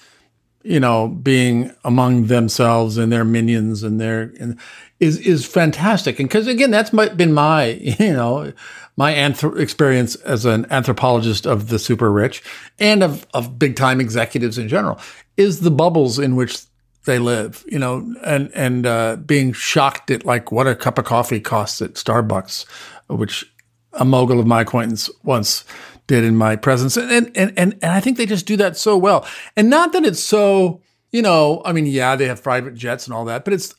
you 0.65 0.79
know 0.79 1.07
being 1.07 1.71
among 1.83 2.25
themselves 2.25 2.97
and 2.97 3.11
their 3.11 3.23
minions 3.23 3.83
and 3.83 4.01
their 4.01 4.33
and 4.39 4.57
is 4.99 5.19
is 5.19 5.45
fantastic. 5.45 6.19
And 6.19 6.27
because 6.27 6.47
again, 6.47 6.71
that's 6.71 6.91
my, 6.91 7.09
been 7.09 7.33
my 7.33 7.65
you 7.99 8.13
know 8.13 8.51
my 8.97 9.13
experience 9.13 10.15
as 10.15 10.45
an 10.45 10.65
anthropologist 10.71 11.45
of 11.45 11.69
the 11.69 11.79
super 11.79 12.11
rich 12.11 12.43
and 12.79 13.03
of 13.03 13.27
of 13.33 13.59
big 13.59 13.75
time 13.75 14.01
executives 14.01 14.57
in 14.57 14.67
general 14.67 14.99
is 15.37 15.61
the 15.61 15.71
bubbles 15.71 16.17
in 16.17 16.35
which 16.35 16.57
they 17.05 17.19
live, 17.19 17.63
you 17.67 17.77
know, 17.77 18.15
and 18.23 18.51
and 18.53 18.85
uh, 18.85 19.17
being 19.17 19.53
shocked 19.53 20.09
at 20.09 20.25
like 20.25 20.51
what 20.51 20.67
a 20.67 20.75
cup 20.75 20.97
of 20.97 21.05
coffee 21.05 21.39
costs 21.39 21.81
at 21.81 21.93
Starbucks, 21.93 22.65
which 23.07 23.45
a 23.93 24.05
mogul 24.05 24.39
of 24.39 24.47
my 24.47 24.61
acquaintance 24.61 25.09
once 25.23 25.63
did 26.07 26.23
in 26.23 26.35
my 26.35 26.55
presence, 26.55 26.97
and 26.97 27.31
and 27.35 27.53
and 27.57 27.77
and, 27.81 27.91
I 27.91 27.99
think 27.99 28.17
they 28.17 28.25
just 28.25 28.45
do 28.45 28.57
that 28.57 28.77
so 28.77 28.97
well, 28.97 29.27
and 29.55 29.69
not 29.69 29.93
that 29.93 30.05
it's 30.05 30.21
so, 30.21 30.81
you 31.11 31.21
know, 31.21 31.61
I 31.65 31.71
mean, 31.71 31.85
yeah, 31.85 32.15
they 32.15 32.27
have 32.27 32.43
private 32.43 32.75
jets 32.75 33.07
and 33.07 33.13
all 33.13 33.25
that, 33.25 33.45
but 33.45 33.53
it's 33.53 33.73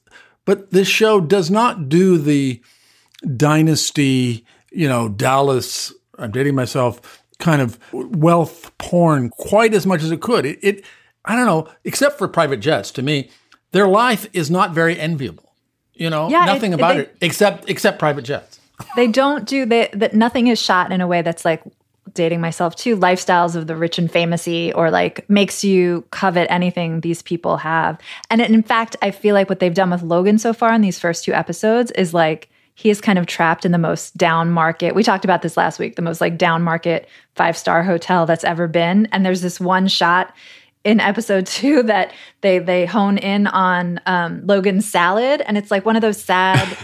but 0.45 0.71
this 0.71 0.89
show 0.89 1.21
does 1.21 1.51
not 1.51 1.89
do 1.89 2.19
the 2.19 2.63
dynasty, 3.37 4.45
you 4.71 4.89
know, 4.89 5.09
Dallas. 5.09 5.93
I'm 6.19 6.31
dating 6.31 6.55
myself. 6.55 7.23
Kind 7.39 7.61
of 7.61 7.79
wealth 7.93 8.73
porn 8.79 9.29
quite 9.29 9.75
as 9.75 9.87
much 9.87 10.03
as 10.03 10.11
it 10.11 10.23
could. 10.23 10.47
It, 10.47 10.59
it 10.63 10.85
I 11.27 11.37
don't 11.37 11.45
know, 11.45 11.69
except 11.85 12.17
for 12.17 12.29
private 12.29 12.61
jets, 12.61 12.91
to 12.93 13.03
me, 13.03 13.29
their 13.73 13.87
life 13.87 14.27
is 14.33 14.51
not 14.51 14.73
very 14.73 14.99
enviable. 14.99 15.53
You 15.93 16.09
know, 16.09 16.31
yeah, 16.31 16.47
nothing 16.47 16.73
it, 16.73 16.77
about 16.77 16.95
they, 16.95 17.03
it 17.03 17.17
except 17.21 17.69
except 17.69 17.99
private 17.99 18.23
jets. 18.23 18.61
They 18.95 19.07
don't 19.07 19.47
do 19.47 19.67
that. 19.67 20.15
Nothing 20.15 20.47
is 20.47 20.59
shot 20.59 20.93
in 20.93 21.01
a 21.01 21.07
way 21.07 21.23
that's 21.23 21.45
like 21.45 21.63
dating 22.17 22.41
myself 22.41 22.75
too. 22.75 22.97
Lifestyles 22.97 23.55
of 23.55 23.69
the 23.69 23.77
rich 23.77 23.99
and 23.99 24.11
famousy, 24.11 24.73
or 24.75 24.91
like 24.91 25.29
makes 25.31 25.63
you 25.63 26.05
covet 26.11 26.51
anything 26.51 27.01
these 27.01 27.23
people 27.23 27.59
have. 27.59 27.99
And 28.31 28.41
in 28.41 28.63
fact, 28.63 28.97
I 29.03 29.13
feel 29.13 29.35
like 29.35 29.49
what 29.49 29.61
they've 29.61 29.73
done 29.73 29.91
with 29.91 30.03
Logan 30.03 30.39
so 30.39 30.53
far 30.53 30.73
in 30.73 30.81
these 30.81 30.99
first 30.99 31.25
two 31.25 31.33
episodes 31.33 31.91
is 31.93 32.13
like 32.13 32.49
he 32.75 32.91
is 32.91 33.01
kind 33.01 33.19
of 33.19 33.27
trapped 33.27 33.65
in 33.65 33.73
the 33.73 33.79
most 33.79 34.17
down 34.17 34.51
market. 34.51 34.95
We 34.95 35.03
talked 35.03 35.25
about 35.25 35.43
this 35.43 35.57
last 35.57 35.79
week, 35.79 35.97
the 35.97 36.03
most 36.03 36.21
like 36.21 36.37
down 36.37 36.63
market 36.63 37.09
five 37.35 37.57
star 37.57 37.83
hotel 37.83 38.27
that's 38.27 38.45
ever 38.45 38.69
been. 38.69 39.07
And 39.13 39.25
there's 39.25 39.41
this 39.41 39.59
one 39.59 39.89
shot 39.89 40.35
in 40.85 41.01
episode 41.01 41.47
two 41.47 41.83
that 41.85 42.13
they 42.43 42.59
they 42.59 42.87
hone 42.87 43.19
in 43.19 43.47
on 43.47 44.01
um, 44.07 44.47
Logan's 44.47 44.89
salad, 44.89 45.43
and 45.47 45.57
it's 45.57 45.71
like 45.71 45.85
one 45.85 45.97
of 45.97 46.03
those 46.03 46.23
sad 46.23 46.77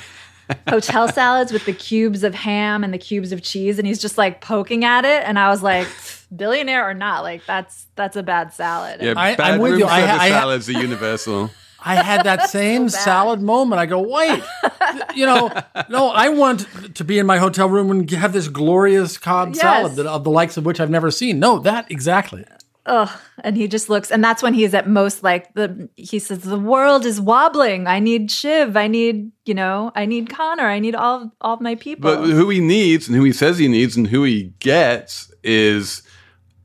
hotel 0.69 1.09
salads 1.09 1.53
with 1.53 1.65
the 1.65 1.73
cubes 1.73 2.23
of 2.25 2.35
ham 2.35 2.85
and 2.85 2.93
the 2.93 2.99
cubes 2.99 3.33
of 3.33 3.43
cheese, 3.43 3.79
and 3.79 3.87
he's 3.87 4.01
just 4.01 4.19
like 4.19 4.41
poking 4.41 4.85
at 4.85 5.05
it, 5.05 5.23
and 5.25 5.39
I 5.39 5.49
was 5.49 5.63
like, 5.63 5.87
billionaire 6.35 6.89
or 6.89 6.95
not, 6.95 7.23
like 7.23 7.45
that's 7.47 7.87
that's 7.97 8.17
a 8.17 8.23
bad 8.23 8.53
salad. 8.53 9.01
Yeah, 9.03 9.15
I- 9.17 9.35
bad 9.37 9.53
I'm 9.55 9.61
with 9.61 9.73
room 9.73 9.81
you. 9.81 9.87
I- 9.87 10.01
service 10.01 10.21
I- 10.21 10.29
salads 10.31 10.69
are 10.69 10.73
universal. 10.73 11.51
I 11.85 11.97
had 11.97 12.23
that 12.27 12.49
same 12.51 12.89
So 12.89 12.97
salad 12.99 13.43
moment. 13.43 13.81
I 13.81 13.87
go, 13.87 13.99
wait, 13.99 14.41
you 15.17 15.27
know, 15.27 15.51
no, 15.89 16.11
I 16.11 16.29
want 16.29 16.95
to 16.95 17.03
be 17.03 17.19
in 17.19 17.27
my 17.27 17.39
hotel 17.39 17.69
room 17.69 17.91
and 17.91 18.09
have 18.13 18.33
this 18.33 18.47
glorious 18.47 19.19
Cobb 19.19 19.49
Yes. 19.55 19.61
salad 19.61 19.97
that, 19.97 20.07
of 20.07 20.23
the 20.23 20.31
likes 20.31 20.57
of 20.57 20.65
which 20.65 20.79
I've 20.79 20.91
never 20.91 21.11
seen. 21.11 21.41
No, 21.41 21.59
that 21.59 21.91
exactly. 21.91 22.45
Ugh. 22.87 23.09
And 23.45 23.57
he 23.57 23.69
just 23.69 23.89
looks, 23.89 24.11
and 24.11 24.25
that's 24.25 24.43
when 24.43 24.55
he's 24.55 24.75
at 24.75 24.89
most 24.89 25.23
like 25.23 25.55
the. 25.55 25.89
He 25.95 26.19
says, 26.19 26.41
"The 26.41 26.59
world 26.59 27.07
is 27.07 27.21
wobbling. 27.21 27.87
I 27.87 28.01
need 28.01 28.31
Shiv. 28.31 28.77
I 28.77 28.89
need, 28.89 29.31
you 29.45 29.55
know, 29.55 29.93
I 29.95 30.05
need 30.05 30.31
Connor. 30.31 30.67
I 30.67 30.81
need 30.81 30.97
all 30.97 31.33
all 31.41 31.59
my 31.61 31.77
people." 31.77 32.03
But 32.03 32.27
who 32.27 32.51
he 32.51 32.61
needs 32.61 33.07
and 33.07 33.17
who 33.17 33.23
he 33.23 33.33
says 33.33 33.59
he 33.59 33.69
needs 33.69 33.97
and 33.97 34.09
who 34.09 34.25
he 34.25 34.53
gets 34.59 35.33
is, 35.45 36.03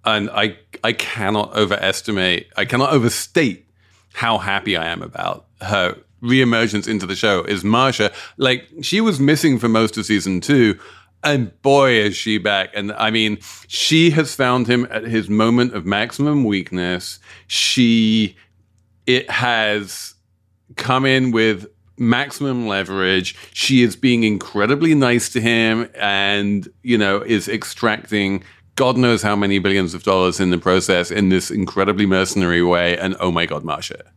and 0.06 0.30
I 0.32 0.58
I 0.84 0.94
cannot 0.94 1.56
overestimate, 1.56 2.48
I 2.58 2.66
cannot 2.66 2.94
overstate 2.94 3.68
how 4.14 4.40
happy 4.40 4.76
I 4.76 4.88
am 4.88 5.04
about 5.04 5.46
her 5.62 5.98
reemergence 6.24 6.88
into 6.88 7.06
the 7.06 7.16
show. 7.16 7.44
Is 7.44 7.64
Marcia 7.64 8.12
like 8.38 8.68
she 8.82 9.02
was 9.02 9.20
missing 9.20 9.60
for 9.60 9.70
most 9.70 9.98
of 9.98 10.06
season 10.06 10.42
two, 10.42 10.80
and 11.24 11.62
boy 11.62 11.92
is 11.92 12.16
she 12.16 12.38
back! 12.38 12.70
And 12.74 12.92
I 12.94 13.12
mean, 13.12 13.40
she 13.68 14.12
has 14.12 14.36
found 14.36 14.68
him 14.68 14.88
at 14.92 15.04
his 15.04 15.30
moment 15.30 15.74
of 15.74 15.86
maximum 15.86 16.44
weakness. 16.44 17.20
She 17.48 18.36
it 19.06 19.30
has 19.30 20.14
come 20.76 21.06
in 21.06 21.32
with 21.32 21.66
maximum 21.98 22.68
leverage. 22.68 23.36
She 23.54 23.82
is 23.82 23.96
being 23.96 24.24
incredibly 24.24 24.94
nice 24.94 25.30
to 25.30 25.42
him 25.42 25.90
and, 25.96 26.68
you 26.84 26.98
know, 26.98 27.22
is 27.22 27.48
extracting 27.48 28.44
God 28.78 28.96
knows 28.96 29.24
how 29.24 29.36
many 29.36 29.58
billions 29.58 29.96
of 29.96 30.04
dollars 30.04 30.40
in 30.40 30.52
the 30.52 30.58
process 30.60 31.10
in 31.10 31.30
this 31.30 31.50
incredibly 31.50 32.06
mercenary 32.06 32.62
way. 32.62 32.96
And 32.96 33.16
oh 33.20 33.32
my 33.32 33.48
God, 33.48 33.64
Marcia. 33.64 34.12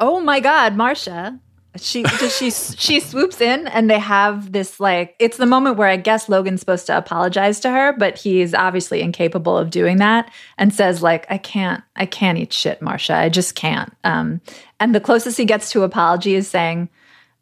oh 0.00 0.20
my 0.20 0.40
God, 0.40 0.74
Marcia. 0.74 1.38
She 1.76 2.04
she 2.04 2.50
she 2.50 3.00
swoops 3.00 3.40
in 3.40 3.66
and 3.68 3.90
they 3.90 3.98
have 3.98 4.52
this 4.52 4.78
like 4.80 5.16
it's 5.18 5.36
the 5.36 5.46
moment 5.46 5.76
where 5.76 5.88
I 5.88 5.96
guess 5.96 6.28
Logan's 6.28 6.60
supposed 6.60 6.86
to 6.86 6.96
apologize 6.96 7.60
to 7.60 7.70
her, 7.70 7.92
but 7.92 8.18
he's 8.18 8.54
obviously 8.54 9.00
incapable 9.00 9.56
of 9.56 9.70
doing 9.70 9.98
that 9.98 10.32
and 10.58 10.72
says 10.72 11.02
like 11.02 11.26
I 11.30 11.38
can't 11.38 11.82
I 11.96 12.06
can't 12.06 12.38
eat 12.38 12.52
shit, 12.52 12.80
Marcia. 12.80 13.14
I 13.14 13.28
just 13.28 13.54
can't. 13.54 13.92
Um, 14.04 14.40
and 14.80 14.94
the 14.94 15.00
closest 15.00 15.38
he 15.38 15.44
gets 15.44 15.70
to 15.72 15.82
apology 15.82 16.34
is 16.34 16.48
saying 16.48 16.88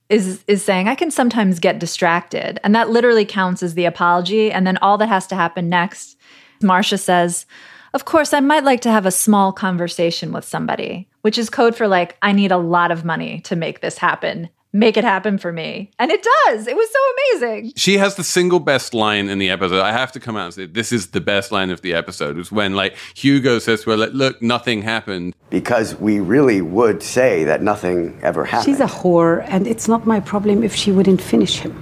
is 0.08 0.44
is 0.46 0.64
saying 0.64 0.88
I 0.88 0.94
can 0.94 1.10
sometimes 1.10 1.58
get 1.58 1.78
distracted, 1.78 2.60
and 2.62 2.74
that 2.74 2.90
literally 2.90 3.24
counts 3.24 3.62
as 3.62 3.74
the 3.74 3.86
apology. 3.86 4.52
And 4.52 4.66
then 4.66 4.76
all 4.78 4.98
that 4.98 5.08
has 5.08 5.26
to 5.28 5.34
happen 5.34 5.68
next, 5.68 6.18
Marcia 6.62 6.98
says, 6.98 7.46
"Of 7.94 8.04
course, 8.04 8.32
I 8.32 8.40
might 8.40 8.64
like 8.64 8.80
to 8.82 8.90
have 8.90 9.06
a 9.06 9.10
small 9.10 9.52
conversation 9.52 10.32
with 10.32 10.44
somebody," 10.44 11.08
which 11.22 11.38
is 11.38 11.50
code 11.50 11.76
for 11.76 11.88
like 11.88 12.16
I 12.22 12.32
need 12.32 12.52
a 12.52 12.56
lot 12.56 12.90
of 12.90 13.04
money 13.04 13.40
to 13.42 13.56
make 13.56 13.80
this 13.80 13.98
happen. 13.98 14.48
Make 14.74 14.96
it 14.96 15.04
happen 15.04 15.36
for 15.36 15.52
me, 15.52 15.90
and 15.98 16.10
it 16.10 16.26
does. 16.46 16.66
It 16.66 16.74
was 16.74 16.88
so 16.90 16.98
amazing. 17.44 17.72
She 17.76 17.98
has 17.98 18.14
the 18.14 18.24
single 18.24 18.58
best 18.58 18.94
line 18.94 19.28
in 19.28 19.38
the 19.38 19.50
episode. 19.50 19.82
I 19.82 19.92
have 19.92 20.12
to 20.12 20.20
come 20.20 20.34
out 20.34 20.46
and 20.46 20.54
say 20.54 20.64
this 20.64 20.92
is 20.92 21.08
the 21.08 21.20
best 21.20 21.52
line 21.52 21.68
of 21.68 21.82
the 21.82 21.92
episode. 21.92 22.38
Is 22.38 22.50
when 22.50 22.74
like 22.74 22.96
Hugo 23.14 23.58
says 23.58 23.82
to 23.82 23.90
her, 23.90 23.96
like, 23.98 24.14
"Look, 24.14 24.40
nothing 24.40 24.80
happened." 24.80 25.34
Because 25.50 25.94
we 25.96 26.20
really 26.20 26.62
would 26.62 27.02
say 27.02 27.44
that 27.44 27.62
nothing 27.62 28.18
ever 28.22 28.46
happened. 28.46 28.64
She's 28.64 28.80
a 28.80 28.86
whore, 28.86 29.44
and 29.46 29.66
it's 29.66 29.88
not 29.88 30.06
my 30.06 30.20
problem 30.20 30.62
if 30.62 30.74
she 30.74 30.90
wouldn't 30.90 31.20
finish 31.20 31.58
him. 31.58 31.76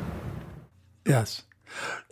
Yes. 1.07 1.43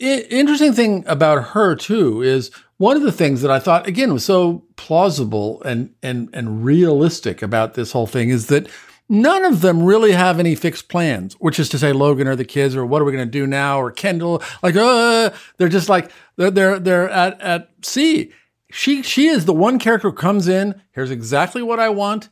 I- 0.00 0.26
interesting 0.30 0.72
thing 0.74 1.02
about 1.08 1.48
her 1.54 1.74
too 1.74 2.22
is 2.22 2.52
one 2.78 2.96
of 2.96 3.02
the 3.02 3.12
things 3.12 3.42
that 3.42 3.50
I 3.50 3.58
thought 3.58 3.86
again 3.86 4.12
was 4.12 4.24
so 4.24 4.64
plausible 4.76 5.62
and 5.64 5.94
and 6.02 6.30
and 6.32 6.64
realistic 6.64 7.42
about 7.42 7.74
this 7.74 7.92
whole 7.92 8.06
thing 8.06 8.30
is 8.30 8.46
that 8.46 8.68
none 9.08 9.44
of 9.44 9.60
them 9.60 9.82
really 9.82 10.12
have 10.12 10.38
any 10.38 10.54
fixed 10.54 10.88
plans, 10.88 11.34
which 11.34 11.58
is 11.58 11.68
to 11.70 11.78
say 11.78 11.92
Logan 11.92 12.28
or 12.28 12.36
the 12.36 12.44
kids 12.44 12.74
or 12.74 12.86
what 12.86 13.02
are 13.02 13.04
we 13.04 13.12
going 13.12 13.26
to 13.26 13.30
do 13.30 13.46
now 13.46 13.80
or 13.80 13.90
Kendall 13.90 14.42
like 14.62 14.76
uh 14.76 15.30
they're 15.58 15.68
just 15.68 15.88
like 15.88 16.10
they're 16.36 16.50
they're 16.50 16.78
they're 16.78 17.10
at 17.10 17.40
at 17.40 17.68
sea. 17.82 18.32
She 18.70 19.02
she 19.02 19.26
is 19.28 19.44
the 19.44 19.52
one 19.52 19.78
character 19.78 20.10
who 20.10 20.16
comes 20.16 20.48
in, 20.48 20.80
here's 20.92 21.10
exactly 21.10 21.62
what 21.62 21.80
I 21.80 21.88
want. 21.90 22.28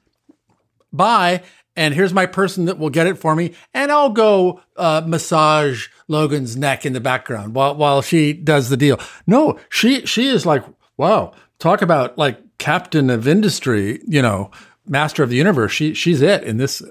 Bye. 0.92 1.42
And 1.78 1.92
here's 1.92 2.14
my 2.14 2.24
person 2.24 2.64
that 2.66 2.78
will 2.78 2.88
get 2.88 3.06
it 3.06 3.18
for 3.18 3.36
me, 3.36 3.52
and 3.74 3.92
I'll 3.92 4.08
go 4.08 4.62
uh, 4.78 5.02
massage 5.06 5.88
Logan's 6.08 6.56
neck 6.56 6.86
in 6.86 6.92
the 6.92 7.00
background 7.00 7.54
while 7.54 7.74
while 7.74 8.02
she 8.02 8.32
does 8.32 8.68
the 8.68 8.76
deal. 8.76 8.98
No, 9.26 9.58
she 9.68 10.06
she 10.06 10.28
is 10.28 10.46
like, 10.46 10.64
wow, 10.96 11.32
talk 11.58 11.82
about 11.82 12.16
like 12.16 12.40
captain 12.58 13.10
of 13.10 13.26
industry, 13.26 14.00
you 14.06 14.22
know, 14.22 14.50
master 14.86 15.22
of 15.22 15.30
the 15.30 15.36
universe. 15.36 15.72
She 15.72 15.94
she's 15.94 16.22
it 16.22 16.44
in 16.44 16.58
this 16.58 16.82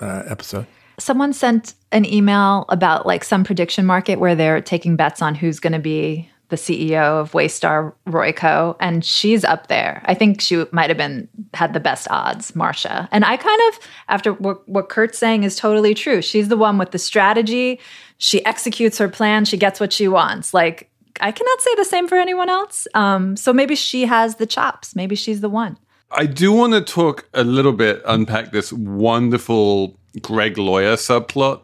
uh, 0.00 0.22
episode. 0.26 0.66
Someone 0.98 1.32
sent 1.32 1.74
an 1.92 2.04
email 2.04 2.66
about 2.68 3.06
like 3.06 3.24
some 3.24 3.44
prediction 3.44 3.84
market 3.84 4.18
where 4.20 4.34
they're 4.34 4.60
taking 4.60 4.96
bets 4.96 5.22
on 5.22 5.34
who's 5.34 5.58
going 5.58 5.72
to 5.72 5.80
be 5.80 6.30
the 6.50 6.56
CEO 6.56 7.20
of 7.20 7.32
Waystar 7.32 7.92
Royco, 8.06 8.76
and 8.78 9.04
she's 9.04 9.44
up 9.44 9.68
there. 9.68 10.02
I 10.04 10.14
think 10.14 10.40
she 10.40 10.64
might 10.72 10.90
have 10.90 10.96
been 10.96 11.28
had 11.54 11.72
the 11.72 11.80
best 11.80 12.06
odds, 12.10 12.54
Marcia. 12.54 13.08
And 13.10 13.24
I 13.24 13.36
kind 13.36 13.60
of, 13.68 13.80
after 14.08 14.34
what, 14.34 14.68
what 14.68 14.88
Kurt's 14.88 15.18
saying 15.18 15.42
is 15.42 15.56
totally 15.56 15.94
true. 15.94 16.20
She's 16.20 16.48
the 16.48 16.56
one 16.56 16.78
with 16.78 16.90
the 16.90 16.98
strategy. 16.98 17.80
She 18.18 18.44
executes 18.44 18.98
her 18.98 19.08
plan. 19.08 19.44
She 19.44 19.56
gets 19.56 19.80
what 19.80 19.92
she 19.92 20.08
wants. 20.08 20.54
Like 20.54 20.90
I 21.20 21.32
cannot 21.32 21.60
say 21.60 21.74
the 21.76 21.84
same 21.84 22.08
for 22.08 22.16
anyone 22.16 22.48
else. 22.48 22.86
Um, 22.94 23.36
so 23.36 23.52
maybe 23.52 23.76
she 23.76 24.06
has 24.06 24.36
the 24.36 24.46
chops. 24.46 24.96
Maybe 24.96 25.14
she's 25.14 25.40
the 25.40 25.48
one. 25.48 25.78
I 26.10 26.26
do 26.26 26.52
want 26.52 26.74
to 26.74 26.80
talk 26.80 27.28
a 27.34 27.44
little 27.44 27.72
bit, 27.72 28.02
unpack 28.06 28.52
this 28.52 28.72
wonderful 28.72 29.98
Greg 30.20 30.58
lawyer 30.58 30.94
subplot. 30.94 31.62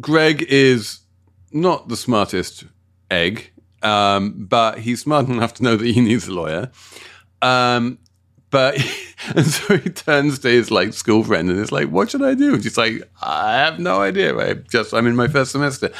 Greg 0.00 0.42
is 0.48 1.00
not 1.52 1.88
the 1.88 1.96
smartest 1.96 2.64
egg, 3.10 3.52
um, 3.82 4.46
but 4.48 4.78
he's 4.78 5.02
smart 5.02 5.28
enough 5.28 5.54
to 5.54 5.62
know 5.62 5.76
that 5.76 5.86
he 5.86 6.00
needs 6.00 6.28
a 6.28 6.32
lawyer. 6.32 6.70
Um, 7.42 7.98
but 8.54 8.76
and 9.34 9.44
so 9.44 9.76
he 9.76 9.90
turns 9.90 10.38
to 10.38 10.48
his 10.48 10.70
like 10.70 10.92
school 10.92 11.24
friend 11.24 11.50
and 11.50 11.58
is 11.58 11.72
like, 11.72 11.88
"What 11.88 12.08
should 12.08 12.22
I 12.22 12.34
do?" 12.34 12.54
And 12.54 12.62
she's 12.62 12.78
like, 12.78 13.02
"I 13.20 13.54
have 13.56 13.80
no 13.80 14.00
idea. 14.00 14.38
I 14.38 14.54
just 14.54 14.94
I'm 14.94 15.08
in 15.08 15.16
my 15.16 15.26
first 15.26 15.50
semester." 15.50 15.90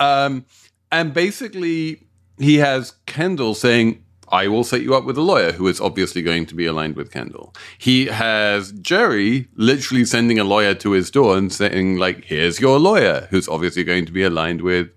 Um, 0.00 0.44
and 0.90 1.14
basically, 1.14 2.02
he 2.38 2.56
has 2.56 2.94
Kendall 3.06 3.54
saying, 3.54 4.02
I 4.28 4.48
will 4.48 4.64
set 4.64 4.82
you 4.82 4.94
up 4.96 5.04
with 5.04 5.18
a 5.18 5.22
lawyer 5.22 5.52
who 5.52 5.68
is 5.68 5.80
obviously 5.80 6.22
going 6.22 6.46
to 6.46 6.54
be 6.56 6.66
aligned 6.66 6.96
with 6.96 7.12
Kendall. 7.12 7.54
He 7.78 8.06
has 8.06 8.72
Gerri 8.72 9.46
literally 9.54 10.04
sending 10.04 10.38
a 10.40 10.44
lawyer 10.44 10.74
to 10.74 10.90
his 10.92 11.10
door 11.10 11.36
and 11.36 11.52
saying, 11.52 11.96
like, 11.96 12.24
here's 12.24 12.58
your 12.60 12.78
lawyer, 12.80 13.28
who's 13.30 13.48
obviously 13.48 13.84
going 13.84 14.06
to 14.06 14.12
be 14.12 14.22
aligned 14.24 14.62
with 14.62 14.88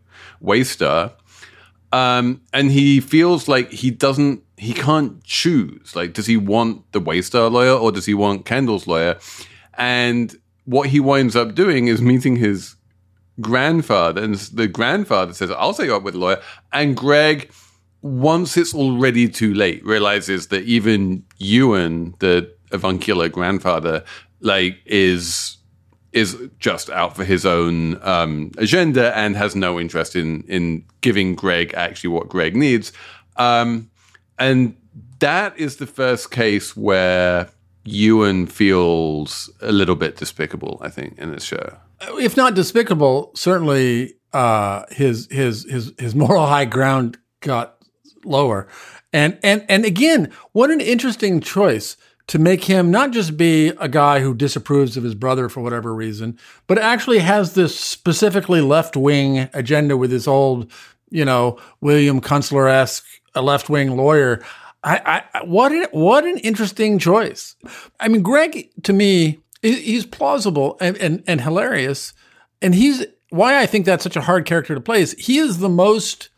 Waystar. 0.41 1.13
Um, 1.91 2.41
and 2.53 2.71
he 2.71 2.99
feels 2.99 3.47
like 3.47 3.71
he 3.71 3.91
doesn't, 3.91 4.43
he 4.63 4.73
can't 4.73 5.23
choose. 5.23 5.95
Like, 5.95 6.13
does 6.13 6.25
he 6.25 6.37
want 6.37 6.91
the 6.93 7.01
Waystar 7.01 7.51
lawyer 7.51 7.73
or 7.73 7.91
does 7.91 8.05
he 8.05 8.13
want 8.13 8.45
Kendall's 8.45 8.87
lawyer? 8.87 9.19
And 9.77 10.35
what 10.65 10.89
he 10.89 10.99
winds 10.99 11.35
up 11.35 11.53
doing 11.53 11.87
is 11.87 12.01
meeting 12.01 12.37
his 12.37 12.75
grandfather, 13.41 14.23
and 14.23 14.35
the 14.35 14.67
grandfather 14.67 15.33
says, 15.33 15.51
I'll 15.51 15.73
set 15.73 15.87
you 15.87 15.95
up 15.95 16.03
with 16.03 16.15
a 16.15 16.17
lawyer. 16.17 16.41
And 16.71 16.95
Greg, 16.95 17.51
once 18.01 18.55
it's 18.55 18.73
already 18.73 19.27
too 19.27 19.53
late, 19.53 19.83
realizes 19.85 20.47
that 20.47 20.63
even 20.63 21.25
Ewan, 21.39 22.15
the 22.19 22.53
avuncular 22.71 23.29
grandfather, 23.29 24.03
like 24.39 24.77
is 24.85 25.57
is 26.11 26.37
just 26.59 26.91
out 26.91 27.15
for 27.15 27.25
his 27.25 27.43
own 27.43 27.99
um, 28.03 28.51
agenda 28.59 29.17
and 29.17 29.35
has 29.35 29.55
no 29.55 29.79
interest 29.79 30.15
in 30.15 30.43
in 30.43 30.85
giving 31.01 31.35
Greg 31.35 31.73
actually 31.73 32.11
what 32.11 32.29
Greg 32.29 32.55
needs. 32.55 32.93
Um, 33.35 33.89
and 34.39 34.75
that 35.19 35.57
is 35.57 35.77
the 35.77 35.87
first 35.87 36.31
case 36.31 36.75
where 36.75 37.49
Ewan 37.85 38.47
feels 38.47 39.49
a 39.61 39.71
little 39.71 39.95
bit 39.95 40.17
despicable, 40.17 40.79
I 40.81 40.89
think, 40.89 41.17
in 41.17 41.31
this 41.31 41.43
show. 41.43 41.77
If 42.19 42.35
not 42.37 42.53
despicable, 42.53 43.31
certainly 43.35 44.15
uh, 44.33 44.83
his 44.91 45.27
his 45.31 45.65
his 45.69 45.93
his 45.97 46.15
moral 46.15 46.45
high 46.45 46.65
ground 46.65 47.17
got 47.41 47.77
lower. 48.25 48.67
And 49.11 49.37
and 49.43 49.65
and 49.69 49.85
again, 49.85 50.31
what 50.53 50.71
an 50.71 50.81
interesting 50.81 51.39
choice 51.39 51.97
to 52.27 52.39
make 52.39 52.63
him 52.63 52.89
not 52.89 53.11
just 53.11 53.35
be 53.35 53.69
a 53.79 53.89
guy 53.89 54.21
who 54.21 54.33
disapproves 54.33 54.95
of 54.95 55.03
his 55.03 55.13
brother 55.13 55.49
for 55.49 55.61
whatever 55.61 55.93
reason, 55.93 56.37
but 56.67 56.77
actually 56.77 57.19
has 57.19 57.53
this 57.53 57.77
specifically 57.77 58.61
left 58.61 58.95
wing 58.95 59.49
agenda 59.53 59.97
with 59.97 60.09
this 60.09 60.27
old, 60.27 60.71
you 61.09 61.25
know, 61.25 61.59
William 61.81 62.21
Kunstler 62.21 62.69
esque 62.69 63.05
left 63.41 63.69
wing 63.69 63.95
lawyer. 63.97 64.43
I, 64.83 65.23
I, 65.33 65.43
what 65.45 65.71
an, 65.71 65.85
what 65.91 66.25
an 66.25 66.37
interesting 66.39 66.99
choice. 66.99 67.55
I 67.99 68.09
mean, 68.09 68.21
Greg 68.21 68.69
to 68.83 68.93
me, 68.93 69.39
he's 69.61 70.05
plausible 70.05 70.77
and, 70.81 70.97
and, 70.97 71.23
and 71.25 71.39
hilarious, 71.39 72.13
and 72.61 72.75
he's 72.75 73.05
why 73.29 73.59
I 73.59 73.65
think 73.65 73.85
that's 73.85 74.03
such 74.03 74.15
a 74.15 74.21
hard 74.21 74.45
character 74.45 74.75
to 74.75 74.81
play 74.81 75.01
is 75.01 75.15
he 75.17 75.39
is 75.39 75.57
the 75.57 75.69
most 75.69 76.29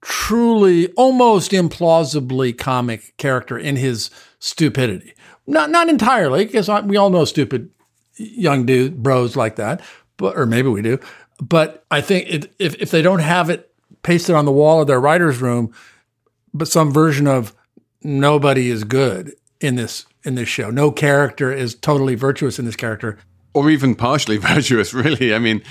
truly, 0.00 0.92
almost 0.92 1.50
implausibly 1.50 2.56
comic 2.56 3.16
character 3.16 3.58
in 3.58 3.76
his 3.76 4.10
stupidity. 4.38 5.14
Not 5.46 5.70
not 5.70 5.88
entirely, 5.88 6.46
because 6.46 6.68
we 6.84 6.96
all 6.96 7.10
know 7.10 7.24
stupid 7.24 7.70
young 8.16 8.64
dude 8.64 9.02
bros 9.02 9.36
like 9.36 9.56
that, 9.56 9.82
but 10.16 10.36
or 10.36 10.46
maybe 10.46 10.68
we 10.68 10.80
do. 10.80 10.98
But 11.40 11.84
I 11.90 12.00
think 12.00 12.28
it, 12.28 12.54
if 12.58 12.74
if 12.76 12.90
they 12.90 13.02
don't 13.02 13.18
have 13.18 13.50
it 13.50 13.70
pasted 14.02 14.34
on 14.34 14.44
the 14.44 14.52
wall 14.52 14.80
of 14.80 14.86
their 14.86 15.00
writers' 15.00 15.42
room, 15.42 15.74
but 16.54 16.68
some 16.68 16.92
version 16.92 17.26
of 17.26 17.54
nobody 18.02 18.70
is 18.70 18.84
good 18.84 19.34
in 19.60 19.74
this 19.74 20.06
in 20.24 20.36
this 20.36 20.48
show. 20.48 20.70
No 20.70 20.90
character 20.90 21.52
is 21.52 21.74
totally 21.74 22.14
virtuous 22.14 22.58
in 22.58 22.64
this 22.64 22.76
character, 22.76 23.18
or 23.52 23.68
even 23.70 23.94
partially 23.94 24.36
virtuous. 24.38 24.94
Really, 24.94 25.34
I 25.34 25.38
mean, 25.38 25.62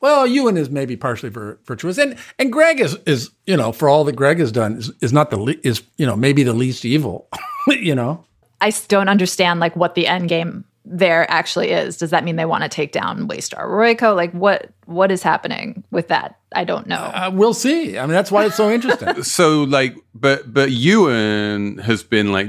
well, 0.00 0.26
Ewan 0.26 0.56
is 0.56 0.70
maybe 0.70 0.96
partially 0.96 1.30
vir- 1.30 1.58
virtuous, 1.64 1.98
and 1.98 2.16
and 2.38 2.52
Greg 2.52 2.80
is 2.80 2.96
is 3.06 3.30
you 3.46 3.56
know 3.56 3.72
for 3.72 3.88
all 3.88 4.04
that 4.04 4.16
Greg 4.16 4.38
has 4.38 4.52
done 4.52 4.76
is, 4.76 4.92
is 5.00 5.12
not 5.12 5.30
the 5.30 5.38
le- 5.38 5.56
is 5.64 5.82
you 5.96 6.06
know 6.06 6.14
maybe 6.14 6.42
the 6.42 6.52
least 6.52 6.84
evil, 6.84 7.28
you 7.68 7.94
know. 7.94 8.24
I 8.60 8.72
don't 8.88 9.08
understand 9.08 9.60
like 9.60 9.76
what 9.76 9.94
the 9.94 10.08
end 10.08 10.28
game 10.28 10.64
there 10.90 11.30
actually 11.30 11.70
is. 11.70 11.96
Does 11.96 12.10
that 12.10 12.24
mean 12.24 12.36
they 12.36 12.46
want 12.46 12.62
to 12.62 12.68
take 12.68 12.92
down 12.92 13.28
Waystar 13.28 13.66
Royco? 13.66 14.16
Like 14.16 14.32
what 14.32 14.70
what 14.86 15.12
is 15.12 15.22
happening 15.22 15.84
with 15.90 16.08
that? 16.08 16.38
I 16.54 16.64
don't 16.64 16.86
know. 16.86 16.96
Uh, 16.96 17.30
we'll 17.32 17.54
see. 17.54 17.98
I 17.98 18.02
mean, 18.02 18.14
that's 18.14 18.32
why 18.32 18.46
it's 18.46 18.56
so 18.56 18.70
interesting. 18.70 19.22
so 19.22 19.64
like, 19.64 19.96
but 20.14 20.52
but 20.52 20.70
Ewan 20.70 21.78
has 21.78 22.02
been 22.02 22.32
like 22.32 22.48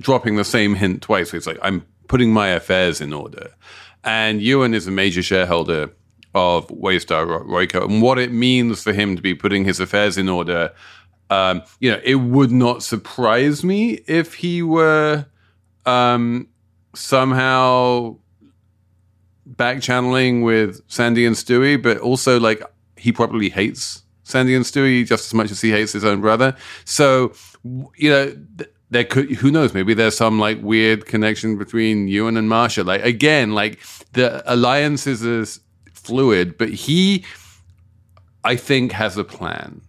dropping 0.00 0.36
the 0.36 0.44
same 0.44 0.74
hint 0.74 1.02
twice. 1.02 1.32
It's 1.32 1.46
like 1.46 1.58
I'm 1.62 1.86
putting 2.08 2.32
my 2.32 2.48
affairs 2.48 3.00
in 3.00 3.12
order, 3.12 3.50
and 4.02 4.42
Ewan 4.42 4.74
is 4.74 4.86
a 4.86 4.90
major 4.92 5.22
shareholder 5.22 5.92
of 6.34 6.68
Waystar 6.68 7.46
Royco 7.46 7.84
and 7.84 8.02
what 8.02 8.18
it 8.18 8.30
means 8.30 8.82
for 8.82 8.92
him 8.92 9.16
to 9.16 9.22
be 9.22 9.34
putting 9.34 9.64
his 9.64 9.80
affairs 9.80 10.18
in 10.18 10.28
order. 10.28 10.72
Um, 11.30 11.62
you 11.80 11.90
know, 11.90 12.00
it 12.04 12.16
would 12.16 12.52
not 12.52 12.82
surprise 12.82 13.64
me 13.64 14.00
if 14.06 14.34
he 14.34 14.62
were 14.62 15.26
um, 15.86 16.48
somehow 16.96 18.16
back 19.44 19.80
channeling 19.80 20.42
with 20.42 20.80
Sandy 20.88 21.24
and 21.24 21.36
Stewy, 21.36 21.80
but 21.80 21.98
also 21.98 22.40
like 22.40 22.62
he 22.96 23.12
probably 23.12 23.48
hates 23.48 24.02
Sandy 24.24 24.54
and 24.54 24.64
Stewy 24.64 25.06
just 25.06 25.26
as 25.26 25.34
much 25.34 25.50
as 25.50 25.60
he 25.60 25.70
hates 25.70 25.92
his 25.92 26.04
own 26.04 26.20
brother. 26.20 26.56
So, 26.84 27.32
you 27.96 28.10
know, 28.10 28.36
there 28.90 29.04
could 29.04 29.30
who 29.30 29.50
knows 29.50 29.74
maybe 29.74 29.94
there's 29.94 30.16
some 30.16 30.38
like 30.38 30.60
weird 30.62 31.06
connection 31.06 31.58
between 31.58 32.08
Ewan 32.08 32.36
and 32.36 32.48
Marcia. 32.48 32.84
Like 32.84 33.04
again, 33.04 33.52
like 33.52 33.78
the 34.12 34.42
alliance 34.52 35.06
is 35.06 35.24
as 35.24 35.60
fluid, 35.92 36.56
but 36.56 36.70
he, 36.70 37.24
I 38.44 38.56
think, 38.56 38.92
has 38.92 39.16
a 39.16 39.24
plan. 39.24 39.80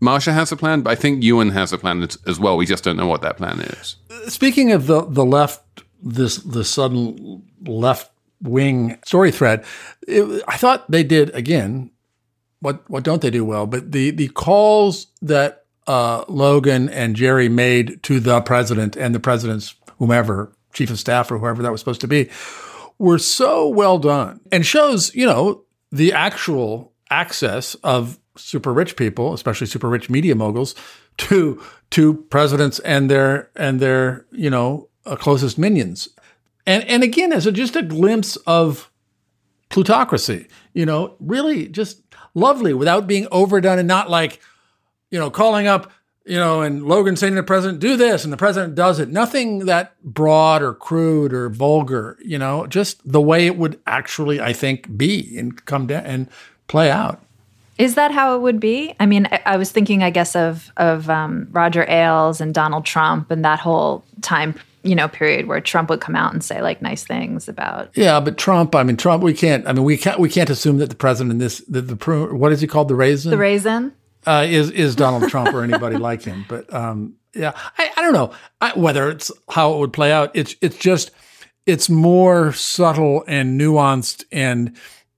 Marcia 0.00 0.32
has 0.32 0.52
a 0.52 0.56
plan, 0.56 0.82
but 0.82 0.90
I 0.90 0.94
think 0.94 1.22
Ewan 1.22 1.50
has 1.50 1.72
a 1.72 1.78
plan 1.78 2.06
as 2.26 2.38
well. 2.38 2.56
We 2.56 2.66
just 2.66 2.84
don't 2.84 2.96
know 2.96 3.06
what 3.06 3.22
that 3.22 3.36
plan 3.38 3.60
is. 3.60 3.96
Uh, 4.10 4.28
speaking 4.28 4.72
of 4.72 4.86
the 4.86 5.04
the 5.04 5.24
left, 5.24 5.62
this 6.06 6.36
the 6.36 6.64
sudden 6.64 7.42
left 7.66 8.10
wing 8.42 8.98
story 9.04 9.30
thread, 9.30 9.64
it, 10.06 10.42
I 10.46 10.56
thought 10.56 10.90
they 10.90 11.02
did 11.02 11.34
again. 11.34 11.90
What 12.60 12.88
what 12.88 13.04
don't 13.04 13.22
they 13.22 13.30
do 13.30 13.44
well? 13.44 13.66
But 13.66 13.92
the 13.92 14.10
the 14.10 14.28
calls 14.28 15.08
that 15.22 15.64
uh, 15.86 16.24
Logan 16.28 16.88
and 16.88 17.16
Gerri 17.16 17.50
made 17.50 18.02
to 18.04 18.18
the 18.18 18.40
president 18.40 18.96
and 18.96 19.14
the 19.14 19.20
president's 19.20 19.74
whomever 19.98 20.52
chief 20.72 20.90
of 20.90 20.98
staff 20.98 21.30
or 21.30 21.38
whoever 21.38 21.62
that 21.62 21.72
was 21.72 21.80
supposed 21.80 22.00
to 22.02 22.08
be 22.08 22.28
were 22.98 23.18
so 23.18 23.68
well 23.68 23.98
done 23.98 24.40
and 24.52 24.66
shows 24.66 25.14
you 25.14 25.26
know 25.26 25.64
the 25.92 26.12
actual 26.12 26.92
access 27.10 27.74
of 27.76 28.18
super 28.36 28.72
rich 28.72 28.96
people, 28.96 29.32
especially 29.32 29.66
super 29.66 29.88
rich 29.88 30.10
media 30.10 30.34
moguls, 30.34 30.74
to 31.18 31.62
to 31.90 32.14
presidents 32.14 32.78
and 32.80 33.10
their 33.10 33.50
and 33.56 33.80
their 33.80 34.26
you 34.32 34.50
know 34.50 34.88
closest 35.14 35.58
minions, 35.58 36.08
and 36.66 36.82
and 36.84 37.04
again 37.04 37.32
as 37.32 37.46
a, 37.46 37.52
just 37.52 37.76
a 37.76 37.82
glimpse 37.82 38.34
of 38.46 38.90
plutocracy, 39.68 40.48
you 40.72 40.86
know, 40.86 41.14
really 41.20 41.68
just 41.68 42.02
lovely 42.34 42.74
without 42.74 43.06
being 43.06 43.28
overdone 43.30 43.78
and 43.78 43.86
not 43.86 44.10
like 44.10 44.40
you 45.10 45.18
know 45.18 45.30
calling 45.30 45.66
up 45.68 45.92
you 46.26 46.36
know, 46.36 46.60
and 46.60 46.82
Logan 46.82 47.14
saying 47.14 47.34
to 47.34 47.40
the 47.40 47.46
president, 47.46 47.78
do 47.78 47.96
this, 47.96 48.24
and 48.24 48.32
the 48.32 48.36
president 48.36 48.74
does 48.74 48.98
it. 48.98 49.08
Nothing 49.08 49.60
that 49.66 49.94
broad 50.02 50.60
or 50.60 50.74
crude 50.74 51.32
or 51.32 51.48
vulgar, 51.48 52.18
you 52.20 52.36
know, 52.36 52.66
just 52.66 53.00
the 53.10 53.20
way 53.20 53.46
it 53.46 53.56
would 53.56 53.78
actually, 53.86 54.40
I 54.40 54.52
think, 54.52 54.96
be 54.96 55.38
and 55.38 55.64
come 55.66 55.86
down 55.86 56.04
and 56.04 56.28
play 56.66 56.90
out. 56.90 57.22
Is 57.78 57.94
that 57.94 58.10
how 58.10 58.34
it 58.34 58.40
would 58.40 58.58
be? 58.58 58.94
I 58.98 59.06
mean, 59.06 59.28
I, 59.30 59.40
I 59.46 59.56
was 59.56 59.70
thinking, 59.70 60.02
I 60.02 60.10
guess, 60.10 60.34
of 60.34 60.72
of 60.76 61.08
um, 61.08 61.46
Roger 61.52 61.88
Ailes 61.88 62.40
and 62.40 62.52
Donald 62.52 62.84
Trump 62.84 63.30
and 63.30 63.44
that 63.44 63.60
whole 63.60 64.04
time, 64.22 64.58
you 64.86 64.94
know, 64.94 65.08
period 65.08 65.46
where 65.46 65.60
Trump 65.60 65.90
would 65.90 66.00
come 66.00 66.16
out 66.16 66.32
and 66.32 66.42
say 66.42 66.62
like 66.62 66.80
nice 66.80 67.04
things 67.04 67.48
about. 67.48 67.90
Yeah, 67.96 68.20
but 68.20 68.38
Trump. 68.38 68.74
I 68.74 68.82
mean, 68.82 68.96
Trump. 68.96 69.22
We 69.22 69.34
can't. 69.34 69.66
I 69.66 69.72
mean, 69.72 69.84
we 69.84 69.96
can't. 69.96 70.20
We 70.20 70.28
can't 70.28 70.50
assume 70.50 70.78
that 70.78 70.90
the 70.90 70.96
president 70.96 71.32
in 71.32 71.38
this, 71.38 71.58
the, 71.68 71.82
the 71.82 72.28
what 72.34 72.52
is 72.52 72.60
he 72.60 72.66
called, 72.66 72.88
the 72.88 72.94
raisin? 72.94 73.30
The 73.30 73.36
raisin 73.36 73.92
uh, 74.26 74.44
is 74.48 74.70
is 74.70 74.96
Donald 74.96 75.30
Trump 75.30 75.54
or 75.54 75.62
anybody 75.62 75.96
like 76.08 76.22
him. 76.22 76.44
But 76.48 76.72
um, 76.72 77.14
yeah, 77.34 77.52
I, 77.78 77.90
I 77.96 78.02
don't 78.02 78.12
know 78.12 78.32
I, 78.60 78.72
whether 78.78 79.08
it's 79.08 79.30
how 79.50 79.74
it 79.74 79.78
would 79.78 79.92
play 79.92 80.12
out. 80.12 80.30
It's 80.34 80.56
it's 80.60 80.76
just 80.76 81.10
it's 81.64 81.88
more 81.88 82.52
subtle 82.52 83.24
and 83.26 83.60
nuanced 83.60 84.24
and 84.32 84.76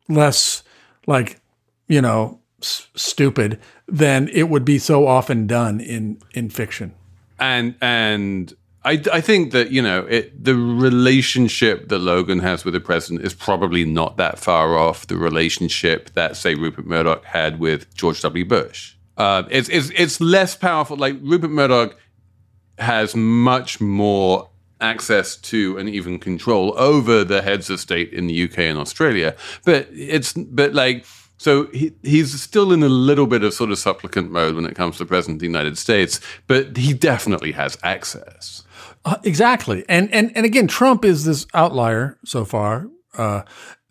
less 0.08 0.62
like 1.06 1.40
you 1.88 2.02
know 2.02 2.40
s- 2.62 2.88
stupid 2.94 3.58
than 3.86 4.28
it 4.28 4.44
would 4.44 4.64
be 4.64 4.78
so 4.78 5.06
often 5.06 5.46
done 5.46 5.80
in 5.80 6.20
in 6.34 6.50
fiction. 6.50 6.94
And 7.38 7.76
and 7.80 8.52
I, 8.88 9.02
I 9.12 9.20
think 9.20 9.52
that 9.52 9.70
you 9.70 9.82
know 9.82 10.06
it, 10.06 10.42
the 10.42 10.54
relationship 10.54 11.88
that 11.90 11.98
Logan 11.98 12.38
has 12.38 12.64
with 12.64 12.72
the 12.72 12.80
president 12.80 13.22
is 13.22 13.34
probably 13.34 13.84
not 13.84 14.16
that 14.16 14.38
far 14.38 14.78
off 14.78 15.06
the 15.06 15.18
relationship 15.18 16.10
that 16.14 16.38
say 16.38 16.54
Rupert 16.54 16.86
Murdoch 16.86 17.22
had 17.26 17.60
with 17.60 17.94
George 17.94 18.22
W. 18.22 18.46
Bush. 18.46 18.94
Uh, 19.18 19.42
it's, 19.50 19.68
it's 19.68 19.90
it's 19.90 20.22
less 20.22 20.56
powerful. 20.56 20.96
Like 20.96 21.16
Rupert 21.20 21.50
Murdoch 21.50 21.96
has 22.78 23.14
much 23.14 23.78
more 23.78 24.48
access 24.80 25.36
to 25.36 25.76
and 25.76 25.90
even 25.90 26.18
control 26.18 26.72
over 26.78 27.24
the 27.24 27.42
heads 27.42 27.68
of 27.68 27.80
state 27.80 28.14
in 28.14 28.26
the 28.26 28.44
UK 28.44 28.60
and 28.60 28.78
Australia. 28.78 29.36
But 29.66 29.88
it's 29.92 30.32
but 30.32 30.72
like 30.72 31.04
so 31.36 31.66
he, 31.66 31.92
he's 32.02 32.40
still 32.40 32.72
in 32.72 32.82
a 32.82 32.88
little 32.88 33.26
bit 33.26 33.42
of 33.42 33.52
sort 33.52 33.70
of 33.70 33.78
supplicant 33.78 34.30
mode 34.30 34.54
when 34.54 34.64
it 34.64 34.74
comes 34.74 34.96
to 34.96 35.04
the 35.04 35.08
president 35.08 35.36
of 35.36 35.40
the 35.40 35.46
United 35.46 35.76
States, 35.76 36.22
but 36.46 36.78
he 36.78 36.94
definitely 36.94 37.52
has 37.52 37.76
access. 37.82 38.62
Uh, 39.08 39.16
exactly, 39.24 39.84
and 39.88 40.12
and 40.12 40.30
and 40.36 40.44
again, 40.44 40.66
Trump 40.66 41.04
is 41.04 41.24
this 41.24 41.46
outlier 41.54 42.18
so 42.24 42.44
far, 42.44 42.88
uh, 43.16 43.42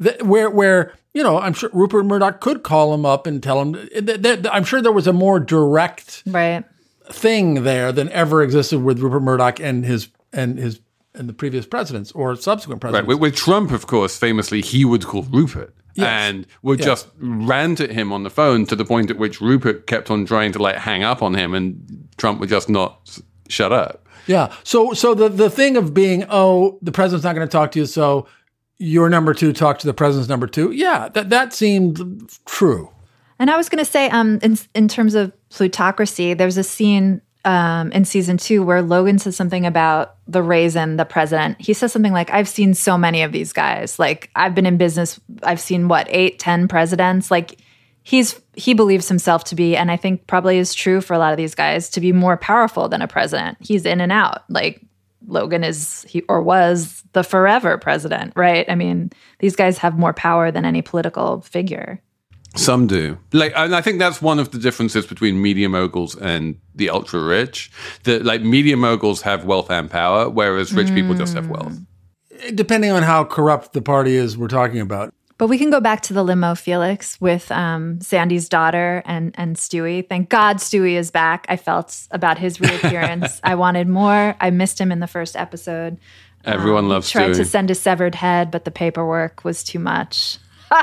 th- 0.02 0.22
where 0.22 0.50
where 0.50 0.94
you 1.18 1.24
know, 1.24 1.40
I'm 1.40 1.54
sure 1.54 1.72
Rupert 1.74 2.06
Murdoch 2.06 2.40
could 2.40 2.62
call 2.62 2.94
him 2.94 3.04
up 3.04 3.26
and 3.26 3.42
tell 3.42 3.60
him. 3.60 3.72
That, 3.72 4.22
that, 4.22 4.54
I'm 4.54 4.64
sure 4.64 4.84
there 4.84 4.92
was 4.92 5.08
a 5.08 5.14
more 5.14 5.40
direct 5.40 6.22
right 6.28 6.64
thing 7.10 7.64
there 7.64 7.92
than 7.92 8.10
ever 8.12 8.44
existed 8.44 8.84
with 8.84 9.00
Rupert 9.00 9.24
Murdoch 9.24 9.60
and 9.60 9.84
his 9.84 10.10
and 10.32 10.60
his 10.60 10.80
and 11.16 11.28
the 11.28 11.34
previous 11.34 11.66
presidents 11.66 12.12
or 12.12 12.36
subsequent 12.36 12.82
presidents. 12.82 13.08
Right. 13.08 13.08
With, 13.08 13.20
with 13.20 13.36
Trump, 13.36 13.72
of 13.72 13.88
course, 13.88 14.16
famously 14.16 14.62
he 14.62 14.86
would 14.86 15.06
call 15.06 15.24
Rupert. 15.24 15.74
Yes. 15.96 16.06
And 16.06 16.46
would 16.62 16.78
yes. 16.78 16.86
just 16.86 17.08
rant 17.18 17.80
at 17.80 17.90
him 17.90 18.14
on 18.14 18.22
the 18.22 18.30
phone 18.30 18.68
to 18.68 18.76
the 18.76 18.86
point 18.86 19.10
at 19.10 19.18
which 19.18 19.42
Rupert 19.42 19.88
kept 19.88 20.12
on 20.12 20.28
trying 20.28 20.52
to 20.52 20.60
like 20.60 20.76
hang 20.76 21.02
up 21.02 21.24
on 21.24 21.34
him, 21.34 21.56
and 21.56 22.08
Trump 22.18 22.40
would 22.40 22.50
just 22.50 22.70
not 22.70 23.20
shut 23.50 23.74
up. 23.74 24.07
Yeah. 24.28 24.54
So 24.64 24.94
so 24.94 25.14
the 25.14 25.30
the 25.30 25.50
thing 25.50 25.78
of 25.78 25.94
being 25.94 26.26
oh 26.30 26.78
the 26.82 26.92
president's 26.92 27.24
not 27.24 27.36
going 27.36 27.48
to 27.48 27.52
talk 27.52 27.72
to 27.72 27.80
you, 27.80 27.86
so 27.86 28.28
your 28.78 29.10
number 29.10 29.34
two 29.34 29.54
talk 29.54 29.80
to 29.80 29.88
the 29.88 29.94
president's 29.94 30.30
number 30.30 30.48
two. 30.48 30.72
Yeah, 30.72 31.10
that 31.10 31.30
that 31.30 31.54
seemed 31.54 32.30
true. 32.46 32.92
And 33.40 33.52
I 33.52 33.58
was 33.58 33.70
going 33.70 33.84
to 33.84 33.90
say, 33.90 34.10
um, 34.10 34.40
in 34.42 34.58
in 34.74 34.88
terms 34.88 35.16
of 35.16 35.32
plutocracy, 35.50 36.34
there's 36.34 36.58
a 36.58 36.64
scene 36.64 37.22
um, 37.46 37.92
in 37.92 38.04
season 38.04 38.38
two 38.38 38.64
where 38.64 38.82
Logan 38.82 39.20
says 39.20 39.36
something 39.36 39.66
about 39.66 40.16
the 40.28 40.42
raisin, 40.42 40.98
the 40.98 41.06
president. 41.06 41.60
He 41.62 41.74
says 41.74 41.92
something 41.92 42.14
like, 42.14 42.32
"I've 42.32 42.50
seen 42.50 42.74
so 42.74 42.98
many 42.98 43.22
of 43.22 43.32
these 43.32 43.54
guys. 43.54 44.00
Like 44.00 44.30
I've 44.36 44.56
been 44.56 44.66
in 44.66 44.78
business. 44.78 45.20
I've 45.44 45.62
seen 45.62 45.88
what 45.88 46.08
eight, 46.10 46.40
ten 46.40 46.68
presidents. 46.68 47.32
Like." 47.32 47.60
He's 48.08 48.40
he 48.56 48.74
believes 48.74 49.10
himself 49.10 49.44
to 49.46 49.56
be, 49.56 49.76
and 49.76 49.92
I 49.92 49.98
think 49.98 50.28
probably 50.28 50.60
is 50.60 50.74
true 50.74 51.02
for 51.02 51.14
a 51.14 51.20
lot 51.20 51.34
of 51.34 51.38
these 51.38 51.54
guys 51.54 51.90
to 51.90 52.00
be 52.00 52.14
more 52.14 52.38
powerful 52.38 52.88
than 52.88 53.02
a 53.02 53.08
president. 53.08 53.58
He's 53.60 53.86
in 53.86 54.00
and 54.00 54.14
out. 54.14 54.50
Like 54.50 54.82
Logan 55.28 55.66
is 55.66 56.06
he 56.08 56.22
or 56.30 56.42
was 56.42 57.04
the 57.12 57.22
forever 57.22 57.78
president, 57.78 58.32
right? 58.38 58.66
I 58.70 58.76
mean, 58.76 59.12
these 59.40 59.58
guys 59.58 59.78
have 59.80 60.00
more 60.00 60.14
power 60.14 60.52
than 60.52 60.64
any 60.64 60.82
political 60.82 61.42
figure. 61.42 62.02
Some 62.56 62.88
do. 62.88 63.18
Like, 63.34 63.52
and 63.58 63.76
I 63.76 63.82
think 63.82 64.00
that's 64.00 64.22
one 64.22 64.40
of 64.40 64.52
the 64.52 64.58
differences 64.58 65.06
between 65.06 65.42
media 65.42 65.68
moguls 65.68 66.16
and 66.16 66.58
the 66.76 66.90
ultra 66.90 67.22
rich. 67.22 67.70
That 68.04 68.24
like 68.24 68.42
media 68.42 68.78
moguls 68.78 69.22
have 69.24 69.44
wealth 69.44 69.70
and 69.70 69.92
power, 69.92 70.30
whereas 70.30 70.72
rich 70.72 70.94
people 70.94 71.14
just 71.14 71.34
have 71.34 71.50
wealth. 71.50 71.78
Depending 72.56 72.92
on 72.92 73.04
how 73.04 73.26
corrupt 73.26 73.74
the 73.74 73.82
party 73.82 74.16
is 74.16 74.38
we're 74.38 74.48
talking 74.48 74.80
about. 74.80 75.14
But 75.38 75.48
we 75.48 75.58
can 75.60 75.70
go 75.70 75.80
back 75.80 76.02
to 76.04 76.14
the 76.14 76.24
limo, 76.24 76.56
Felix, 76.56 77.20
with 77.22 77.52
um, 77.52 78.02
Sandy's 78.02 78.50
daughter 78.50 79.04
and 79.06 79.34
and 79.38 79.56
Stewy. 79.56 80.08
Thank 80.08 80.30
God 80.30 80.58
Stewy 80.58 80.94
is 80.94 81.12
back. 81.12 81.46
I 81.48 81.58
felt 81.58 82.08
about 82.12 82.38
his 82.40 82.60
reappearance. 82.60 83.40
I 83.44 83.56
wanted 83.56 83.88
more. 83.88 84.36
I 84.40 84.50
missed 84.50 84.80
him 84.82 84.92
in 84.92 85.00
the 85.00 85.08
first 85.08 85.36
episode. 85.36 85.98
Everyone 86.44 86.86
Um, 86.86 86.90
loves 86.90 87.10
tried 87.10 87.32
Stewy. 87.32 87.36
to 87.38 87.46
send 87.46 87.70
a 87.72 87.76
severed 87.76 88.16
head, 88.16 88.50
but 88.52 88.66
the 88.66 88.72
paperwork 88.72 89.44
was 89.44 89.64
too 89.64 89.80
much. 89.80 90.38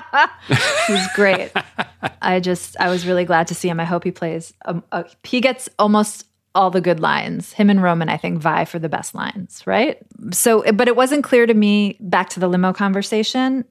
He's 0.86 1.06
great. 1.14 1.50
I 2.22 2.40
just 2.40 2.76
I 2.80 2.88
was 2.90 3.06
really 3.06 3.24
glad 3.24 3.48
to 3.48 3.54
see 3.54 3.68
him. 3.68 3.80
I 3.80 3.84
hope 3.84 4.04
he 4.04 4.10
plays. 4.10 4.52
Um, 4.64 4.82
uh, 4.92 5.04
he 5.24 5.40
gets 5.40 5.68
almost 5.78 6.26
all 6.54 6.70
the 6.70 6.80
good 6.80 7.00
lines. 7.00 7.52
Him 7.52 7.68
and 7.70 7.82
Roman, 7.82 8.08
I 8.08 8.16
think, 8.16 8.38
vie 8.40 8.64
for 8.64 8.78
the 8.78 8.88
best 8.88 9.14
lines, 9.14 9.62
right? 9.66 9.98
So, 10.30 10.62
but 10.72 10.86
it 10.86 10.94
wasn't 10.96 11.24
clear 11.24 11.46
to 11.46 11.54
me. 11.54 11.96
Back 12.00 12.28
to 12.30 12.40
the 12.40 12.46
limo 12.48 12.72
conversation. 12.72 13.64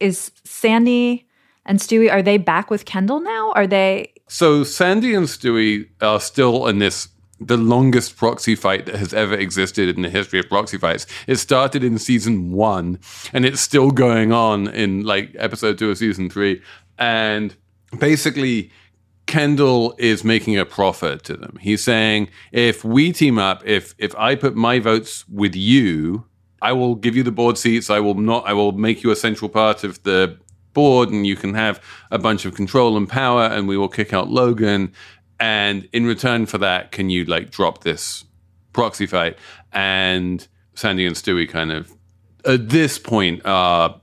Is 0.00 0.32
Sandy 0.44 1.26
and 1.66 1.78
Stewy 1.78 2.10
are 2.12 2.22
they 2.22 2.38
back 2.38 2.70
with 2.70 2.84
Kendall 2.84 3.20
now? 3.20 3.52
Are 3.52 3.66
they? 3.66 4.12
So 4.28 4.64
Sandy 4.64 5.14
and 5.14 5.26
Stewy 5.26 5.88
are 6.00 6.20
still 6.20 6.66
in 6.66 6.78
this 6.78 7.08
the 7.40 7.56
longest 7.56 8.16
proxy 8.16 8.54
fight 8.54 8.86
that 8.86 8.94
has 8.94 9.12
ever 9.12 9.34
existed 9.34 9.94
in 9.94 10.02
the 10.02 10.08
history 10.08 10.38
of 10.38 10.48
proxy 10.48 10.78
fights. 10.78 11.06
It 11.26 11.36
started 11.36 11.82
in 11.82 11.98
season 11.98 12.52
one, 12.52 12.98
and 13.32 13.44
it's 13.44 13.60
still 13.60 13.90
going 13.90 14.32
on 14.32 14.68
in 14.68 15.04
like 15.04 15.34
episode 15.38 15.78
two 15.78 15.90
of 15.90 15.98
season 15.98 16.30
three. 16.30 16.62
And 16.98 17.54
basically, 17.98 18.70
Kendall 19.26 19.94
is 19.98 20.22
making 20.22 20.58
a 20.58 20.64
proffer 20.64 21.16
to 21.16 21.36
them. 21.36 21.58
He's 21.60 21.82
saying, 21.82 22.28
if 22.52 22.84
we 22.84 23.12
team 23.12 23.38
up, 23.38 23.66
if 23.66 23.94
if 23.98 24.14
I 24.16 24.34
put 24.34 24.54
my 24.54 24.78
votes 24.78 25.26
with 25.28 25.56
you, 25.56 26.24
I 26.64 26.72
will 26.72 26.94
give 26.94 27.14
you 27.14 27.22
the 27.22 27.30
board 27.30 27.58
seats. 27.58 27.90
I 27.90 28.00
will 28.00 28.14
not. 28.14 28.46
I 28.46 28.54
will 28.54 28.72
make 28.72 29.02
you 29.02 29.10
a 29.10 29.16
central 29.16 29.50
part 29.50 29.84
of 29.84 30.02
the 30.02 30.36
board, 30.72 31.10
and 31.10 31.26
you 31.26 31.36
can 31.36 31.52
have 31.54 31.80
a 32.10 32.18
bunch 32.18 32.46
of 32.46 32.54
control 32.54 32.96
and 32.96 33.06
power. 33.08 33.42
And 33.42 33.68
we 33.68 33.76
will 33.76 33.88
kick 33.88 34.12
out 34.12 34.30
Logan. 34.30 34.92
And 35.38 35.88
in 35.92 36.06
return 36.06 36.46
for 36.46 36.58
that, 36.58 36.90
can 36.90 37.10
you 37.10 37.26
like 37.26 37.50
drop 37.50 37.84
this 37.84 38.24
proxy 38.72 39.06
fight? 39.06 39.36
And 39.72 40.48
Sandy 40.74 41.06
and 41.06 41.14
Stewy 41.14 41.46
kind 41.48 41.70
of 41.70 41.92
at 42.46 42.70
this 42.70 42.98
point 42.98 43.42
are 43.44 44.00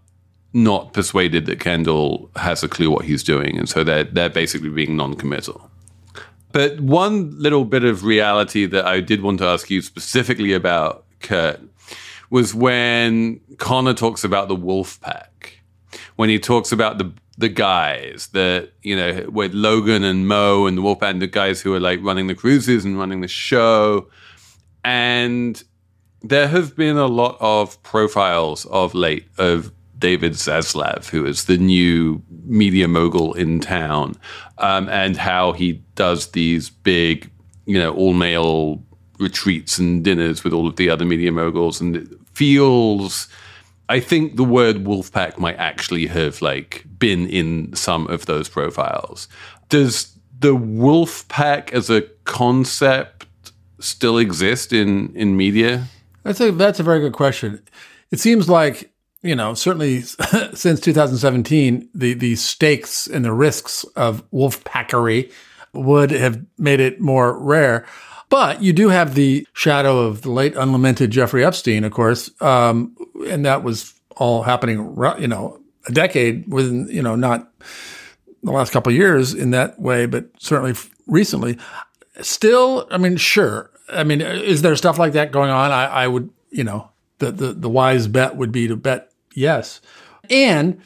not 0.53 0.93
persuaded 0.93 1.45
that 1.47 1.59
Kendall 1.59 2.29
has 2.35 2.63
a 2.63 2.67
clue 2.67 2.91
what 2.91 3.05
he's 3.05 3.23
doing, 3.23 3.57
and 3.57 3.67
so 3.67 3.83
they're 3.83 4.03
they're 4.03 4.29
basically 4.29 4.69
being 4.69 4.95
non-committal. 4.95 5.69
But 6.51 6.79
one 6.81 7.31
little 7.39 7.65
bit 7.65 7.85
of 7.85 8.03
reality 8.03 8.65
that 8.67 8.85
I 8.85 8.99
did 8.99 9.21
want 9.21 9.39
to 9.39 9.45
ask 9.45 9.69
you 9.69 9.81
specifically 9.81 10.51
about, 10.51 11.05
Kurt, 11.21 11.61
was 12.31 12.55
when 12.55 13.39
Connor 13.57 13.93
talks 13.93 14.23
about 14.23 14.47
the 14.47 14.55
wolf 14.55 14.99
pack. 15.01 15.59
When 16.15 16.29
he 16.29 16.39
talks 16.39 16.71
about 16.71 16.97
the 16.97 17.13
the 17.37 17.49
guys 17.49 18.27
that, 18.33 18.71
you 18.83 18.95
know, 18.95 19.25
with 19.29 19.53
Logan 19.53 20.03
and 20.03 20.27
Mo 20.27 20.65
and 20.65 20.77
the 20.77 20.81
wolf 20.81 20.99
pack, 20.99 21.13
and 21.13 21.21
the 21.21 21.27
guys 21.27 21.61
who 21.61 21.73
are 21.73 21.79
like 21.79 21.99
running 22.01 22.27
the 22.27 22.35
cruises 22.35 22.85
and 22.85 22.97
running 22.97 23.21
the 23.21 23.27
show. 23.27 24.09
And 24.83 25.61
there 26.21 26.47
have 26.47 26.75
been 26.75 26.97
a 26.97 27.07
lot 27.07 27.37
of 27.39 27.81
profiles 27.83 28.65
of 28.65 28.93
late 28.93 29.27
of 29.37 29.71
David 29.97 30.33
Zaslav, 30.33 31.09
who 31.09 31.25
is 31.25 31.45
the 31.45 31.57
new 31.57 32.21
media 32.45 32.87
mogul 32.87 33.33
in 33.33 33.59
town, 33.59 34.15
um, 34.57 34.87
and 34.89 35.17
how 35.17 35.51
he 35.51 35.83
does 35.95 36.31
these 36.31 36.69
big, 36.69 37.29
you 37.65 37.77
know, 37.77 37.93
all 37.93 38.13
male 38.13 38.83
retreats 39.19 39.77
and 39.77 40.03
dinners 40.03 40.43
with 40.43 40.53
all 40.53 40.67
of 40.67 40.75
the 40.75 40.89
other 40.89 41.05
media 41.05 41.31
moguls. 41.31 41.79
And 41.81 42.17
feels, 42.33 43.27
I 43.89 43.99
think 43.99 44.35
the 44.35 44.43
word 44.43 44.77
Wolfpack 44.77 45.37
might 45.37 45.57
actually 45.57 46.07
have 46.07 46.41
like 46.41 46.85
been 46.97 47.27
in 47.27 47.75
some 47.75 48.07
of 48.07 48.25
those 48.25 48.49
profiles. 48.49 49.27
Does 49.69 50.17
the 50.39 50.55
Wolfpack 50.55 51.71
as 51.71 51.89
a 51.89 52.01
concept 52.23 53.27
still 53.79 54.17
exist 54.17 54.73
in 54.73 55.15
in 55.15 55.37
media? 55.37 55.85
That's 56.23 56.39
a 56.39 56.51
that's 56.51 56.79
a 56.79 56.83
very 56.83 56.99
good 56.99 57.13
question. 57.13 57.61
It 58.11 58.19
seems 58.19 58.49
like 58.49 58.91
you 59.21 59.35
know 59.35 59.53
certainly 59.53 60.01
since 60.53 60.79
2017, 60.79 61.89
the 61.93 62.13
the 62.13 62.35
stakes 62.35 63.07
and 63.07 63.25
the 63.25 63.33
risks 63.33 63.83
of 63.95 64.23
wolf 64.31 64.63
packery 64.63 65.31
would 65.73 66.11
have 66.11 66.43
made 66.57 66.79
it 66.79 66.99
more 66.99 67.37
rare. 67.37 67.85
But 68.31 68.63
you 68.63 68.71
do 68.71 68.87
have 68.87 69.13
the 69.13 69.45
shadow 69.51 69.99
of 69.99 70.21
the 70.21 70.31
late 70.31 70.55
unlamented 70.55 71.11
Jeffrey 71.11 71.43
Epstein, 71.45 71.83
of 71.83 71.91
course, 71.91 72.31
um, 72.41 72.95
and 73.27 73.45
that 73.45 73.61
was 73.61 73.93
all 74.15 74.43
happening, 74.43 74.95
you 75.19 75.27
know, 75.27 75.59
a 75.85 75.91
decade 75.91 76.47
within, 76.47 76.87
you 76.87 77.01
know, 77.01 77.15
not 77.15 77.51
the 78.41 78.51
last 78.51 78.71
couple 78.71 78.93
years 78.93 79.33
in 79.33 79.51
that 79.51 79.77
way, 79.81 80.05
but 80.05 80.29
certainly 80.39 80.73
recently. 81.07 81.57
Still, 82.21 82.87
I 82.89 82.97
mean, 82.97 83.17
sure. 83.17 83.69
I 83.89 84.05
mean, 84.05 84.21
is 84.21 84.61
there 84.61 84.77
stuff 84.77 84.97
like 84.97 85.11
that 85.11 85.33
going 85.33 85.49
on? 85.49 85.71
I, 85.71 85.85
I 85.87 86.07
would, 86.07 86.29
you 86.51 86.63
know, 86.63 86.89
the, 87.19 87.31
the 87.31 87.53
the 87.53 87.69
wise 87.69 88.07
bet 88.07 88.37
would 88.37 88.53
be 88.53 88.65
to 88.69 88.77
bet 88.77 89.11
yes, 89.35 89.81
and, 90.29 90.79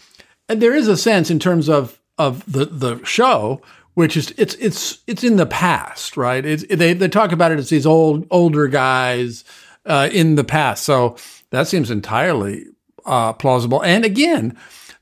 and 0.50 0.62
there 0.62 0.74
is 0.74 0.88
a 0.88 0.98
sense 0.98 1.30
in 1.30 1.38
terms 1.38 1.70
of 1.70 2.02
of 2.18 2.44
the 2.52 2.66
the 2.66 3.04
show, 3.04 3.62
which 3.96 4.16
is 4.16 4.34
it's 4.38 4.54
it's 4.56 5.00
it's 5.08 5.24
in 5.24 5.38
the 5.38 5.46
past, 5.46 6.16
right? 6.16 6.46
It's, 6.46 6.66
they 6.68 6.94
they 6.94 7.08
talk 7.08 7.32
about 7.32 7.52
it 7.52 7.60
as 7.60 7.70
these 7.70 7.86
old 7.86 8.28
older 8.30 8.68
guys 8.68 9.44
uh, 9.86 10.10
in 10.12 10.36
the 10.36 10.44
past, 10.44 10.84
so 10.84 11.18
that 11.50 11.68
seems 11.68 11.90
entirely 11.90 12.66
uh, 13.06 13.34
plausible. 13.34 13.84
And 13.84 14.06
again, 14.06 14.58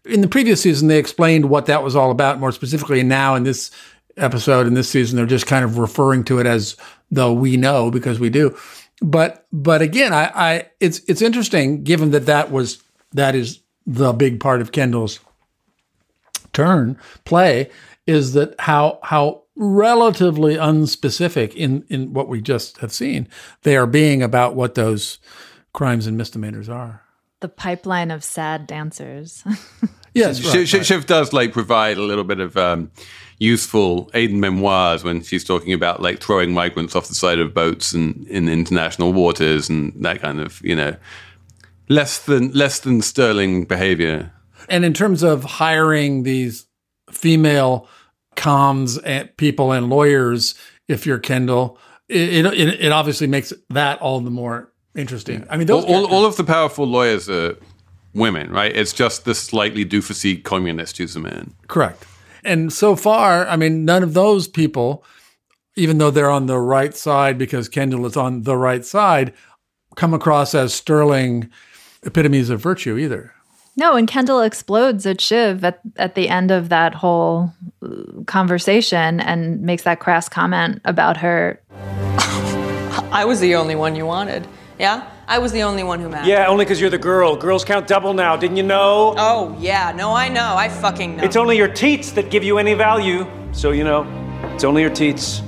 in 0.05 0.21
the 0.21 0.27
previous 0.27 0.61
season, 0.61 0.87
they 0.87 0.99
explained 0.99 1.49
what 1.49 1.65
that 1.65 1.83
was 1.83 1.95
all 1.95 2.11
about 2.11 2.39
more 2.39 2.51
specifically. 2.51 2.99
And 2.99 3.09
now 3.09 3.35
in 3.35 3.43
this 3.43 3.71
episode, 4.17 4.67
in 4.67 4.75
this 4.75 4.89
season, 4.89 5.17
they're 5.17 5.25
just 5.25 5.47
kind 5.47 5.65
of 5.65 5.77
referring 5.79 6.23
to 6.25 6.39
it 6.39 6.45
as 6.45 6.77
though 7.09 7.33
we 7.33 7.57
know 7.57 7.89
because 7.89 8.19
we 8.19 8.29
do. 8.29 8.55
But 9.01 9.47
but 9.51 9.81
again, 9.81 10.13
I, 10.13 10.31
I 10.35 10.69
it's 10.79 11.01
it's 11.07 11.21
interesting 11.21 11.83
given 11.83 12.11
that 12.11 12.27
that 12.27 12.51
was 12.51 12.81
that 13.13 13.33
is 13.33 13.59
the 13.87 14.13
big 14.13 14.39
part 14.39 14.61
of 14.61 14.71
Kendall's 14.71 15.19
turn 16.53 16.97
play 17.25 17.69
is 18.05 18.33
that 18.33 18.55
how 18.59 18.99
how 19.03 19.43
relatively 19.55 20.55
unspecific 20.55 21.53
in 21.53 21.85
in 21.89 22.13
what 22.13 22.27
we 22.27 22.41
just 22.41 22.77
have 22.79 22.91
seen 22.91 23.27
they 23.61 23.77
are 23.77 23.85
being 23.85 24.23
about 24.23 24.55
what 24.55 24.75
those 24.75 25.19
crimes 25.73 26.07
and 26.07 26.17
misdemeanors 26.17 26.69
are. 26.69 27.01
The 27.39 27.49
pipeline 27.49 28.11
of 28.11 28.23
sad 28.23 28.67
dancers. 28.67 29.43
Yes, 30.15 30.39
Sh- 30.39 30.53
right, 30.53 30.67
Sh- 30.67 30.73
right. 30.75 30.85
Shiv 30.85 31.05
does 31.07 31.33
like 31.33 31.53
provide 31.53 31.97
a 31.97 32.01
little 32.01 32.23
bit 32.23 32.39
of 32.39 32.55
um, 32.55 32.91
useful 33.39 34.11
aide-memoires 34.13 35.03
when 35.03 35.23
she's 35.23 35.43
talking 35.43 35.73
about 35.73 36.03
like 36.03 36.19
throwing 36.21 36.53
migrants 36.53 36.95
off 36.95 37.07
the 37.07 37.15
side 37.15 37.39
of 37.39 37.53
boats 37.53 37.93
and 37.93 38.27
in 38.27 38.47
international 38.47 39.11
waters 39.11 39.69
and 39.69 39.91
that 40.05 40.21
kind 40.21 40.39
of 40.39 40.61
you 40.61 40.75
know 40.75 40.95
less 41.89 42.19
than 42.19 42.51
less 42.51 42.79
than 42.81 43.01
sterling 43.01 43.65
behavior. 43.65 44.31
And 44.69 44.85
in 44.85 44.93
terms 44.93 45.23
of 45.23 45.43
hiring 45.43 46.23
these 46.23 46.67
female 47.13 47.87
comms 48.35 48.99
and 49.05 49.35
people 49.37 49.71
and 49.71 49.89
lawyers, 49.89 50.55
if 50.87 51.05
you're 51.05 51.19
Kendall, 51.19 51.77
it, 52.09 52.45
it, 52.45 52.81
it 52.81 52.91
obviously 52.91 53.27
makes 53.27 53.53
that 53.69 54.01
all 54.01 54.19
the 54.19 54.31
more 54.31 54.71
interesting. 54.95 55.45
I 55.49 55.57
mean, 55.57 55.67
those 55.67 55.85
all, 55.85 56.05
all, 56.05 56.13
all 56.13 56.25
of 56.25 56.37
the 56.37 56.43
powerful 56.43 56.85
lawyers 56.85 57.29
are 57.29 57.55
women, 58.13 58.51
right? 58.51 58.75
It's 58.75 58.93
just 58.93 59.25
the 59.25 59.35
slightly 59.35 59.85
doofusy 59.85 60.43
communist 60.43 60.97
who's 60.97 61.15
a 61.15 61.19
man. 61.19 61.53
Correct. 61.67 62.05
And 62.43 62.71
so 62.71 62.95
far, 62.95 63.47
I 63.47 63.55
mean, 63.55 63.85
none 63.85 64.03
of 64.03 64.13
those 64.13 64.47
people, 64.47 65.03
even 65.75 65.97
though 65.97 66.11
they're 66.11 66.29
on 66.29 66.45
the 66.45 66.59
right 66.59 66.95
side 66.95 67.37
because 67.37 67.69
Kendall 67.69 68.05
is 68.05 68.17
on 68.17 68.43
the 68.43 68.57
right 68.57 68.85
side, 68.85 69.33
come 69.95 70.13
across 70.13 70.53
as 70.53 70.73
sterling 70.73 71.49
epitomes 72.05 72.49
of 72.49 72.59
virtue 72.61 72.97
either. 72.97 73.33
No, 73.75 73.95
and 73.95 74.07
Kendall 74.07 74.41
explodes 74.41 75.05
at 75.05 75.19
Shiv 75.19 75.63
at, 75.63 75.79
at 75.97 76.15
the 76.15 76.29
end 76.29 76.51
of 76.51 76.69
that 76.69 76.93
whole 76.93 77.51
uh, 77.81 78.23
conversation 78.25 79.19
and 79.19 79.61
makes 79.61 79.83
that 79.83 79.99
crass 79.99 80.29
comment 80.29 80.79
about 80.85 81.17
her. 81.17 81.59
I 83.11 83.25
was 83.25 83.39
the 83.39 83.55
only 83.55 83.75
one 83.75 83.95
you 83.95 84.05
wanted. 84.05 84.47
Yeah? 84.77 85.09
I 85.27 85.39
was 85.39 85.51
the 85.51 85.63
only 85.63 85.83
one 85.83 85.99
who 85.99 86.09
mattered. 86.09 86.27
Yeah, 86.27 86.47
only 86.47 86.65
because 86.65 86.81
you're 86.81 86.89
the 86.89 86.97
girl. 86.97 87.35
Girls 87.35 87.63
count 87.63 87.87
double 87.87 88.13
now, 88.13 88.35
didn't 88.35 88.57
you 88.57 88.63
know? 88.63 89.15
Oh, 89.17 89.55
yeah. 89.59 89.91
No, 89.95 90.13
I 90.13 90.29
know. 90.29 90.55
I 90.55 90.69
fucking 90.69 91.17
know. 91.17 91.23
It's 91.23 91.35
only 91.35 91.57
your 91.57 91.69
teats 91.69 92.11
that 92.11 92.29
give 92.29 92.43
you 92.43 92.57
any 92.57 92.73
value. 92.73 93.25
So, 93.53 93.71
you 93.71 93.83
know, 93.83 94.05
it's 94.53 94.63
only 94.63 94.81
your 94.81 94.91
teats. 94.91 95.41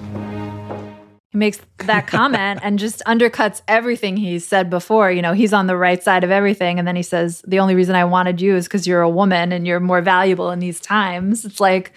He 1.36 1.38
makes 1.38 1.60
that 1.80 2.08
comment 2.08 2.62
and 2.64 2.80
just 2.80 3.04
undercuts 3.06 3.62
everything 3.68 4.16
he's 4.16 4.48
said 4.48 4.70
before. 4.70 5.12
You 5.12 5.22
know, 5.22 5.34
he's 5.34 5.52
on 5.52 5.68
the 5.68 5.76
right 5.76 6.02
side 6.02 6.24
of 6.24 6.32
everything. 6.32 6.80
And 6.80 6.88
then 6.88 6.96
he 6.96 7.04
says, 7.04 7.44
The 7.46 7.60
only 7.60 7.76
reason 7.76 7.94
I 7.94 8.06
wanted 8.06 8.40
you 8.40 8.56
is 8.56 8.68
because 8.68 8.88
you're 8.88 9.02
a 9.02 9.10
woman 9.10 9.52
and 9.52 9.68
you're 9.68 9.82
more 9.82 10.02
valuable 10.02 10.50
in 10.52 10.60
these 10.60 10.80
times. 10.80 11.44
It's 11.44 11.60
like, 11.60 11.92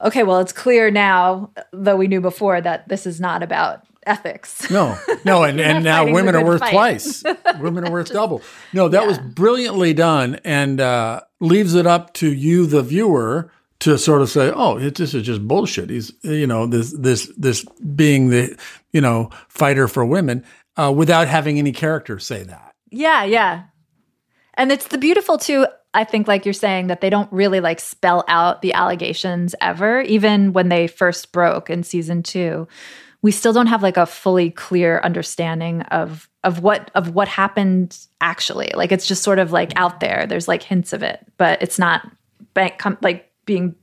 okay, 0.00 0.22
well, 0.22 0.40
it's 0.40 0.54
clear 0.54 0.90
now, 0.90 1.50
though 1.70 1.96
we 1.96 2.06
knew 2.06 2.22
before, 2.22 2.62
that 2.62 2.88
this 2.88 3.06
is 3.06 3.20
not 3.20 3.42
about 3.42 3.84
ethics. 4.06 4.70
No, 4.70 4.98
no, 5.26 5.42
and, 5.44 5.60
and 5.60 5.84
now 5.84 6.10
women 6.10 6.34
are 6.34 6.44
worth 6.44 6.60
fight. 6.60 6.72
twice. 6.72 7.22
women 7.60 7.86
are 7.86 7.92
worth 7.92 8.10
double. 8.10 8.40
No, 8.72 8.88
that 8.88 9.06
was 9.06 9.18
brilliantly 9.18 9.92
done 9.92 10.40
and 10.44 10.80
uh, 10.80 11.20
leaves 11.40 11.74
it 11.74 11.86
up 11.86 12.14
to 12.14 12.32
you, 12.32 12.64
the 12.64 12.82
viewer, 12.82 13.52
to 13.80 13.98
sort 13.98 14.22
of 14.22 14.30
say, 14.30 14.52
"Oh, 14.54 14.78
it, 14.78 14.94
this 14.96 15.14
is 15.14 15.22
just 15.22 15.46
bullshit." 15.46 15.90
He's, 15.90 16.12
you 16.22 16.46
know, 16.46 16.66
this 16.66 16.92
this 16.92 17.30
this 17.36 17.64
being 17.94 18.30
the, 18.30 18.56
you 18.92 19.00
know, 19.00 19.30
fighter 19.48 19.88
for 19.88 20.04
women 20.04 20.44
uh, 20.76 20.92
without 20.94 21.28
having 21.28 21.58
any 21.58 21.72
character 21.72 22.18
say 22.18 22.42
that. 22.44 22.74
Yeah, 22.90 23.24
yeah. 23.24 23.64
And 24.54 24.72
it's 24.72 24.88
the 24.88 24.98
beautiful 24.98 25.38
too, 25.38 25.66
I 25.92 26.04
think, 26.04 26.28
like 26.28 26.46
you're 26.46 26.54
saying, 26.54 26.86
that 26.86 27.00
they 27.00 27.10
don't 27.10 27.30
really 27.32 27.60
like 27.60 27.80
spell 27.80 28.24
out 28.28 28.62
the 28.62 28.72
allegations 28.72 29.54
ever, 29.60 30.00
even 30.00 30.52
when 30.52 30.68
they 30.68 30.86
first 30.86 31.32
broke 31.32 31.68
in 31.68 31.82
season 31.82 32.22
two. 32.22 32.66
We 33.22 33.32
still 33.32 33.52
don't 33.52 33.66
have 33.66 33.82
like 33.82 33.96
a 33.96 34.06
fully 34.06 34.50
clear 34.50 35.00
understanding 35.00 35.82
of 35.82 36.28
of 36.44 36.62
what 36.62 36.90
of 36.94 37.14
what 37.14 37.28
happened 37.28 37.98
actually. 38.20 38.70
Like 38.74 38.92
it's 38.92 39.06
just 39.06 39.22
sort 39.22 39.38
of 39.38 39.52
like 39.52 39.72
out 39.76 40.00
there. 40.00 40.26
There's 40.28 40.48
like 40.48 40.62
hints 40.62 40.92
of 40.92 41.02
it, 41.02 41.26
but 41.36 41.60
it's 41.60 41.78
not 41.78 42.08
bank 42.54 42.78
com- 42.78 42.98
like 43.02 43.25
being 43.46 43.74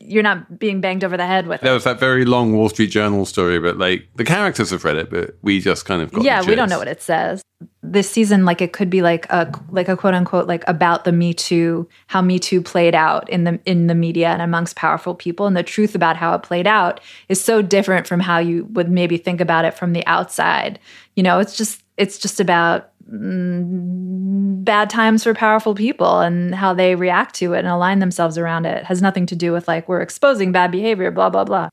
you're 0.00 0.22
not 0.22 0.58
being 0.58 0.80
banged 0.80 1.04
over 1.04 1.16
the 1.16 1.26
head 1.26 1.46
with 1.46 1.60
it. 1.60 1.64
There 1.64 1.74
was 1.74 1.84
that 1.84 2.00
very 2.00 2.24
long 2.24 2.56
Wall 2.56 2.68
Street 2.68 2.88
Journal 2.88 3.24
story, 3.26 3.58
but 3.58 3.78
like 3.78 4.08
the 4.16 4.24
characters 4.24 4.70
have 4.70 4.84
read 4.84 4.96
it, 4.96 5.10
but 5.10 5.36
we 5.42 5.60
just 5.60 5.84
kind 5.84 6.02
of 6.02 6.12
got. 6.12 6.24
yeah 6.24 6.42
we 6.44 6.54
don't 6.54 6.68
know 6.68 6.78
what 6.78 6.88
it 6.88 7.02
says 7.02 7.42
this 7.82 8.10
season 8.10 8.44
like 8.44 8.60
it 8.60 8.72
could 8.72 8.90
be 8.90 9.02
like 9.02 9.26
a 9.30 9.50
like 9.70 9.88
a 9.88 9.96
quote 9.96 10.14
unquote 10.14 10.46
like 10.46 10.64
about 10.66 11.04
the 11.04 11.12
me 11.12 11.32
too 11.32 11.88
how 12.08 12.20
me 12.20 12.38
too 12.38 12.60
played 12.60 12.94
out 12.94 13.28
in 13.28 13.44
the 13.44 13.60
in 13.64 13.86
the 13.86 13.94
media 13.94 14.28
and 14.28 14.42
amongst 14.42 14.76
powerful 14.76 15.14
people 15.14 15.46
and 15.46 15.56
the 15.56 15.62
truth 15.62 15.94
about 15.94 16.16
how 16.16 16.34
it 16.34 16.42
played 16.42 16.66
out 16.66 17.00
is 17.28 17.42
so 17.42 17.62
different 17.62 18.06
from 18.06 18.20
how 18.20 18.38
you 18.38 18.64
would 18.72 18.90
maybe 18.90 19.16
think 19.16 19.40
about 19.40 19.64
it 19.64 19.74
from 19.74 19.92
the 19.92 20.06
outside 20.06 20.78
you 21.14 21.22
know 21.22 21.38
it's 21.38 21.56
just 21.56 21.82
it's 21.96 22.18
just 22.18 22.40
about 22.40 22.90
Mm, 23.12 24.64
bad 24.64 24.88
times 24.88 25.24
for 25.24 25.34
powerful 25.34 25.74
people 25.74 26.20
and 26.20 26.54
how 26.54 26.72
they 26.72 26.94
react 26.94 27.34
to 27.36 27.52
it 27.52 27.58
and 27.58 27.68
align 27.68 27.98
themselves 27.98 28.38
around 28.38 28.64
it. 28.64 28.78
it 28.78 28.84
has 28.84 29.02
nothing 29.02 29.26
to 29.26 29.36
do 29.36 29.52
with 29.52 29.68
like 29.68 29.88
we're 29.88 30.00
exposing 30.00 30.52
bad 30.52 30.70
behavior 30.70 31.10
blah 31.10 31.28
blah 31.28 31.44
blah 31.44 31.68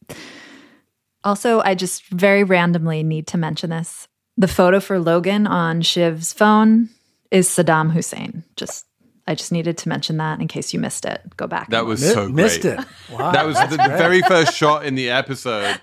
also, 1.24 1.62
I 1.62 1.76
just 1.76 2.06
very 2.08 2.44
randomly 2.44 3.04
need 3.04 3.28
to 3.28 3.38
mention 3.38 3.70
this. 3.70 4.08
The 4.38 4.48
photo 4.48 4.80
for 4.80 5.00
Logan 5.00 5.46
on 5.46 5.82
Shiv's 5.82 6.34
phone 6.34 6.90
is 7.30 7.48
Saddam 7.48 7.92
Hussein. 7.92 8.44
Just 8.56 8.86
I 9.32 9.36
just 9.36 9.54
needed 9.54 9.78
to 9.78 9.88
mention 9.88 10.18
that 10.18 10.42
in 10.42 10.50
case 10.50 10.74
you 10.74 10.80
missed 10.82 11.06
it. 11.06 11.22
Go 11.38 11.48
back. 11.48 11.70
That 11.70 11.86
was 11.86 12.04
look. 12.04 12.14
so 12.14 12.26
great. 12.26 12.36
missed 12.36 12.66
it. 12.66 12.80
Wow, 13.10 13.32
that 13.32 13.46
was 13.46 13.58
the, 13.58 13.78
the 13.78 13.96
very 13.98 14.22
first 14.22 14.54
shot 14.54 14.86
in 14.86 14.96
the 14.96 15.10
episode. 15.10 15.80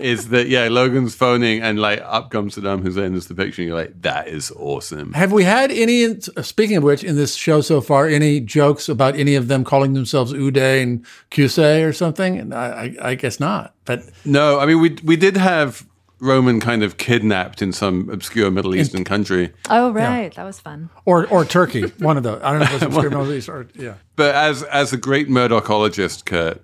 Is 0.00 0.30
that 0.30 0.48
yeah? 0.48 0.66
Logan's 0.68 1.14
phoning, 1.14 1.62
and 1.62 1.78
like 1.78 2.00
up 2.02 2.32
comes 2.32 2.56
Saddam 2.56 2.82
Hussein 2.82 3.14
as 3.14 3.28
the 3.28 3.36
picture. 3.36 3.62
And 3.62 3.68
you're 3.68 3.78
like, 3.78 4.02
that 4.02 4.26
is 4.26 4.52
awesome. 4.56 5.12
Have 5.12 5.30
we 5.30 5.44
had 5.44 5.70
any? 5.70 6.20
Speaking 6.42 6.76
of 6.76 6.82
which, 6.82 7.04
in 7.04 7.14
this 7.14 7.36
show 7.36 7.60
so 7.60 7.80
far, 7.80 8.08
any 8.08 8.40
jokes 8.40 8.88
about 8.88 9.14
any 9.14 9.36
of 9.36 9.46
them 9.46 9.62
calling 9.62 9.92
themselves 9.92 10.32
Uday 10.32 10.82
and 10.82 11.06
Qusay 11.30 11.88
or 11.88 11.92
something? 11.92 12.36
And 12.36 12.52
I, 12.52 12.94
I, 13.00 13.10
I 13.10 13.14
guess 13.14 13.38
not. 13.38 13.74
But 13.84 14.02
No, 14.24 14.58
I 14.58 14.66
mean 14.66 14.80
we 14.80 14.96
we 15.04 15.16
did 15.16 15.36
have 15.36 15.86
Roman 16.20 16.58
kind 16.60 16.82
of 16.82 16.96
kidnapped 16.96 17.62
in 17.62 17.72
some 17.72 18.10
obscure 18.10 18.50
Middle 18.50 18.74
Eastern 18.74 19.04
country. 19.04 19.52
Oh 19.70 19.92
right, 19.92 20.34
that 20.34 20.44
was 20.44 20.58
fun. 20.60 20.90
or 21.04 21.26
or 21.28 21.44
Turkey, 21.44 21.82
one 21.98 22.16
of 22.16 22.22
those. 22.22 22.42
I 22.42 22.50
don't 22.50 22.60
know 22.60 22.66
if 22.66 22.74
it's 22.74 22.82
obscure 22.86 23.10
Middle 23.10 23.32
East 23.32 23.48
or 23.48 23.68
yeah. 23.74 23.94
But 24.16 24.34
as 24.34 24.62
as 24.64 24.92
a 24.92 24.96
great 24.96 25.28
Murdocologist, 25.28 26.24
Kurt, 26.24 26.62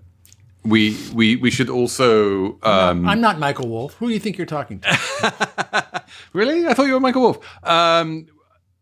we 0.65 0.97
we 1.15 1.37
we 1.37 1.51
should 1.51 1.71
also 1.71 2.59
um, 2.63 3.07
I'm 3.07 3.21
not 3.21 3.39
Michael 3.39 3.69
Wolff. 3.69 3.95
Who 3.95 4.09
do 4.09 4.13
you 4.13 4.21
think 4.21 4.39
you're 4.39 4.47
talking 4.47 4.81
to? 4.81 6.05
really. 6.33 6.67
I 6.67 6.75
thought 6.75 6.87
you 6.87 6.95
were 6.95 7.01
Michael 7.01 7.23
Wolff. 7.23 7.65
Um, 7.65 8.27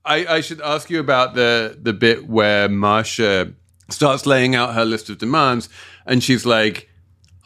I, 0.05 0.27
I 0.27 0.41
should 0.41 0.61
ask 0.61 0.91
you 0.91 1.01
about 1.01 1.35
the 1.35 1.79
the 1.81 1.93
bit 1.93 2.27
where 2.29 2.69
Marcia 2.69 3.53
starts 3.89 4.27
laying 4.27 4.55
out 4.55 4.75
her 4.75 4.85
list 4.85 5.11
of 5.11 5.19
demands, 5.19 5.69
and 6.07 6.23
she's 6.23 6.47
like, 6.47 6.89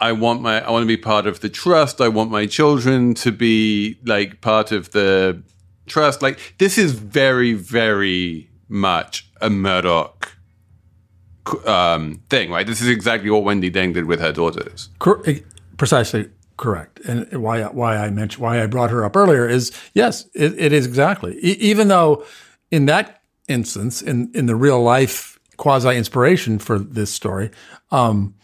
"I 0.01 0.13
want 0.13 0.43
my 0.43 0.61
I 0.61 0.71
want 0.71 0.83
to 0.83 0.87
be 0.87 0.97
part 0.97 1.27
of 1.27 1.41
the 1.41 1.49
trust. 1.49 2.01
I 2.01 2.09
want 2.09 2.31
my 2.31 2.47
children 2.47 3.15
to 3.15 3.33
be 3.33 3.99
like 4.05 4.41
part 4.41 4.73
of 4.73 4.93
the 4.93 5.43
trust." 5.87 6.23
Like 6.23 6.55
this 6.59 6.79
is 6.79 6.93
very 6.93 7.53
very 7.55 8.51
much 8.69 9.29
a 9.41 9.51
Murdoch 9.51 10.37
um, 11.67 12.23
thing, 12.29 12.51
right? 12.51 12.67
This 12.67 12.81
is 12.81 12.89
exactly 12.89 13.31
what 13.31 13.45
Wendy 13.45 13.71
Deng 13.71 13.95
did 13.95 14.07
with 14.07 14.21
her 14.21 14.33
daughters. 14.33 14.89
Cor- 14.99 15.23
eh, 15.29 15.41
precisely 15.77 16.31
correct. 16.57 17.01
And 17.01 17.43
why 17.43 17.63
why 17.65 17.97
I 17.97 18.11
mentioned 18.11 18.43
why 18.43 18.63
I 18.63 18.67
brought 18.67 18.91
her 18.91 19.05
up 19.05 19.17
earlier 19.17 19.49
is 19.49 19.73
yes, 19.95 20.29
it, 20.35 20.59
it 20.59 20.73
is 20.73 20.87
exactly. 20.87 21.37
E- 21.37 21.59
even 21.61 21.89
though 21.89 22.25
in 22.71 22.87
that 22.87 23.23
instance, 23.49 24.03
in 24.03 24.31
in 24.35 24.47
the 24.47 24.57
real 24.57 24.83
life 24.83 25.39
quasi 25.57 25.97
inspiration 25.97 26.59
for 26.59 26.79
this 26.79 27.13
story, 27.13 27.51
um, 27.91 28.35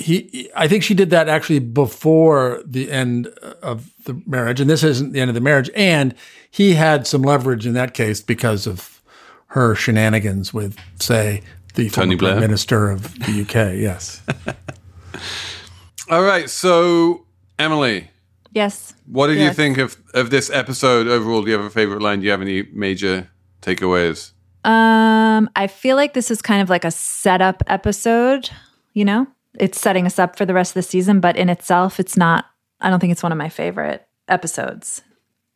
he 0.00 0.50
I 0.54 0.68
think 0.68 0.82
she 0.82 0.94
did 0.94 1.10
that 1.10 1.28
actually 1.28 1.58
before 1.58 2.62
the 2.64 2.90
end 2.90 3.26
of 3.62 3.90
the 4.04 4.20
marriage, 4.26 4.60
and 4.60 4.68
this 4.68 4.82
isn't 4.82 5.12
the 5.12 5.20
end 5.20 5.28
of 5.30 5.34
the 5.34 5.40
marriage. 5.40 5.70
And 5.74 6.14
he 6.50 6.74
had 6.74 7.06
some 7.06 7.22
leverage 7.22 7.66
in 7.66 7.74
that 7.74 7.94
case 7.94 8.20
because 8.20 8.66
of 8.66 9.02
her 9.48 9.74
shenanigans 9.74 10.54
with, 10.54 10.78
say, 11.00 11.42
the 11.74 11.90
Tony 11.90 12.16
Blair? 12.16 12.32
Prime 12.32 12.40
Minister 12.40 12.90
of 12.90 13.14
the 13.20 13.42
UK. 13.42 13.78
Yes. 13.78 14.22
All 16.10 16.22
right, 16.22 16.48
so 16.50 17.26
Emily, 17.58 18.10
Yes. 18.52 18.94
What 19.06 19.28
did 19.28 19.38
you 19.38 19.52
think 19.52 19.78
of 19.78 19.96
of 20.14 20.30
this 20.30 20.50
episode 20.50 21.06
overall? 21.06 21.42
Do 21.42 21.50
you 21.50 21.56
have 21.56 21.64
a 21.64 21.70
favorite 21.70 22.02
line? 22.02 22.20
Do 22.20 22.26
you 22.26 22.30
have 22.30 22.42
any 22.42 22.64
major 22.72 23.28
takeaways? 23.62 24.32
Um, 24.64 25.50
I 25.56 25.66
feel 25.66 25.96
like 25.96 26.12
this 26.12 26.30
is 26.30 26.42
kind 26.42 26.62
of 26.62 26.68
like 26.70 26.84
a 26.84 26.90
setup 26.90 27.62
episode, 27.66 28.50
you 28.92 29.04
know? 29.04 29.26
It's 29.58 29.80
setting 29.80 30.06
us 30.06 30.18
up 30.18 30.36
for 30.36 30.46
the 30.46 30.54
rest 30.54 30.70
of 30.70 30.74
the 30.74 30.82
season, 30.82 31.20
but 31.20 31.36
in 31.36 31.48
itself, 31.48 32.00
it's 32.00 32.16
not, 32.16 32.46
I 32.80 32.90
don't 32.90 33.00
think 33.00 33.12
it's 33.12 33.22
one 33.22 33.32
of 33.32 33.38
my 33.38 33.48
favorite 33.48 34.06
episodes. 34.28 35.02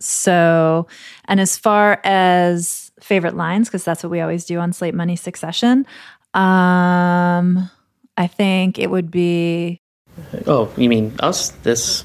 So, 0.01 0.87
and 1.25 1.41
as 1.41 1.57
far 1.57 2.01
as 2.05 2.93
favorite 3.01 3.37
lines, 3.37 3.69
because 3.69 3.85
that's 3.85 4.03
what 4.03 4.11
we 4.11 4.21
always 4.21 4.45
do 4.45 4.59
on 4.59 4.73
Slate 4.75 4.95
Money 4.95 5.17
Succession, 5.17 5.87
um, 6.35 7.71
I 8.19 8.27
think 8.27 8.79
it 8.79 8.91
would 8.91 9.11
be 9.11 9.81
Oh, 10.47 10.73
you 10.77 10.89
mean 10.89 11.15
us? 11.21 11.51
This 11.63 12.05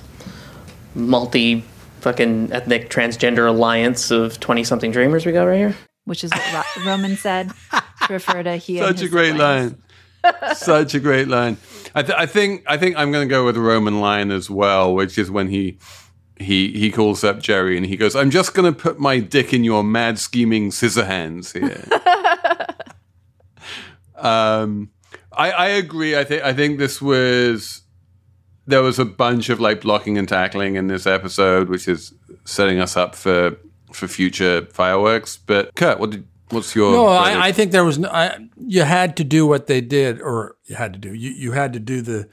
multi 0.95 1.63
fucking 2.01 2.51
ethnic 2.51 2.89
transgender 2.89 3.47
alliance 3.47 4.11
of 4.11 4.39
20 4.39 4.63
something 4.63 4.91
dreamers 4.91 5.25
we 5.25 5.31
got 5.31 5.43
right 5.43 5.57
here? 5.57 5.75
which 6.05 6.23
is 6.23 6.31
what 6.31 6.65
Roman 6.85 7.15
said 7.15 7.51
to 7.71 8.13
refer 8.13 8.41
to 8.41 8.55
he. 8.57 8.79
and 8.79 8.87
Such 8.97 9.05
a 9.05 9.09
great 9.09 9.33
siblings. 9.33 9.39
line. 9.73 9.83
Such 10.55 10.93
a 10.93 10.99
great 10.99 11.27
line. 11.27 11.57
I, 11.93 12.03
th- 12.03 12.17
I 12.17 12.25
think 12.25 12.63
I 12.67 12.77
think 12.77 12.95
I'm 12.97 13.11
going 13.11 13.27
to 13.27 13.31
go 13.31 13.45
with 13.45 13.55
the 13.55 13.61
Roman 13.61 13.99
line 13.99 14.31
as 14.31 14.49
well, 14.49 14.93
which 14.93 15.17
is 15.17 15.29
when 15.29 15.49
he 15.49 15.77
he 16.37 16.71
he 16.71 16.91
calls 16.91 17.23
up 17.23 17.39
Gerri 17.39 17.77
and 17.77 17.85
he 17.85 17.97
goes, 17.97 18.15
"I'm 18.15 18.31
just 18.31 18.53
going 18.53 18.71
to 18.71 18.77
put 18.77 18.99
my 18.99 19.19
dick 19.19 19.53
in 19.53 19.63
your 19.63 19.83
mad 19.83 20.19
scheming 20.19 20.71
scissor 20.71 21.05
hands 21.05 21.51
here." 21.51 21.83
um, 24.15 24.91
I 25.31 25.51
I 25.51 25.67
agree. 25.67 26.17
I 26.17 26.23
think 26.23 26.43
I 26.43 26.53
think 26.53 26.79
this 26.79 27.01
was 27.01 27.81
there 28.67 28.81
was 28.81 28.99
a 28.99 29.05
bunch 29.05 29.49
of 29.49 29.59
like 29.59 29.81
blocking 29.81 30.17
and 30.17 30.27
tackling 30.27 30.75
in 30.75 30.87
this 30.87 31.05
episode, 31.05 31.69
which 31.69 31.87
is 31.87 32.13
setting 32.45 32.79
us 32.79 32.95
up 32.95 33.15
for 33.15 33.57
for 33.91 34.07
future 34.07 34.65
fireworks. 34.71 35.37
But 35.37 35.75
Kurt, 35.75 35.99
what 35.99 36.11
did 36.11 36.27
what's 36.51 36.75
your 36.75 36.91
No. 36.91 37.07
I, 37.07 37.47
I 37.47 37.51
think 37.51 37.71
there 37.71 37.85
was 37.85 37.99
no, 37.99 38.09
I, 38.09 38.47
you 38.57 38.83
had 38.83 39.17
to 39.17 39.23
do 39.23 39.47
what 39.47 39.67
they 39.67 39.81
did, 39.81 40.21
or 40.21 40.57
you 40.65 40.75
had 40.75 40.93
to 40.93 40.99
do. 40.99 41.13
You 41.13 41.31
you 41.31 41.51
had 41.51 41.73
to 41.73 41.79
do 41.79 42.01
the. 42.01 42.29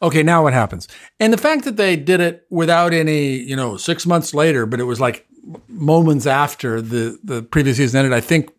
Okay, 0.00 0.22
now 0.22 0.44
what 0.44 0.52
happens? 0.52 0.86
And 1.18 1.32
the 1.32 1.38
fact 1.38 1.64
that 1.64 1.76
they 1.76 1.96
did 1.96 2.20
it 2.20 2.46
without 2.50 2.92
any, 2.92 3.34
you 3.36 3.56
know, 3.56 3.76
six 3.76 4.06
months 4.06 4.32
later, 4.32 4.64
but 4.64 4.78
it 4.78 4.84
was 4.84 5.00
like 5.00 5.26
moments 5.66 6.26
after 6.26 6.80
the 6.80 7.18
the 7.24 7.42
previous 7.42 7.78
season 7.78 7.98
ended. 7.98 8.12
I 8.12 8.20
think 8.20 8.50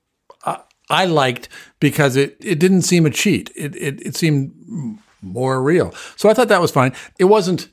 I, 0.45 0.59
I 0.89 1.05
liked 1.05 1.49
because 1.79 2.15
it 2.15 2.37
it 2.43 2.59
didn't 2.59 2.81
seem 2.81 3.05
a 3.05 3.09
cheat. 3.09 3.51
It 3.55 3.75
it 3.75 4.01
it 4.05 4.15
seemed 4.15 4.99
more 5.21 5.61
real. 5.61 5.93
So 6.15 6.29
I 6.29 6.33
thought 6.33 6.47
that 6.49 6.61
was 6.61 6.71
fine. 6.71 6.93
It 7.17 7.25
wasn't 7.25 7.69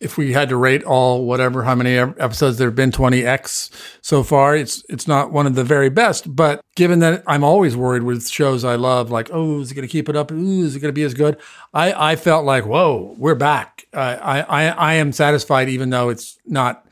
if 0.00 0.16
we 0.16 0.32
had 0.32 0.48
to 0.48 0.56
rate 0.56 0.82
all 0.84 1.24
whatever 1.26 1.62
how 1.62 1.74
many 1.74 1.96
episodes 1.96 2.58
there 2.58 2.68
have 2.68 2.76
been 2.76 2.90
20x 2.90 3.70
so 4.00 4.22
far 4.22 4.56
it's 4.56 4.84
it's 4.88 5.06
not 5.06 5.30
one 5.30 5.46
of 5.46 5.54
the 5.54 5.64
very 5.64 5.90
best 5.90 6.34
but 6.34 6.60
given 6.74 7.00
that 7.00 7.22
i'm 7.26 7.44
always 7.44 7.76
worried 7.76 8.02
with 8.02 8.26
shows 8.28 8.64
i 8.64 8.74
love 8.74 9.10
like 9.10 9.28
oh 9.32 9.60
is 9.60 9.70
it 9.70 9.74
going 9.74 9.86
to 9.86 9.92
keep 9.92 10.08
it 10.08 10.16
up 10.16 10.32
ooh 10.32 10.64
is 10.64 10.74
it 10.74 10.80
going 10.80 10.88
to 10.88 10.92
be 10.92 11.04
as 11.04 11.14
good 11.14 11.36
i 11.74 12.12
i 12.12 12.16
felt 12.16 12.44
like 12.44 12.64
whoa 12.64 13.14
we're 13.18 13.34
back 13.34 13.80
uh, 13.92 14.18
I, 14.20 14.40
I 14.42 14.68
I 14.68 14.94
am 14.94 15.12
satisfied, 15.12 15.68
even 15.68 15.90
though 15.90 16.10
it's 16.10 16.38
not 16.46 16.86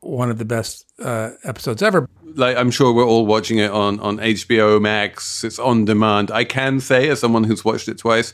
one 0.00 0.30
of 0.30 0.38
the 0.38 0.44
best 0.44 0.86
uh, 1.00 1.30
episodes 1.44 1.82
ever. 1.82 2.08
Like 2.34 2.56
I'm 2.56 2.70
sure 2.70 2.92
we're 2.92 3.06
all 3.06 3.26
watching 3.26 3.58
it 3.58 3.70
on 3.70 4.00
on 4.00 4.18
HBO 4.18 4.80
Max. 4.80 5.44
It's 5.44 5.58
on 5.58 5.84
demand. 5.84 6.30
I 6.30 6.44
can 6.44 6.80
say, 6.80 7.08
as 7.08 7.20
someone 7.20 7.44
who's 7.44 7.64
watched 7.64 7.88
it 7.88 7.98
twice, 7.98 8.32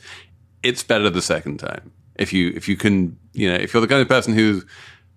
it's 0.62 0.82
better 0.82 1.10
the 1.10 1.22
second 1.22 1.58
time. 1.58 1.92
If 2.16 2.32
you 2.32 2.52
if 2.54 2.68
you 2.68 2.76
can, 2.76 3.18
you 3.34 3.50
know, 3.50 3.56
if 3.56 3.74
you're 3.74 3.80
the 3.80 3.88
kind 3.88 4.00
of 4.00 4.08
person 4.08 4.32
who 4.32 4.62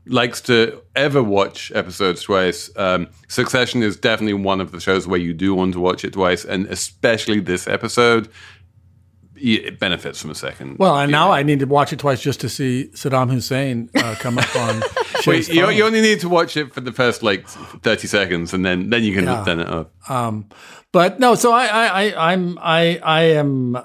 likes 0.06 0.42
to 0.42 0.82
ever 0.96 1.22
watch 1.22 1.72
episodes 1.76 2.24
twice, 2.24 2.70
um, 2.76 3.08
Succession 3.28 3.84
is 3.84 3.96
definitely 3.98 4.34
one 4.34 4.62
of 4.62 4.72
the 4.72 4.80
shows 4.80 5.08
where 5.08 5.20
you 5.20 5.34
do 5.34 5.54
want 5.54 5.74
to 5.74 5.80
watch 5.80 6.04
it 6.04 6.14
twice, 6.14 6.44
and 6.44 6.66
especially 6.68 7.40
this 7.40 7.68
episode. 7.68 8.30
It 9.40 9.80
benefits 9.80 10.22
from 10.22 10.32
a 10.32 10.36
second. 10.36 10.78
Well, 10.80 10.98
and 10.98 11.12
now 11.12 11.32
I 11.32 11.44
need 11.44 11.60
to 11.60 11.66
watch 11.66 11.94
it 11.94 12.00
twice 12.00 12.22
just 12.22 12.40
to 12.42 12.50
see 12.50 12.90
Saddam 12.94 13.32
Hussein 13.32 13.90
uh, 13.96 14.16
come 14.20 14.38
up 14.38 14.56
on. 14.56 14.82
Wait, 15.28 15.48
you, 15.50 15.70
you 15.70 15.84
only 15.86 16.02
need 16.02 16.20
to 16.22 16.30
watch 16.30 16.56
it 16.58 16.74
for 16.74 16.82
the 16.82 16.92
first 16.92 17.22
like 17.24 17.48
thirty 17.48 18.08
seconds, 18.08 18.54
and 18.54 18.66
then 18.66 18.90
then 18.90 19.04
you 19.04 19.14
can 19.14 19.26
Yeah. 19.26 19.44
turn 19.46 19.60
it 19.60 19.68
off. 19.68 19.88
Um, 20.10 20.46
but 20.94 21.20
no, 21.20 21.36
so 21.36 21.52
I, 21.52 21.66
I, 21.66 21.86
I 22.10 22.32
I'm, 22.34 22.58
I, 22.60 23.00
I 23.04 23.22
am, 23.24 23.76
uh, 23.76 23.82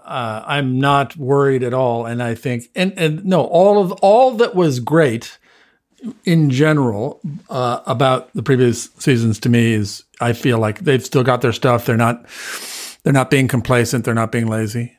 I'm 0.47 0.79
not 0.79 1.17
worried 1.17 1.63
at 1.65 1.75
all, 1.75 2.07
and 2.07 2.23
I 2.23 2.35
think, 2.35 2.65
and 2.75 2.93
and 2.97 3.25
no, 3.25 3.43
all 3.45 3.83
of 3.83 3.93
all 4.03 4.31
that 4.37 4.55
was 4.55 4.79
great 4.81 5.39
in 6.25 6.51
general 6.51 7.21
uh, 7.51 7.81
about 7.87 8.33
the 8.35 8.43
previous 8.43 8.89
seasons 8.99 9.39
to 9.41 9.49
me 9.49 9.73
is 9.73 10.05
I 10.21 10.33
feel 10.33 10.59
like 10.59 10.81
they've 10.81 11.05
still 11.05 11.23
got 11.25 11.43
their 11.43 11.53
stuff. 11.53 11.87
They're 11.87 11.97
not, 11.97 12.25
they're 13.05 13.13
not 13.13 13.31
being 13.31 13.47
complacent. 13.49 14.05
They're 14.05 14.15
not 14.15 14.33
being 14.33 14.47
lazy. 14.49 14.97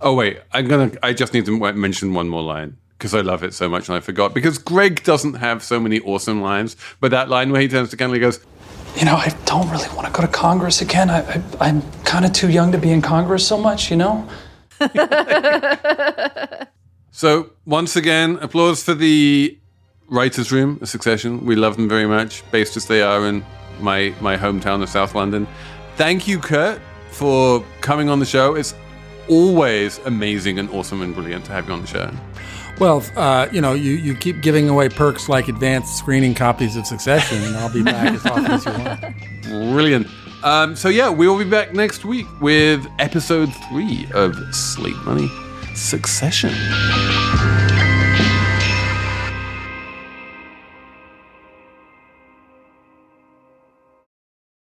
Oh 0.00 0.14
wait, 0.14 0.40
I'm 0.52 0.68
gonna. 0.68 0.92
I 1.02 1.12
just 1.12 1.34
need 1.34 1.46
to 1.46 1.72
mention 1.72 2.14
one 2.14 2.28
more 2.28 2.42
line 2.42 2.76
because 2.98 3.14
I 3.14 3.20
love 3.20 3.42
it 3.42 3.54
so 3.54 3.68
much 3.68 3.88
and 3.88 3.96
I 3.96 4.00
forgot. 4.00 4.34
Because 4.34 4.58
Greg 4.58 5.02
doesn't 5.04 5.34
have 5.34 5.62
so 5.62 5.78
many 5.78 6.00
awesome 6.00 6.42
lines, 6.42 6.76
but 7.00 7.10
that 7.10 7.28
line 7.28 7.52
where 7.52 7.60
he 7.60 7.68
turns 7.68 7.90
to 7.90 7.96
Ken 7.96 8.06
and 8.06 8.14
he 8.14 8.20
goes, 8.20 8.40
You 8.96 9.04
know, 9.04 9.16
I 9.16 9.34
don't 9.44 9.68
really 9.70 9.88
want 9.94 10.06
to 10.06 10.12
go 10.12 10.22
to 10.22 10.32
Congress 10.32 10.80
again. 10.80 11.10
I, 11.10 11.20
I, 11.20 11.42
I'm 11.60 11.82
kind 12.04 12.24
of 12.24 12.32
too 12.32 12.50
young 12.50 12.72
to 12.72 12.78
be 12.78 12.90
in 12.90 13.02
Congress 13.02 13.46
so 13.46 13.56
much, 13.56 13.90
you 13.90 13.96
know? 13.96 14.28
So 17.18 17.50
once 17.66 17.96
again, 17.96 18.38
applause 18.40 18.84
for 18.84 18.94
the 18.94 19.58
writers' 20.08 20.52
room, 20.52 20.78
of 20.80 20.88
Succession. 20.88 21.44
We 21.44 21.56
love 21.56 21.74
them 21.74 21.88
very 21.88 22.06
much, 22.06 22.48
based 22.52 22.76
as 22.76 22.86
they 22.86 23.02
are 23.02 23.26
in 23.26 23.44
my 23.80 24.14
my 24.20 24.36
hometown 24.36 24.84
of 24.84 24.88
South 24.88 25.16
London. 25.16 25.48
Thank 25.96 26.28
you, 26.28 26.38
Kurt, 26.38 26.80
for 27.10 27.64
coming 27.80 28.08
on 28.08 28.20
the 28.20 28.24
show. 28.24 28.54
It's 28.54 28.72
always 29.28 29.98
amazing 29.98 30.58
and 30.58 30.68
awesome 30.70 31.02
and 31.02 31.14
brilliant 31.14 31.44
to 31.46 31.52
have 31.52 31.66
you 31.66 31.72
on 31.72 31.80
the 31.80 31.86
show. 31.86 32.10
Well, 32.78 33.04
uh, 33.16 33.48
you 33.50 33.60
know, 33.60 33.74
you, 33.74 33.92
you 33.92 34.14
keep 34.14 34.40
giving 34.40 34.68
away 34.68 34.88
perks 34.88 35.28
like 35.28 35.48
advanced 35.48 35.98
screening 35.98 36.34
copies 36.34 36.76
of 36.76 36.86
Succession, 36.86 37.38
and 37.42 37.56
I'll 37.56 37.72
be 37.72 37.82
back 37.82 38.14
as 38.14 38.24
often 38.24 38.46
as 38.46 38.64
you 38.64 38.72
want. 38.72 39.72
Brilliant. 39.72 40.06
Um, 40.44 40.76
so 40.76 40.88
yeah, 40.88 41.10
we 41.10 41.26
will 41.26 41.38
be 41.38 41.48
back 41.48 41.74
next 41.74 42.04
week 42.04 42.26
with 42.40 42.86
episode 43.00 43.52
three 43.68 44.06
of 44.14 44.36
Slate 44.54 44.96
Money 45.04 45.28
Succession. 45.74 46.54